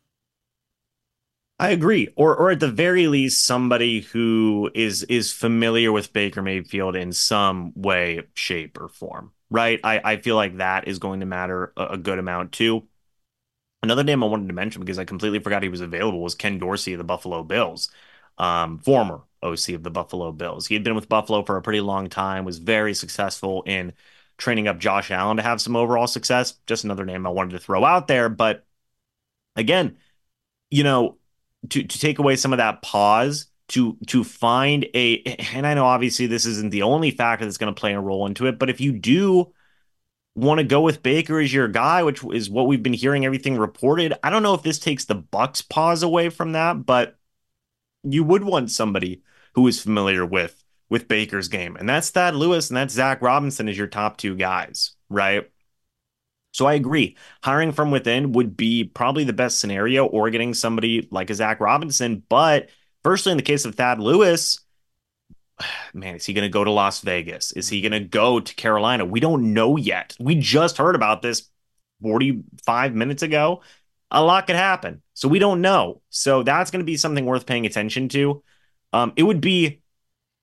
I 1.58 1.70
agree, 1.70 2.10
or 2.18 2.36
or 2.36 2.52
at 2.52 2.60
the 2.60 2.70
very 2.72 3.08
least, 3.08 3.46
somebody 3.46 4.02
who 4.02 4.70
is 4.74 5.04
is 5.04 5.32
familiar 5.32 5.92
with 5.92 6.12
Baker 6.12 6.42
Mayfield 6.42 6.96
in 6.98 7.14
some 7.14 7.72
way, 7.76 8.24
shape, 8.34 8.78
or 8.80 8.90
form. 8.90 9.32
Right? 9.50 9.80
I 9.84 10.02
I 10.04 10.18
feel 10.18 10.36
like 10.36 10.58
that 10.58 10.88
is 10.88 11.00
going 11.00 11.22
to 11.22 11.26
matter 11.26 11.72
a, 11.78 11.88
a 11.92 11.98
good 11.98 12.20
amount 12.20 12.52
too. 12.52 12.88
Another 13.84 14.04
name 14.04 14.24
I 14.24 14.28
wanted 14.28 14.48
to 14.50 14.54
mention 14.56 14.82
because 14.82 15.00
I 15.00 15.06
completely 15.06 15.40
forgot 15.40 15.64
he 15.64 15.70
was 15.70 15.82
available 15.82 16.22
was 16.22 16.36
Ken 16.36 16.60
Dorsey 16.60 16.94
of 16.94 16.98
the 17.00 17.04
Buffalo 17.04 17.44
Bills, 17.44 17.92
um, 18.38 18.80
former 18.80 19.22
OC 19.44 19.74
of 19.76 19.84
the 19.84 19.92
Buffalo 19.92 20.32
Bills. 20.32 20.68
He 20.68 20.76
had 20.76 20.84
been 20.84 20.96
with 20.96 21.10
Buffalo 21.10 21.44
for 21.44 21.58
a 21.58 21.62
pretty 21.62 21.82
long 21.82 22.10
time, 22.10 22.46
was 22.46 22.60
very 22.60 22.94
successful 22.96 23.64
in 23.68 23.94
training 24.38 24.68
up 24.68 24.80
Josh 24.80 25.12
Allen 25.12 25.38
to 25.38 25.44
have 25.44 25.62
some 25.62 25.76
overall 25.76 26.08
success. 26.08 26.54
Just 26.68 26.84
another 26.86 27.06
name 27.06 27.28
I 27.28 27.30
wanted 27.30 27.52
to 27.52 27.60
throw 27.60 27.86
out 27.86 28.08
there, 28.08 28.30
but 28.30 28.66
again, 29.56 29.98
you 30.72 30.84
know 30.84 31.18
to 31.70 31.84
to 31.84 32.00
take 32.00 32.20
away 32.20 32.36
some 32.36 32.54
of 32.54 32.58
that 32.58 32.82
pause, 32.82 33.48
to 33.70 33.98
to 34.08 34.24
find 34.24 34.86
a 34.94 35.22
and 35.54 35.66
I 35.66 35.74
know 35.74 35.86
obviously 35.86 36.28
this 36.28 36.46
isn't 36.46 36.72
the 36.72 36.84
only 36.84 37.12
factor 37.12 37.46
that's 37.46 37.58
going 37.58 37.74
to 37.74 37.80
play 37.80 37.94
a 37.94 38.00
role 38.00 38.26
into 38.26 38.48
it, 38.48 38.60
but 38.60 38.70
if 38.70 38.80
you 38.82 38.92
do 38.92 39.52
want 40.36 40.60
to 40.60 40.66
go 40.66 40.82
with 40.82 41.02
Baker 41.02 41.40
as 41.40 41.54
your 41.54 41.68
guy, 41.68 42.04
which 42.04 42.24
is 42.26 42.50
what 42.50 42.68
we've 42.68 42.84
been 42.84 42.94
hearing 42.94 43.26
everything 43.26 43.58
reported, 43.58 44.14
I 44.22 44.30
don't 44.30 44.44
know 44.44 44.54
if 44.54 44.64
this 44.64 44.80
takes 44.80 45.06
the 45.06 45.16
Bucs 45.16 45.68
pause 45.68 46.04
away 46.04 46.30
from 46.30 46.52
that, 46.52 46.86
but 46.86 47.18
you 48.04 48.24
would 48.24 48.44
want 48.44 48.72
somebody 48.72 49.24
who 49.54 49.68
is 49.68 49.82
familiar 49.82 50.26
with 50.26 50.62
with 50.90 51.08
Baker's 51.08 51.48
game. 51.48 51.76
And 51.78 51.90
that's 51.90 52.10
Thad 52.12 52.36
Lewis 52.36 52.70
and 52.70 52.78
that's 52.78 52.94
Zac 52.94 53.22
Robinson 53.22 53.68
as 53.68 53.78
your 53.78 53.88
top 53.88 54.18
two 54.18 54.36
guys, 54.36 54.92
right? 55.10 55.50
So 56.56 56.68
I 56.68 56.76
agree. 56.76 57.18
Hiring 57.44 57.74
from 57.74 57.92
within 57.92 58.32
would 58.32 58.56
be 58.56 58.86
probably 58.86 59.26
the 59.26 59.34
best 59.34 59.60
scenario 59.60 60.06
or 60.06 60.30
getting 60.30 60.54
somebody 60.54 61.06
like 61.12 61.30
a 61.30 61.36
Zac 61.36 61.60
Robinson. 61.60 62.24
But 62.30 62.70
firstly, 63.04 63.34
in 63.34 63.38
the 63.38 63.44
case 63.44 63.66
of 63.66 63.76
Thad 63.76 64.00
Lewis, 64.00 64.62
man, 65.94 66.16
is 66.16 66.26
he 66.26 66.32
going 66.32 66.48
to 66.48 66.50
go 66.50 66.64
to 66.64 66.72
Las 66.72 67.02
Vegas? 67.02 67.52
Is 67.52 67.68
he 67.68 67.82
going 67.82 67.92
to 67.92 68.00
go 68.00 68.40
to 68.40 68.56
Carolina? 68.56 69.04
We 69.04 69.20
don't 69.20 69.54
know 69.54 69.76
yet. 69.76 70.16
We 70.18 70.36
just 70.36 70.78
heard 70.78 70.96
about 70.96 71.22
this 71.22 71.50
45 72.02 72.96
minutes 72.96 73.22
ago. 73.22 73.62
A 74.10 74.24
lot 74.24 74.48
could 74.48 74.56
happen. 74.56 75.02
So 75.14 75.28
we 75.28 75.40
don't 75.40 75.60
know. 75.60 76.02
So 76.10 76.42
that's 76.44 76.72
going 76.72 76.80
to 76.80 76.86
be 76.86 76.96
something 76.96 77.26
worth 77.26 77.46
paying 77.46 77.66
attention 77.66 78.08
to. 78.10 78.42
Um, 78.94 79.12
it 79.18 79.24
would 79.24 79.42
be 79.42 79.82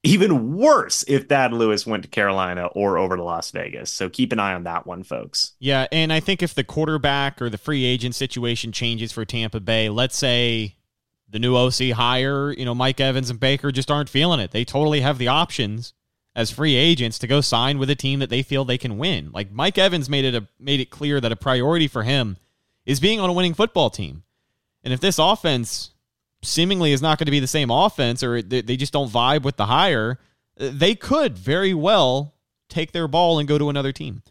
even 0.03 0.57
worse 0.57 1.05
if 1.07 1.29
Thad 1.29 1.53
Lewis 1.53 1.87
went 1.87 2.03
to 2.03 2.09
Carolina 2.09 2.67
or 2.67 2.99
over 2.99 3.17
to 3.17 3.23
Las 3.23 3.51
Vegas. 3.53 3.91
So 3.91 4.09
keep 4.09 4.33
an 4.33 4.41
eye 4.41 4.55
on 4.55 4.65
that 4.65 4.87
one, 4.87 5.05
folks. 5.05 5.53
Yeah, 5.61 5.87
and 5.93 6.13
I 6.13 6.21
think 6.21 6.43
if 6.43 6.55
the 6.55 6.65
quarterback 6.65 7.41
or 7.41 7.49
the 7.49 7.59
free 7.59 7.85
agent 7.85 8.15
situation 8.15 8.73
changes 8.73 9.13
for 9.13 9.25
Tampa 9.25 9.61
Bay, 9.61 9.89
let's 9.89 10.17
say 10.17 10.77
the 11.29 11.39
new 11.39 11.57
OC 11.57 11.93
hire, 11.95 12.53
you 12.53 12.65
know, 12.65 12.75
Mike 12.75 13.01
Evans 13.01 13.31
and 13.31 13.39
Baker 13.39 13.71
just 13.71 13.91
aren't 13.91 14.09
feeling 14.09 14.41
it. 14.41 14.51
They 14.51 14.65
totally 14.65 15.01
have 15.03 15.19
the 15.19 15.29
options 15.29 15.95
as 16.35 16.51
free 16.51 16.75
agents 16.75 17.19
to 17.21 17.27
go 17.27 17.41
sign 17.41 17.79
with 17.79 17.91
a 17.91 17.95
team 17.95 18.19
that 18.21 18.31
they 18.31 18.43
feel 18.43 18.65
they 18.65 18.79
can 18.79 18.99
win. 18.99 19.31
Like 19.33 19.53
Mike 19.53 19.79
Evans 19.79 20.09
made 20.09 20.25
it 20.25 20.35
a, 20.35 20.49
made 20.59 20.81
it 20.81 20.91
clear 20.91 21.21
that 21.21 21.33
a 21.33 21.37
priority 21.37 21.87
for 21.87 22.03
him 22.03 22.39
is 22.85 23.01
being 23.01 23.21
on 23.21 23.31
a 23.31 23.33
winning 23.33 23.55
football 23.55 23.91
team. 23.91 24.25
And 24.83 24.93
if 24.93 25.01
this 25.01 25.19
offense 25.19 25.92
seemingly 26.43 26.93
is 26.93 27.03
not 27.03 27.19
going 27.19 27.27
to 27.27 27.33
be 27.33 27.41
the 27.41 27.47
same 27.47 27.71
offense 27.71 28.23
or 28.23 28.43
they 28.43 28.77
just 28.77 28.93
don't 28.93 29.11
vibe 29.11 29.43
with 29.43 29.57
the 29.57 29.67
hire, 29.67 30.19
they 30.57 30.95
could 30.95 31.39
very 31.39 31.75
well 31.75 32.35
take 32.69 32.93
their 32.93 33.09
ball 33.09 33.39
and 33.39 33.49
go 33.49 33.59
to 33.59 33.69
another 33.69 33.93
team. 33.93 34.23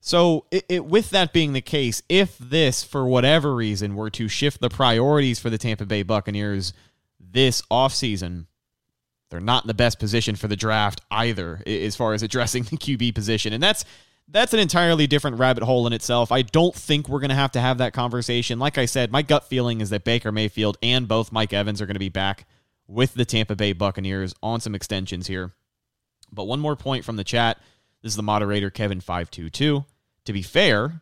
So, 0.00 0.46
it, 0.50 0.64
it, 0.68 0.84
with 0.86 1.10
that 1.10 1.32
being 1.32 1.52
the 1.52 1.60
case, 1.60 2.02
if 2.08 2.38
this, 2.38 2.84
for 2.84 3.04
whatever 3.06 3.54
reason, 3.54 3.96
were 3.96 4.10
to 4.10 4.28
shift 4.28 4.60
the 4.60 4.68
priorities 4.68 5.40
for 5.40 5.50
the 5.50 5.58
Tampa 5.58 5.84
Bay 5.86 6.04
Buccaneers 6.04 6.72
this 7.18 7.62
offseason, 7.62 8.46
they're 9.28 9.40
not 9.40 9.64
in 9.64 9.68
the 9.68 9.74
best 9.74 9.98
position 9.98 10.36
for 10.36 10.46
the 10.46 10.56
draft 10.56 11.00
either, 11.10 11.62
as 11.66 11.96
far 11.96 12.14
as 12.14 12.22
addressing 12.22 12.62
the 12.62 12.76
QB 12.76 13.14
position. 13.14 13.52
And 13.52 13.62
that's 13.62 13.84
that's 14.30 14.52
an 14.52 14.60
entirely 14.60 15.06
different 15.06 15.38
rabbit 15.38 15.64
hole 15.64 15.86
in 15.86 15.92
itself. 15.92 16.30
I 16.30 16.42
don't 16.42 16.74
think 16.74 17.08
we're 17.08 17.20
going 17.20 17.30
to 17.30 17.34
have 17.34 17.52
to 17.52 17.60
have 17.60 17.78
that 17.78 17.94
conversation. 17.94 18.58
Like 18.58 18.76
I 18.76 18.84
said, 18.84 19.10
my 19.10 19.22
gut 19.22 19.44
feeling 19.44 19.80
is 19.80 19.90
that 19.90 20.04
Baker 20.04 20.30
Mayfield 20.30 20.76
and 20.82 21.08
both 21.08 21.32
Mike 21.32 21.52
Evans 21.52 21.80
are 21.80 21.86
going 21.86 21.94
to 21.94 22.00
be 22.00 22.10
back 22.10 22.46
with 22.86 23.14
the 23.14 23.24
Tampa 23.24 23.56
Bay 23.56 23.72
Buccaneers 23.72 24.34
on 24.42 24.60
some 24.60 24.74
extensions 24.74 25.26
here. 25.26 25.52
But 26.30 26.44
one 26.44 26.60
more 26.60 26.76
point 26.76 27.04
from 27.04 27.16
the 27.16 27.24
chat. 27.24 27.58
This 28.02 28.12
is 28.12 28.16
the 28.16 28.22
moderator, 28.22 28.70
Kevin522. 28.70 29.86
To 30.26 30.32
be 30.32 30.42
fair, 30.42 31.00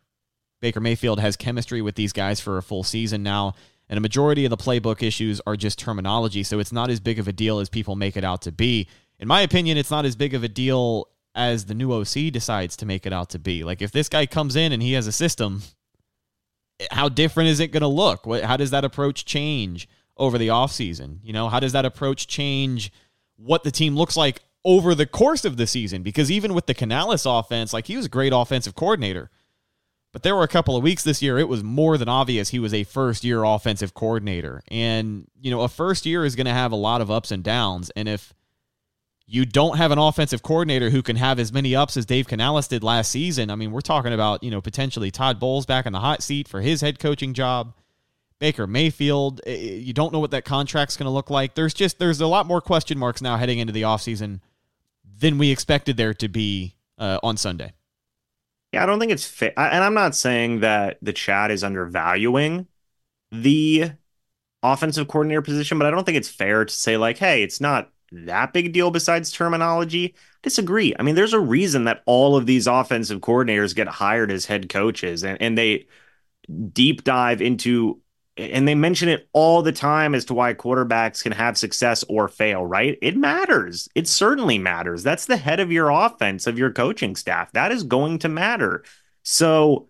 Baker 0.61 0.79
Mayfield 0.79 1.19
has 1.19 1.35
chemistry 1.35 1.81
with 1.81 1.95
these 1.95 2.13
guys 2.13 2.39
for 2.39 2.57
a 2.57 2.63
full 2.63 2.83
season 2.83 3.23
now, 3.23 3.53
and 3.89 3.97
a 3.97 4.01
majority 4.01 4.45
of 4.45 4.49
the 4.49 4.57
playbook 4.57 5.03
issues 5.03 5.41
are 5.45 5.55
just 5.55 5.79
terminology, 5.79 6.43
so 6.43 6.59
it's 6.59 6.71
not 6.71 6.89
as 6.89 6.99
big 6.99 7.19
of 7.19 7.27
a 7.27 7.33
deal 7.33 7.59
as 7.59 7.69
people 7.69 7.95
make 7.95 8.17
it 8.17 8.23
out 8.23 8.41
to 8.43 8.51
be. 8.51 8.87
In 9.19 9.27
my 9.27 9.41
opinion, 9.41 9.77
it's 9.77 9.91
not 9.91 10.05
as 10.05 10.15
big 10.15 10.33
of 10.33 10.43
a 10.43 10.47
deal 10.47 11.09
as 11.37 11.65
the 11.65 11.75
new 11.75 11.93
OC 11.93 12.33
decides 12.33 12.75
to 12.77 12.85
make 12.85 13.05
it 13.05 13.13
out 13.13 13.29
to 13.29 13.39
be. 13.39 13.63
Like 13.63 13.81
if 13.81 13.91
this 13.91 14.09
guy 14.09 14.25
comes 14.25 14.55
in 14.55 14.73
and 14.73 14.81
he 14.81 14.93
has 14.93 15.05
a 15.05 15.11
system, 15.11 15.61
how 16.91 17.07
different 17.09 17.49
is 17.49 17.59
it 17.59 17.71
going 17.71 17.81
to 17.81 17.87
look? 17.87 18.25
What, 18.25 18.43
how 18.43 18.57
does 18.57 18.71
that 18.71 18.83
approach 18.83 19.23
change 19.23 19.87
over 20.17 20.39
the 20.39 20.47
offseason? 20.47 21.19
You 21.23 21.33
know, 21.33 21.47
how 21.47 21.59
does 21.59 21.73
that 21.73 21.85
approach 21.85 22.25
change 22.25 22.91
what 23.37 23.63
the 23.63 23.71
team 23.71 23.95
looks 23.95 24.17
like 24.17 24.41
over 24.65 24.95
the 24.95 25.05
course 25.05 25.45
of 25.45 25.57
the 25.57 25.67
season? 25.67 26.01
Because 26.01 26.31
even 26.31 26.55
with 26.55 26.65
the 26.65 26.73
Canales 26.73 27.25
offense, 27.27 27.71
like 27.71 27.85
he 27.85 27.95
was 27.95 28.07
a 28.07 28.09
great 28.09 28.33
offensive 28.33 28.73
coordinator. 28.75 29.29
But 30.13 30.23
there 30.23 30.35
were 30.35 30.43
a 30.43 30.47
couple 30.47 30.75
of 30.75 30.81
weeks 30.81 31.03
this 31.03 31.21
year, 31.21 31.37
it 31.37 31.47
was 31.47 31.63
more 31.63 31.99
than 31.99 32.09
obvious 32.09 32.49
he 32.49 32.57
was 32.57 32.73
a 32.73 32.83
first 32.83 33.23
year 33.23 33.43
offensive 33.43 33.93
coordinator. 33.93 34.63
And, 34.69 35.27
you 35.39 35.51
know, 35.51 35.61
a 35.61 35.69
first 35.69 36.07
year 36.07 36.25
is 36.25 36.35
going 36.35 36.47
to 36.47 36.53
have 36.53 36.71
a 36.71 36.77
lot 36.77 37.01
of 37.01 37.11
ups 37.11 37.29
and 37.29 37.43
downs. 37.43 37.91
And 37.91 38.09
if 38.09 38.33
you 39.29 39.45
don't 39.45 39.77
have 39.77 39.91
an 39.91 39.99
offensive 39.99 40.41
coordinator 40.41 40.89
who 40.89 41.03
can 41.03 41.17
have 41.17 41.37
as 41.37 41.51
many 41.51 41.75
ups 41.75 41.97
as 41.97 42.05
Dave 42.05 42.27
Canales 42.27 42.69
did 42.69 42.81
last 42.81 43.11
season. 43.11 43.51
I 43.51 43.55
mean, 43.55 43.73
we're 43.73 43.81
talking 43.81 44.13
about, 44.13 44.41
you 44.41 44.49
know, 44.49 44.61
potentially 44.61 45.11
Todd 45.11 45.37
Bowles 45.37 45.65
back 45.65 45.85
in 45.85 45.91
the 45.91 45.99
hot 45.99 46.23
seat 46.23 46.47
for 46.47 46.61
his 46.61 46.79
head 46.79 46.97
coaching 46.97 47.33
job. 47.33 47.73
Baker 48.39 48.67
Mayfield, 48.67 49.41
eh, 49.45 49.51
eh, 49.51 49.55
you 49.75 49.93
don't 49.93 50.13
know 50.13 50.19
what 50.19 50.31
that 50.31 50.45
contract's 50.45 50.95
going 50.95 51.07
to 51.07 51.11
look 51.11 51.29
like. 51.29 51.55
There's 51.55 51.73
just 51.73 51.99
there's 51.99 52.21
a 52.21 52.27
lot 52.27 52.45
more 52.45 52.61
question 52.61 52.97
marks 52.97 53.21
now 53.21 53.35
heading 53.35 53.59
into 53.59 53.73
the 53.73 53.81
offseason 53.81 54.39
than 55.19 55.37
we 55.37 55.51
expected 55.51 55.97
there 55.97 56.13
to 56.13 56.29
be 56.29 56.75
uh, 56.97 57.19
on 57.21 57.35
Sunday. 57.35 57.73
Yeah, 58.71 58.83
I 58.83 58.85
don't 58.85 58.99
think 58.99 59.11
it's 59.11 59.27
fair. 59.27 59.53
And 59.57 59.83
I'm 59.83 59.93
not 59.93 60.15
saying 60.15 60.61
that 60.61 60.99
the 61.01 61.13
chat 61.13 61.51
is 61.51 61.63
undervaluing 61.63 62.67
the 63.31 63.91
offensive 64.63 65.07
coordinator 65.07 65.41
position, 65.41 65.79
but 65.79 65.87
I 65.87 65.91
don't 65.91 66.05
think 66.05 66.17
it's 66.17 66.29
fair 66.29 66.63
to 66.63 66.73
say 66.73 66.95
like, 66.95 67.17
hey, 67.17 67.43
it's 67.43 67.59
not 67.59 67.91
that 68.11 68.53
big 68.53 68.73
deal 68.73 68.91
besides 68.91 69.31
terminology? 69.31 70.15
Disagree. 70.43 70.93
I 70.97 71.03
mean, 71.03 71.15
there's 71.15 71.33
a 71.33 71.39
reason 71.39 71.85
that 71.85 72.03
all 72.05 72.35
of 72.35 72.45
these 72.45 72.67
offensive 72.67 73.21
coordinators 73.21 73.75
get 73.75 73.87
hired 73.87 74.31
as 74.31 74.45
head 74.45 74.69
coaches 74.69 75.23
and, 75.23 75.41
and 75.41 75.57
they 75.57 75.87
deep 76.73 77.03
dive 77.03 77.41
into 77.41 78.01
and 78.37 78.67
they 78.67 78.75
mention 78.75 79.09
it 79.09 79.27
all 79.33 79.63
the 79.63 79.71
time 79.71 80.13
as 80.13 80.25
to 80.25 80.35
why 80.35 80.53
quarterbacks 80.53 81.23
can 81.23 81.31
have 81.31 81.57
success 81.57 82.03
or 82.07 82.27
fail, 82.27 82.63
right? 82.63 82.97
It 83.01 83.17
matters. 83.17 83.89
It 83.95 84.07
certainly 84.07 84.59
matters. 84.59 85.01
That's 85.01 85.25
the 85.25 85.37
head 85.37 85.59
of 85.59 85.71
your 85.71 85.89
offense, 85.89 86.45
of 86.45 86.59
your 86.59 86.71
coaching 86.71 87.15
staff. 87.15 87.51
That 87.53 87.71
is 87.71 87.81
going 87.81 88.19
to 88.19 88.29
matter. 88.29 88.83
So, 89.23 89.89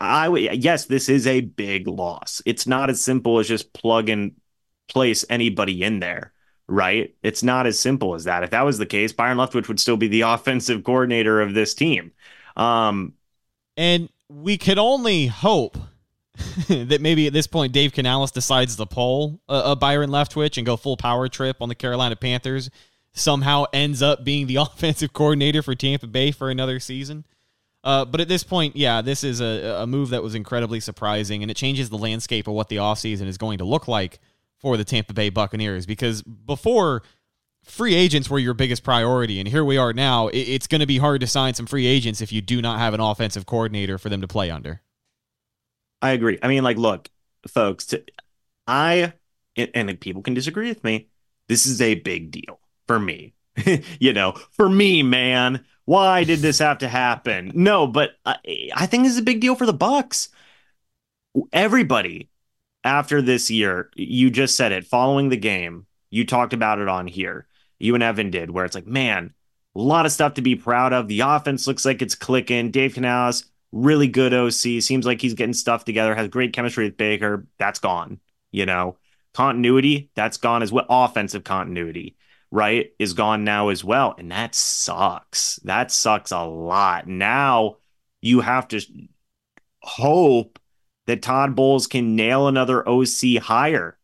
I 0.00 0.26
yes, 0.28 0.86
this 0.86 1.08
is 1.08 1.26
a 1.28 1.40
big 1.40 1.86
loss. 1.86 2.42
It's 2.44 2.66
not 2.66 2.90
as 2.90 3.00
simple 3.00 3.38
as 3.38 3.46
just 3.46 3.72
plug 3.72 4.08
and 4.08 4.32
place 4.88 5.24
anybody 5.30 5.82
in 5.82 6.00
there 6.00 6.33
right? 6.68 7.14
It's 7.22 7.42
not 7.42 7.66
as 7.66 7.78
simple 7.78 8.14
as 8.14 8.24
that. 8.24 8.42
If 8.42 8.50
that 8.50 8.62
was 8.62 8.78
the 8.78 8.86
case, 8.86 9.12
Byron 9.12 9.38
Leftwich 9.38 9.68
would 9.68 9.80
still 9.80 9.96
be 9.96 10.08
the 10.08 10.20
offensive 10.32 10.84
coordinator 10.84 11.40
of 11.40 11.54
this 11.54 11.74
team. 11.74 12.12
Um, 12.56 13.14
and 13.76 14.08
we 14.28 14.56
could 14.56 14.78
only 14.78 15.26
hope 15.26 15.76
that 16.68 17.00
maybe 17.00 17.26
at 17.26 17.32
this 17.32 17.46
point 17.46 17.72
Dave 17.72 17.92
Canales 17.92 18.30
decides 18.30 18.76
to 18.76 18.86
pull 18.86 19.40
a, 19.48 19.72
a 19.72 19.76
Byron 19.76 20.10
Leftwich 20.10 20.56
and 20.56 20.66
go 20.66 20.76
full 20.76 20.96
power 20.96 21.28
trip 21.28 21.58
on 21.60 21.68
the 21.68 21.74
Carolina 21.74 22.16
Panthers. 22.16 22.70
Somehow 23.12 23.64
ends 23.72 24.02
up 24.02 24.24
being 24.24 24.46
the 24.46 24.56
offensive 24.60 25.12
coordinator 25.12 25.62
for 25.62 25.74
Tampa 25.74 26.06
Bay 26.06 26.30
for 26.30 26.50
another 26.50 26.80
season. 26.80 27.24
Uh, 27.84 28.04
but 28.04 28.18
at 28.18 28.28
this 28.28 28.42
point, 28.42 28.74
yeah, 28.76 29.02
this 29.02 29.22
is 29.22 29.42
a, 29.42 29.82
a 29.82 29.86
move 29.86 30.08
that 30.08 30.22
was 30.22 30.34
incredibly 30.34 30.80
surprising, 30.80 31.42
and 31.42 31.50
it 31.50 31.56
changes 31.56 31.90
the 31.90 31.98
landscape 31.98 32.48
of 32.48 32.54
what 32.54 32.70
the 32.70 32.76
offseason 32.76 33.26
is 33.26 33.36
going 33.36 33.58
to 33.58 33.64
look 33.64 33.86
like 33.86 34.20
for 34.64 34.78
the 34.78 34.84
Tampa 34.84 35.12
Bay 35.12 35.28
Buccaneers 35.28 35.84
because 35.84 36.22
before 36.22 37.02
free 37.64 37.94
agents 37.94 38.30
were 38.30 38.38
your 38.38 38.54
biggest 38.54 38.82
priority 38.82 39.38
and 39.38 39.46
here 39.46 39.62
we 39.62 39.76
are 39.76 39.92
now 39.92 40.28
it's 40.32 40.66
going 40.66 40.80
to 40.80 40.86
be 40.86 40.96
hard 40.96 41.20
to 41.20 41.26
sign 41.26 41.52
some 41.52 41.66
free 41.66 41.84
agents 41.84 42.22
if 42.22 42.32
you 42.32 42.40
do 42.40 42.62
not 42.62 42.78
have 42.78 42.94
an 42.94 43.00
offensive 43.00 43.44
coordinator 43.44 43.98
for 43.98 44.08
them 44.08 44.22
to 44.22 44.26
play 44.26 44.50
under. 44.50 44.80
I 46.00 46.12
agree. 46.12 46.38
I 46.42 46.48
mean 46.48 46.64
like 46.64 46.78
look 46.78 47.10
folks 47.46 47.92
i 48.66 49.12
and 49.54 50.00
people 50.00 50.22
can 50.22 50.32
disagree 50.32 50.70
with 50.70 50.82
me 50.82 51.08
this 51.48 51.66
is 51.66 51.82
a 51.82 51.96
big 51.96 52.30
deal 52.30 52.58
for 52.86 52.98
me. 52.98 53.34
You 54.00 54.14
know 54.14 54.32
for 54.52 54.70
me 54.70 55.02
man 55.02 55.62
why 55.84 56.24
did 56.24 56.38
this 56.38 56.58
have 56.60 56.78
to 56.78 56.88
happen? 56.88 57.52
No 57.54 57.86
but 57.86 58.12
I, 58.24 58.38
I 58.74 58.86
think 58.86 59.02
this 59.02 59.12
is 59.12 59.18
a 59.18 59.22
big 59.22 59.42
deal 59.42 59.56
for 59.56 59.66
the 59.66 59.74
Bucs 59.74 60.30
everybody 61.52 62.30
after 62.84 63.22
this 63.22 63.50
year, 63.50 63.90
you 63.96 64.30
just 64.30 64.56
said 64.56 64.72
it 64.72 64.86
following 64.86 65.30
the 65.30 65.36
game. 65.36 65.86
You 66.10 66.24
talked 66.26 66.52
about 66.52 66.78
it 66.78 66.88
on 66.88 67.06
here. 67.06 67.46
You 67.78 67.94
and 67.94 68.02
Evan 68.02 68.30
did, 68.30 68.50
where 68.50 68.64
it's 68.64 68.74
like, 68.74 68.86
man, 68.86 69.32
a 69.74 69.80
lot 69.80 70.06
of 70.06 70.12
stuff 70.12 70.34
to 70.34 70.42
be 70.42 70.54
proud 70.54 70.92
of. 70.92 71.08
The 71.08 71.20
offense 71.20 71.66
looks 71.66 71.84
like 71.84 72.02
it's 72.02 72.14
clicking. 72.14 72.70
Dave 72.70 72.94
Canales, 72.94 73.46
really 73.72 74.06
good 74.06 74.32
OC. 74.32 74.82
Seems 74.82 75.06
like 75.06 75.20
he's 75.20 75.34
getting 75.34 75.54
stuff 75.54 75.84
together, 75.84 76.14
has 76.14 76.28
great 76.28 76.52
chemistry 76.52 76.84
with 76.84 76.96
Baker. 76.96 77.46
That's 77.58 77.80
gone. 77.80 78.20
You 78.52 78.66
know, 78.66 78.98
continuity, 79.32 80.10
that's 80.14 80.36
gone 80.36 80.62
as 80.62 80.70
well. 80.70 80.86
Offensive 80.88 81.42
continuity, 81.42 82.16
right, 82.52 82.92
is 83.00 83.14
gone 83.14 83.42
now 83.42 83.70
as 83.70 83.82
well. 83.82 84.14
And 84.16 84.30
that 84.30 84.54
sucks. 84.54 85.56
That 85.64 85.90
sucks 85.90 86.30
a 86.30 86.44
lot. 86.44 87.08
Now 87.08 87.78
you 88.22 88.40
have 88.40 88.68
to 88.68 88.80
hope 89.82 90.58
that 91.06 91.22
Todd 91.22 91.54
Bowles 91.54 91.86
can 91.86 92.16
nail 92.16 92.48
another 92.48 92.86
OC 92.88 93.38
hire 93.42 93.98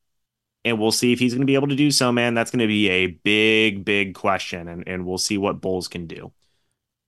and 0.64 0.78
we'll 0.78 0.92
see 0.92 1.12
if 1.12 1.18
he's 1.18 1.32
going 1.32 1.40
to 1.40 1.46
be 1.46 1.54
able 1.54 1.68
to 1.68 1.76
do 1.76 1.90
so, 1.90 2.12
man. 2.12 2.34
That's 2.34 2.50
going 2.50 2.60
to 2.60 2.66
be 2.66 2.88
a 2.90 3.06
big, 3.06 3.84
big 3.84 4.14
question, 4.14 4.68
and, 4.68 4.86
and 4.86 5.06
we'll 5.06 5.18
see 5.18 5.38
what 5.38 5.60
Bowles 5.60 5.88
can 5.88 6.06
do. 6.06 6.32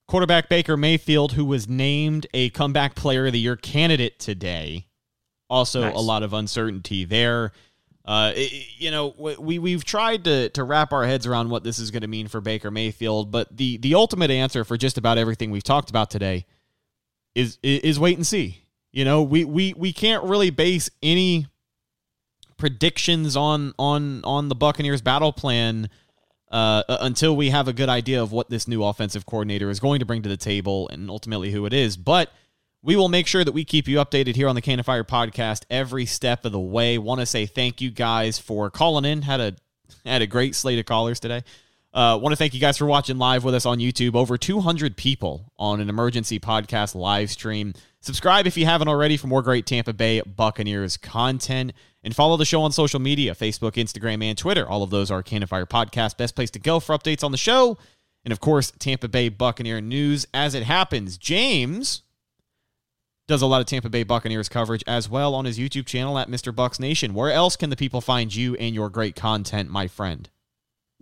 Quarterback 0.09 0.49
Baker 0.49 0.77
Mayfield, 0.77 1.33
who 1.33 1.45
was 1.45 1.69
named 1.69 2.27
a 2.35 2.51
comeback 2.51 2.95
player 2.95 3.27
of 3.27 3.33
the 3.33 3.41
year 3.41 3.57
candidate 3.57 4.19
today, 4.19 4.87
also 5.49 5.83
nice. 5.83 5.95
a 5.95 6.01
lot 6.01 6.23
of 6.23 6.33
uncertainty 6.33 7.05
there. 7.05 7.53
Uh, 8.05 8.33
it, 8.35 8.67
you 8.79 8.91
know, 8.91 9.15
we 9.39 9.59
we've 9.59 9.85
tried 9.85 10.25
to 10.25 10.49
to 10.51 10.65
wrap 10.65 10.93
our 10.93 11.07
heads 11.07 11.25
around 11.25 11.51
what 11.51 11.63
this 11.63 11.79
is 11.79 11.91
going 11.93 12.03
to 12.03 12.09
mean 12.09 12.27
for 12.27 12.41
Baker 12.41 12.71
Mayfield, 12.71 13.31
but 13.31 13.57
the 13.57 13.77
the 13.77 13.95
ultimate 13.95 14.31
answer 14.31 14.65
for 14.65 14.77
just 14.77 14.99
about 14.99 15.19
everything 15.19 15.51
we've 15.51 15.63
talked 15.63 15.89
about 15.89 16.11
today 16.11 16.45
is 17.35 17.59
is 17.63 18.01
wait 18.01 18.17
and 18.17 18.27
see. 18.27 18.62
You 18.93 19.05
know, 19.05 19.23
we 19.23 19.45
we 19.45 19.75
we 19.75 19.93
can't 19.93 20.25
really 20.25 20.51
base 20.51 20.91
any 21.03 21.47
predictions 22.59 23.37
on 23.37 23.73
on 23.79 24.23
on 24.25 24.49
the 24.49 24.55
Buccaneers 24.55 25.01
battle 25.01 25.33
plan 25.33 25.89
uh, 26.51 26.83
until 27.01 27.35
we 27.35 27.51
have 27.51 27.67
a 27.67 27.73
good 27.73 27.89
idea 27.89 28.23
of 28.23 28.31
what 28.31 28.51
this 28.51 28.69
new 28.69 28.85
offensive 28.85 29.25
coordinator 29.25 29.71
is 29.71 29.81
going 29.81 30.01
to 30.01 30.07
bring 30.07 30.23
to 30.23 30.29
the 30.29 30.37
table 30.37 30.89
and 30.91 31.09
ultimately 31.09 31.51
who 31.51 31.65
it 31.65 31.73
is. 31.73 31.97
But 31.97 32.31
we 32.83 32.95
will 32.95 33.09
make 33.09 33.27
sure 33.27 33.43
that 33.43 33.53
we 33.53 33.65
keep 33.65 33.89
you 33.89 33.97
updated 33.97 34.37
here 34.37 34.49
on 34.49 34.55
the 34.55 34.61
Cannon 34.61 34.85
Fire 34.85 35.05
podcast 35.05 35.65
every 35.71 36.05
step 36.05 36.45
of 36.45 36.53
the 36.53 36.61
way. 36.61 36.99
Want 36.99 37.21
to 37.21 37.27
say 37.27 37.47
thank 37.47 37.81
you 37.81 37.91
guys 37.91 38.39
for 38.39 38.71
calling 38.71 39.05
in. 39.05 39.23
Had 39.23 39.41
a 39.41 39.57
had 40.05 40.21
a 40.21 40.27
great 40.27 40.55
slate 40.55 40.79
of 40.79 40.85
callers 40.85 41.19
today. 41.19 41.43
Uh, 41.95 42.19
want 42.21 42.33
to 42.33 42.37
thank 42.37 42.55
you 42.55 42.61
guys 42.61 42.79
for 42.79 42.87
watching 42.87 43.19
live 43.19 43.45
with 43.45 43.55
us 43.55 43.67
on 43.67 43.79
YouTube. 43.79 44.15
Over 44.15 44.39
200 44.39 44.97
people 44.97 45.53
on 45.59 45.81
an 45.81 45.91
emergency 45.91 46.41
podcast 46.41 46.95
live 46.95 47.31
stream. 47.31 47.75
Subscribe 48.01 48.47
if 48.47 48.57
you 48.57 48.65
haven't 48.65 48.89
already 48.89 49.17
for 49.17 49.27
more 49.27 49.43
great 49.43 49.67
Tampa 49.67 49.93
Bay 49.93 50.23
Buccaneers 50.23 50.97
content. 50.97 51.73
And 52.03 52.17
follow 52.17 52.37
the 52.37 52.45
show 52.45 52.63
on 52.63 52.73
social 52.73 52.99
media 52.99 53.35
Facebook, 53.35 53.73
Instagram, 53.73 54.25
and 54.25 54.37
Twitter. 54.37 54.67
All 54.67 54.83
of 54.83 54.91
those 54.91 55.11
are 55.11 55.23
Cannon 55.23 55.47
Fire 55.47 55.67
Podcast. 55.67 56.17
Best 56.17 56.35
place 56.35 56.51
to 56.53 56.59
go 56.59 56.81
for 56.81 56.97
updates 56.97 57.23
on 57.23 57.31
the 57.31 57.39
show. 57.39 57.79
And 58.25 58.33
of 58.33 58.41
course, 58.41 58.73
Tampa 58.79 59.09
Bay 59.09 59.29
Buccaneer 59.29 59.81
news 59.81 60.27
as 60.33 60.55
it 60.55 60.63
happens. 60.63 61.19
James 61.19 62.03
does 63.29 63.43
a 63.43 63.47
lot 63.47 63.61
of 63.61 63.67
Tampa 63.67 63.89
Bay 63.89 64.03
Buccaneers 64.03 64.49
coverage 64.49 64.83
as 64.87 65.09
well 65.09 65.35
on 65.35 65.45
his 65.45 65.59
YouTube 65.59 65.87
channel 65.87 66.19
at 66.19 66.29
Mr. 66.29 66.53
Bucs 66.53 66.81
Nation. 66.81 67.15
Where 67.15 67.31
else 67.31 67.55
can 67.55 67.71
the 67.71 67.77
people 67.77 68.01
find 68.01 68.35
you 68.35 68.55
and 68.57 68.75
your 68.75 68.89
great 68.89 69.15
content, 69.15 69.71
my 69.71 69.87
friend? 69.87 70.29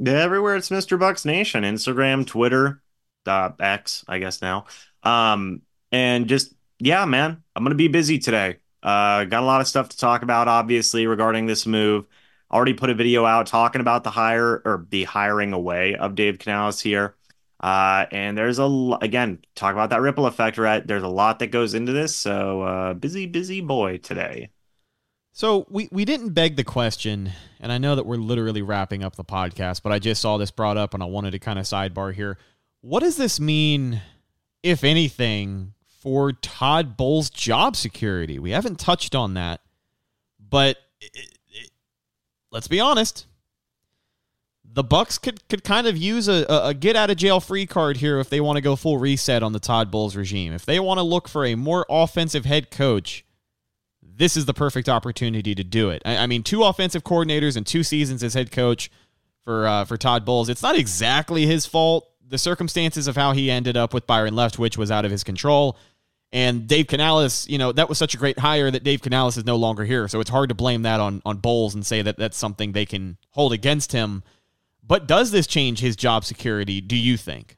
Everywhere 0.05 0.57
it's 0.57 0.71
Mr. 0.71 0.99
Bucs 0.99 1.27
Nation, 1.27 1.63
Instagram, 1.63 2.27
Twitter, 2.27 2.83
uh, 3.27 3.51
X, 3.61 4.05
I 4.09 4.19
guess 4.19 4.41
now. 4.41 4.65
Um, 5.03 5.63
and 5.93 6.27
just 6.27 6.55
yeah, 6.79 7.05
man, 7.05 7.43
I'm 7.55 7.63
gonna 7.65 7.75
be 7.75 7.89
busy 7.89 8.19
today. 8.19 8.57
Uh, 8.83 9.25
got 9.25 9.43
a 9.43 9.47
lot 9.47 9.61
of 9.61 9.69
stuff 9.69 9.91
to 9.91 9.99
talk 9.99 10.23
about, 10.23 10.49
obviously, 10.49 11.07
regarding 11.07 11.47
this 11.47 11.67
move. 11.67 12.07
Already 12.51 12.73
put 12.73 12.91
a 12.91 12.95
video 12.95 13.27
out 13.27 13.47
talking 13.47 13.81
about 13.83 14.03
the 14.05 14.11
hire 14.11 14.63
or 14.65 14.87
the 14.91 15.05
hiring 15.05 15.53
away 15.53 15.95
of 15.95 16.15
Dave 16.15 16.39
Canales 16.39 16.81
here. 16.81 17.17
Uh, 17.61 18.07
and 18.11 18.39
there's 18.39 18.59
a 18.59 18.99
again 19.03 19.39
talk 19.55 19.75
about 19.75 19.91
that 19.91 20.01
ripple 20.01 20.27
effect, 20.27 20.57
right? 20.57 20.87
There's 20.87 21.03
a 21.03 21.09
lot 21.09 21.41
that 21.41 21.49
goes 21.49 21.75
into 21.75 21.93
this. 21.93 22.17
So 22.17 22.63
uh, 22.63 22.95
busy, 22.95 23.27
busy 23.27 23.61
boy 23.61 23.99
today. 23.99 24.51
So 25.33 25.67
we 25.69 25.89
we 25.93 26.05
didn't 26.05 26.31
beg 26.31 26.57
the 26.57 26.65
question, 26.65 27.31
and 27.61 27.71
I 27.71 27.79
know 27.79 27.95
that 27.95 28.07
we're 28.07 28.17
literally 28.17 28.63
wrapping 28.63 29.05
up 29.05 29.17
the 29.17 29.25
podcast, 29.25 29.83
but 29.83 29.93
I 29.93 29.99
just 29.99 30.21
saw 30.21 30.37
this 30.37 30.51
brought 30.51 30.77
up, 30.77 30.93
and 30.95 31.03
I 31.03 31.07
wanted 31.07 31.31
to 31.33 31.39
kind 31.39 31.59
of 31.59 31.65
sidebar 31.65 32.13
here. 32.13 32.37
What 32.81 33.01
does 33.01 33.17
this 33.17 33.39
mean, 33.39 34.03
if 34.63 34.83
anything, 34.85 35.75
for 36.01 36.33
Todd 36.33 36.97
Bowles' 36.97 37.31
job 37.31 37.77
security? 37.77 38.39
We 38.39 38.51
haven't 38.51 38.79
touched 38.79 39.15
on 39.15 39.35
that, 39.35 39.61
but 40.39 40.79
it, 41.01 41.37
it, 41.49 41.71
let's 42.51 42.69
be 42.69 42.81
honest 42.81 43.27
the 44.73 44.85
Bucs 44.85 45.21
could 45.21 45.47
could 45.49 45.65
kind 45.65 45.87
of 45.87 45.97
use 45.97 46.29
a, 46.29 46.47
a 46.49 46.75
get 46.75 46.97
out 46.97 47.11
of 47.11 47.17
jail 47.17 47.41
free 47.41 47.67
card 47.67 47.97
here 47.97 48.19
if 48.21 48.31
they 48.31 48.41
want 48.41 48.57
to 48.57 48.61
go 48.61 48.77
full 48.77 48.99
reset 48.99 49.43
on 49.43 49.53
the 49.53 49.61
Todd 49.61 49.91
Bowles 49.91 50.17
regime. 50.17 50.53
If 50.53 50.65
they 50.65 50.79
want 50.79 50.99
to 50.99 51.03
look 51.03 51.29
for 51.29 51.45
a 51.45 51.55
more 51.55 51.85
offensive 51.89 52.45
head 52.45 52.71
coach, 52.71 53.25
this 54.21 54.37
is 54.37 54.45
the 54.45 54.53
perfect 54.53 54.87
opportunity 54.87 55.55
to 55.55 55.65
do 55.65 55.89
it. 55.89 56.03
I, 56.05 56.19
I 56.19 56.27
mean, 56.27 56.43
two 56.43 56.63
offensive 56.63 57.03
coordinators 57.03 57.57
and 57.57 57.67
two 57.67 57.83
seasons 57.83 58.23
as 58.23 58.35
head 58.35 58.53
coach 58.53 58.91
for 59.43 59.67
uh, 59.67 59.87
for 59.87 59.97
Todd 59.97 60.27
Bowles. 60.27 60.51
It's 60.51 60.63
not 60.63 60.77
exactly 60.77 61.47
his 61.47 61.65
fault. 61.65 62.07
The 62.29 62.37
circumstances 62.37 63.09
of 63.09 63.17
how 63.17 63.33
he 63.33 63.51
ended 63.51 63.79
up 63.79 63.95
with 63.95 64.07
Byron 64.07 64.35
Leftwich 64.35 64.77
was 64.77 64.91
out 64.91 65.07
of 65.07 65.11
his 65.11 65.25
control. 65.25 65.79
And 66.33 66.69
Dave 66.69 66.87
Canales, 66.87 67.49
you 67.49 67.57
know, 67.57 67.73
that 67.73 67.89
was 67.89 67.97
such 67.97 68.15
a 68.15 68.19
great 68.19 68.39
hire 68.39 68.71
that 68.71 68.85
Dave 68.85 69.01
Canales 69.01 69.39
is 69.39 69.47
no 69.47 69.57
longer 69.57 69.85
here. 69.85 70.07
So 70.07 70.21
it's 70.21 70.31
hard 70.31 70.51
to 70.51 70.55
blame 70.55 70.83
that 70.83 71.01
on 71.01 71.23
on 71.25 71.39
Bowles 71.39 71.75
and 71.75 71.85
say 71.85 72.03
that 72.03 72.19
that's 72.19 72.37
something 72.37 72.73
they 72.73 72.87
can 72.87 73.17
hold 73.31 73.55
against 73.55 73.93
him. 73.93 74.23
But 74.87 75.09
does 75.09 75.31
this 75.31 75.47
change 75.47 75.81
his 75.81 75.97
job 75.97 76.27
security, 76.27 76.83
do 76.83 76.97
you 76.97 77.17
think? 77.17 77.57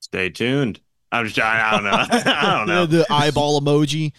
Stay 0.00 0.28
tuned. 0.28 0.81
I'm 1.12 1.26
just 1.26 1.38
I 1.38 1.70
don't 1.72 1.84
know. 1.84 1.90
I 2.10 2.58
don't 2.58 2.66
know. 2.68 2.86
the 2.86 3.06
eyeball 3.10 3.60
emoji. 3.60 4.12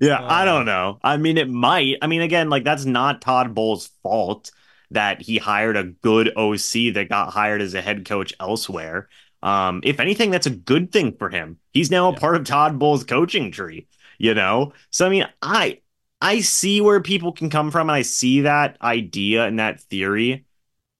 Yeah, 0.00 0.20
uh, 0.20 0.26
I 0.28 0.44
don't 0.44 0.66
know. 0.66 0.98
I 1.02 1.16
mean 1.16 1.38
it 1.38 1.48
might. 1.48 1.96
I 2.02 2.06
mean 2.06 2.22
again, 2.22 2.50
like 2.50 2.64
that's 2.64 2.84
not 2.84 3.20
Todd 3.22 3.54
Bowles' 3.54 3.88
fault 4.02 4.50
that 4.90 5.22
he 5.22 5.38
hired 5.38 5.76
a 5.76 5.84
good 5.84 6.32
OC 6.36 6.90
that 6.92 7.08
got 7.08 7.32
hired 7.32 7.62
as 7.62 7.74
a 7.74 7.82
head 7.82 8.04
coach 8.04 8.34
elsewhere. 8.40 9.08
Um, 9.42 9.80
if 9.84 10.00
anything, 10.00 10.30
that's 10.30 10.46
a 10.46 10.50
good 10.50 10.92
thing 10.92 11.16
for 11.16 11.30
him. 11.30 11.58
He's 11.72 11.90
now 11.90 12.08
a 12.10 12.16
part 12.16 12.36
of 12.36 12.44
Todd 12.44 12.78
Bowles' 12.78 13.04
coaching 13.04 13.52
tree, 13.52 13.88
you 14.18 14.34
know? 14.34 14.72
So 14.90 15.06
I 15.06 15.10
mean, 15.10 15.26
I 15.42 15.80
I 16.20 16.40
see 16.40 16.80
where 16.80 17.00
people 17.00 17.32
can 17.32 17.50
come 17.50 17.70
from 17.70 17.88
and 17.88 17.96
I 17.96 18.02
see 18.02 18.42
that 18.42 18.76
idea 18.82 19.46
and 19.46 19.58
that 19.58 19.80
theory. 19.80 20.44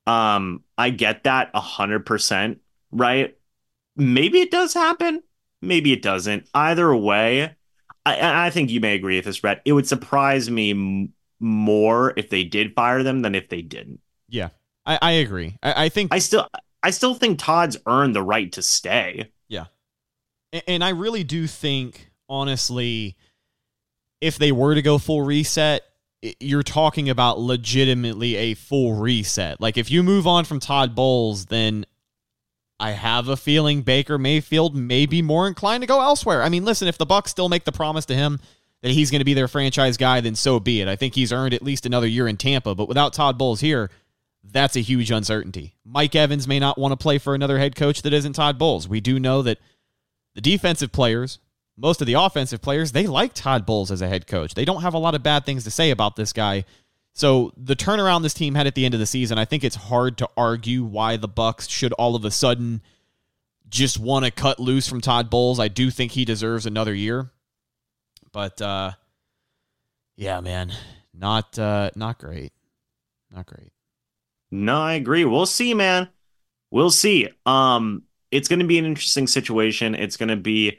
Um, 0.06 0.64
I 0.78 0.90
get 0.90 1.24
that 1.24 1.50
a 1.54 1.60
hundred 1.60 2.06
percent, 2.06 2.60
right? 2.92 3.36
Maybe 3.96 4.40
it 4.40 4.50
does 4.50 4.74
happen, 4.74 5.22
maybe 5.60 5.92
it 5.92 6.02
doesn't. 6.02 6.48
Either 6.54 6.94
way, 6.94 7.56
I, 8.04 8.46
I 8.46 8.50
think 8.50 8.70
you 8.70 8.80
may 8.80 8.94
agree 8.94 9.16
with 9.16 9.24
this, 9.24 9.40
Brett. 9.40 9.62
It 9.64 9.72
would 9.72 9.86
surprise 9.86 10.50
me 10.50 10.70
m- 10.70 11.12
more 11.38 12.12
if 12.16 12.30
they 12.30 12.44
did 12.44 12.74
fire 12.74 13.02
them 13.02 13.22
than 13.22 13.34
if 13.34 13.48
they 13.48 13.62
didn't. 13.62 14.00
Yeah, 14.28 14.50
I, 14.86 14.98
I 15.00 15.10
agree. 15.12 15.56
I, 15.62 15.86
I 15.86 15.88
think 15.88 16.14
I 16.14 16.18
still 16.18 16.48
I 16.82 16.90
still 16.90 17.14
think 17.14 17.38
Todd's 17.38 17.76
earned 17.86 18.14
the 18.14 18.22
right 18.22 18.50
to 18.52 18.62
stay. 18.62 19.30
Yeah, 19.48 19.66
and, 20.52 20.62
and 20.66 20.84
I 20.84 20.90
really 20.90 21.24
do 21.24 21.46
think, 21.46 22.10
honestly 22.28 23.16
if 24.20 24.38
they 24.38 24.52
were 24.52 24.74
to 24.74 24.82
go 24.82 24.98
full 24.98 25.22
reset, 25.22 25.82
you're 26.38 26.62
talking 26.62 27.08
about 27.08 27.38
legitimately 27.38 28.36
a 28.36 28.54
full 28.54 28.94
reset. 28.94 29.60
Like 29.60 29.78
if 29.78 29.90
you 29.90 30.02
move 30.02 30.26
on 30.26 30.44
from 30.44 30.60
Todd 30.60 30.94
Bowles, 30.94 31.46
then 31.46 31.86
I 32.80 32.92
have 32.92 33.28
a 33.28 33.36
feeling 33.36 33.82
Baker 33.82 34.18
Mayfield 34.18 34.74
may 34.74 35.06
be 35.06 35.22
more 35.22 35.46
inclined 35.46 35.82
to 35.82 35.86
go 35.86 36.00
elsewhere. 36.00 36.42
I 36.42 36.48
mean, 36.48 36.64
listen, 36.64 36.88
if 36.88 36.98
the 36.98 37.06
Bucs 37.06 37.28
still 37.28 37.48
make 37.48 37.64
the 37.64 37.72
promise 37.72 38.06
to 38.06 38.14
him 38.14 38.40
that 38.82 38.92
he's 38.92 39.10
going 39.10 39.20
to 39.20 39.24
be 39.24 39.34
their 39.34 39.48
franchise 39.48 39.96
guy, 39.96 40.20
then 40.20 40.34
so 40.34 40.58
be 40.58 40.80
it. 40.80 40.88
I 40.88 40.96
think 40.96 41.14
he's 41.14 41.32
earned 41.32 41.54
at 41.54 41.62
least 41.62 41.86
another 41.86 42.06
year 42.06 42.26
in 42.26 42.36
Tampa, 42.36 42.74
but 42.74 42.88
without 42.88 43.12
Todd 43.12 43.36
Bowles 43.36 43.60
here, 43.60 43.90
that's 44.42 44.76
a 44.76 44.80
huge 44.80 45.10
uncertainty. 45.10 45.74
Mike 45.84 46.16
Evans 46.16 46.48
may 46.48 46.58
not 46.58 46.78
want 46.78 46.92
to 46.92 46.96
play 46.96 47.18
for 47.18 47.34
another 47.34 47.58
head 47.58 47.76
coach 47.76 48.02
that 48.02 48.14
isn't 48.14 48.32
Todd 48.32 48.58
Bowles. 48.58 48.88
We 48.88 49.00
do 49.00 49.20
know 49.20 49.42
that 49.42 49.58
the 50.34 50.40
defensive 50.40 50.90
players 50.90 51.38
most 51.80 52.00
of 52.00 52.06
the 52.06 52.14
offensive 52.14 52.60
players, 52.60 52.92
they 52.92 53.06
like 53.06 53.32
Todd 53.32 53.64
Bowles 53.64 53.90
as 53.90 54.02
a 54.02 54.08
head 54.08 54.26
coach. 54.26 54.54
They 54.54 54.66
don't 54.66 54.82
have 54.82 54.94
a 54.94 54.98
lot 54.98 55.14
of 55.14 55.22
bad 55.22 55.46
things 55.46 55.64
to 55.64 55.70
say 55.70 55.90
about 55.90 56.14
this 56.14 56.32
guy. 56.32 56.64
So 57.12 57.52
the 57.56 57.76
turnaround 57.76 58.22
this 58.22 58.34
team 58.34 58.54
had 58.54 58.66
at 58.66 58.74
the 58.74 58.84
end 58.84 58.94
of 58.94 59.00
the 59.00 59.06
season, 59.06 59.38
I 59.38 59.44
think 59.44 59.64
it's 59.64 59.76
hard 59.76 60.16
to 60.18 60.28
argue 60.36 60.84
why 60.84 61.16
the 61.16 61.28
Bucs 61.28 61.68
should 61.68 61.92
all 61.94 62.14
of 62.14 62.24
a 62.24 62.30
sudden 62.30 62.82
just 63.68 63.98
want 63.98 64.24
to 64.24 64.30
cut 64.30 64.58
loose 64.58 64.88
from 64.88 65.00
Todd 65.00 65.30
Bowles. 65.30 65.60
I 65.60 65.68
do 65.68 65.90
think 65.90 66.12
he 66.12 66.24
deserves 66.24 66.66
another 66.66 66.94
year. 66.94 67.30
But 68.32 68.60
uh 68.62 68.92
yeah, 70.16 70.40
man, 70.40 70.72
not 71.14 71.58
uh 71.58 71.90
not 71.94 72.18
great. 72.18 72.52
Not 73.30 73.46
great. 73.46 73.72
No, 74.50 74.80
I 74.80 74.94
agree. 74.94 75.24
We'll 75.24 75.46
see, 75.46 75.74
man. 75.74 76.08
We'll 76.70 76.90
see. 76.90 77.28
Um 77.46 78.04
it's 78.30 78.48
going 78.48 78.60
to 78.60 78.66
be 78.66 78.78
an 78.78 78.84
interesting 78.84 79.26
situation. 79.26 79.94
It's 79.96 80.16
going 80.16 80.28
to 80.28 80.36
be 80.36 80.78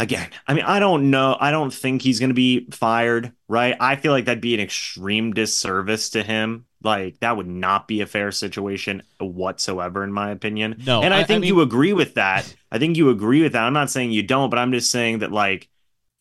again, 0.00 0.30
I 0.46 0.54
mean, 0.54 0.64
I 0.64 0.78
don't 0.78 1.10
know. 1.10 1.36
I 1.38 1.50
don't 1.50 1.72
think 1.72 2.02
he's 2.02 2.18
going 2.18 2.30
to 2.30 2.34
be 2.34 2.66
fired, 2.70 3.32
right? 3.48 3.76
I 3.78 3.96
feel 3.96 4.12
like 4.12 4.24
that'd 4.24 4.40
be 4.40 4.54
an 4.54 4.60
extreme 4.60 5.32
disservice 5.32 6.10
to 6.10 6.22
him. 6.22 6.66
Like 6.82 7.20
that 7.20 7.36
would 7.36 7.46
not 7.46 7.86
be 7.86 8.00
a 8.00 8.06
fair 8.06 8.32
situation 8.32 9.02
whatsoever, 9.18 10.02
in 10.02 10.12
my 10.12 10.30
opinion. 10.30 10.82
No, 10.86 11.02
and 11.02 11.12
I, 11.12 11.20
I 11.20 11.24
think 11.24 11.38
I 11.38 11.40
mean, 11.40 11.48
you 11.48 11.60
agree 11.60 11.92
with 11.92 12.14
that. 12.14 12.54
I 12.72 12.78
think 12.78 12.96
you 12.96 13.10
agree 13.10 13.42
with 13.42 13.52
that. 13.52 13.64
I'm 13.64 13.74
not 13.74 13.90
saying 13.90 14.12
you 14.12 14.22
don't, 14.22 14.48
but 14.48 14.58
I'm 14.58 14.72
just 14.72 14.90
saying 14.90 15.18
that, 15.18 15.30
like, 15.30 15.68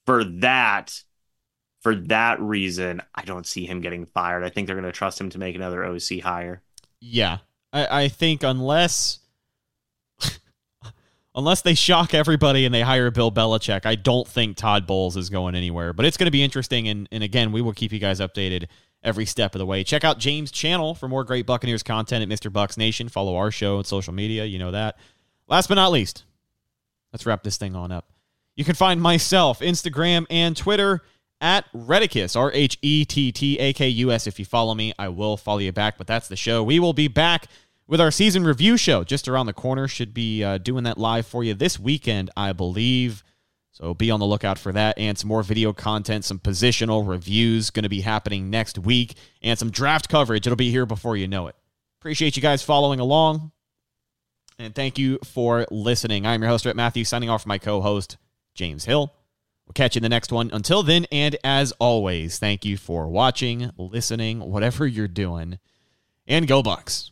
for 0.06 0.26
that, 0.26 1.02
for 1.82 1.96
that 1.96 2.42
reason, 2.42 3.02
I 3.16 3.24
don't 3.24 3.48
see 3.48 3.66
him 3.66 3.80
getting 3.80 4.06
fired. 4.06 4.44
I 4.44 4.50
think 4.50 4.68
they're 4.68 4.76
going 4.76 4.84
to 4.84 4.92
trust 4.92 5.22
him 5.22 5.30
to 5.30 5.38
make 5.38 5.56
another 5.56 5.86
OC 5.86 6.20
hire. 6.22 6.62
Yeah, 7.00 7.38
I, 7.72 8.04
I 8.04 8.08
think 8.10 8.44
unless 8.44 9.20
unless 11.36 11.62
they 11.62 11.74
shock 11.74 12.14
everybody 12.14 12.66
and 12.66 12.74
they 12.74 12.82
hire 12.82 13.12
Bill 13.12 13.32
Belichick, 13.32 13.86
I 13.86 13.96
don't 13.96 14.28
think 14.28 14.58
Todd 14.58 14.88
Bowles 14.88 15.16
is 15.18 15.30
going 15.30 15.56
anywhere. 15.56 15.94
But 15.94 16.06
it's 16.06 16.18
going 16.18 16.26
to 16.26 16.32
be 16.32 16.44
interesting. 16.44 16.88
And, 16.88 17.08
and 17.12 17.24
again, 17.24 17.52
we 17.52 17.62
will 17.62 17.74
keep 17.74 17.92
you 17.92 18.00
guys 18.00 18.20
updated 18.20 18.66
every 19.04 19.26
step 19.26 19.56
of 19.56 19.60
the 19.60 19.66
way. 19.66 19.84
Check 19.84 20.04
out 20.04 20.20
James' 20.20 20.52
channel 20.52 20.96
for 20.96 21.08
more 21.08 21.24
great 21.24 21.46
Buccaneers 21.46 21.84
content 21.84 22.22
at 22.24 22.30
Mr. 22.30 22.52
Bucs 22.52 22.78
Nation. 22.78 23.10
Follow 23.10 23.36
our 23.36 23.52
show 23.52 23.78
on 23.78 23.86
social 23.86 24.14
media. 24.14 24.46
You 24.46 24.60
know 24.60 24.72
that. 24.72 24.98
Last 25.48 25.68
but 25.68 25.76
not 25.76 25.92
least, 25.92 26.26
let's 27.14 27.26
wrap 27.26 27.44
this 27.44 27.58
thing 27.58 27.76
on 27.76 27.92
up. 27.92 28.12
You 28.56 28.66
can 28.66 28.76
find 28.76 29.02
myself, 29.02 29.62
Instagram, 29.62 30.26
and 30.30 30.56
Twitter 30.56 31.02
at 31.42 31.66
Rhettakus, 31.74 32.36
R 32.36 32.52
H 32.54 32.78
E 32.82 33.06
T 33.06 33.32
T 33.32 33.58
A 33.58 33.74
K 33.74 33.88
U 33.88 34.12
S. 34.12 34.28
If 34.28 34.38
you 34.38 34.46
follow 34.46 34.76
me, 34.76 34.94
I 35.00 35.08
will 35.08 35.38
follow 35.38 35.60
you 35.60 35.72
back, 35.72 35.98
but 35.98 36.08
that's 36.08 36.28
the 36.28 36.36
show. 36.36 36.64
We 36.64 36.80
will 36.80 36.94
be 36.94 37.08
back 37.08 37.46
with 37.90 38.00
our 38.00 38.12
season 38.12 38.44
review 38.44 38.78
show 38.78 39.04
just 39.04 39.28
around 39.28 39.48
the 39.48 39.54
corner. 39.54 39.88
Should 39.88 40.14
be 40.14 40.44
uh, 40.44 40.60
doing 40.60 40.84
that 40.84 41.00
live 41.00 41.26
for 41.26 41.44
you 41.44 41.56
this 41.56 41.80
weekend, 41.80 42.30
I 42.38 42.54
believe. 42.54 43.24
So 43.72 43.94
be 43.94 44.12
on 44.12 44.20
the 44.20 44.26
lookout 44.26 44.60
for 44.60 44.72
that 44.74 44.98
and 44.98 45.18
some 45.18 45.28
more 45.28 45.42
video 45.42 45.74
content, 45.74 46.24
some 46.24 46.38
positional 46.38 47.08
reviews 47.08 47.72
going 47.72 47.84
to 47.84 47.90
be 47.90 48.02
happening 48.02 48.50
next 48.50 48.78
week, 48.78 49.16
and 49.42 49.58
some 49.58 49.72
draft 49.72 50.08
coverage. 50.08 50.46
It'll 50.46 50.58
be 50.58 50.70
here 50.70 50.86
before 50.86 51.18
you 51.18 51.28
know 51.28 51.48
it. 51.48 51.56
Appreciate 52.00 52.36
you 52.36 52.42
guys 52.42 52.62
following 52.62 53.00
along. 53.00 53.52
And 54.60 54.76
thank 54.76 55.00
you 55.00 55.18
for 55.24 55.66
listening. 55.72 56.28
I'm 56.28 56.42
your 56.42 56.50
host, 56.50 56.66
Rhett 56.66 56.76
Matthews, 56.76 57.08
signing 57.08 57.30
off 57.30 57.44
for 57.44 57.50
my 57.50 57.58
co 57.58 57.82
host, 57.82 58.18
James 58.54 58.86
Hill. 58.86 59.14
We'll 59.66 59.74
catch 59.74 59.96
you 59.96 60.00
in 60.00 60.04
the 60.04 60.10
next 60.10 60.32
one. 60.32 60.50
Until 60.52 60.84
then, 60.84 61.06
and 61.12 61.38
as 61.44 61.72
always, 61.80 62.38
thank 62.38 62.66
you 62.66 62.76
for 62.76 63.08
watching, 63.08 63.72
listening, 63.78 64.42
whatever 64.42 64.86
you're 64.86 65.08
doing, 65.08 65.60
and 66.28 66.48
go 66.48 66.62
Bucs. 66.62 67.12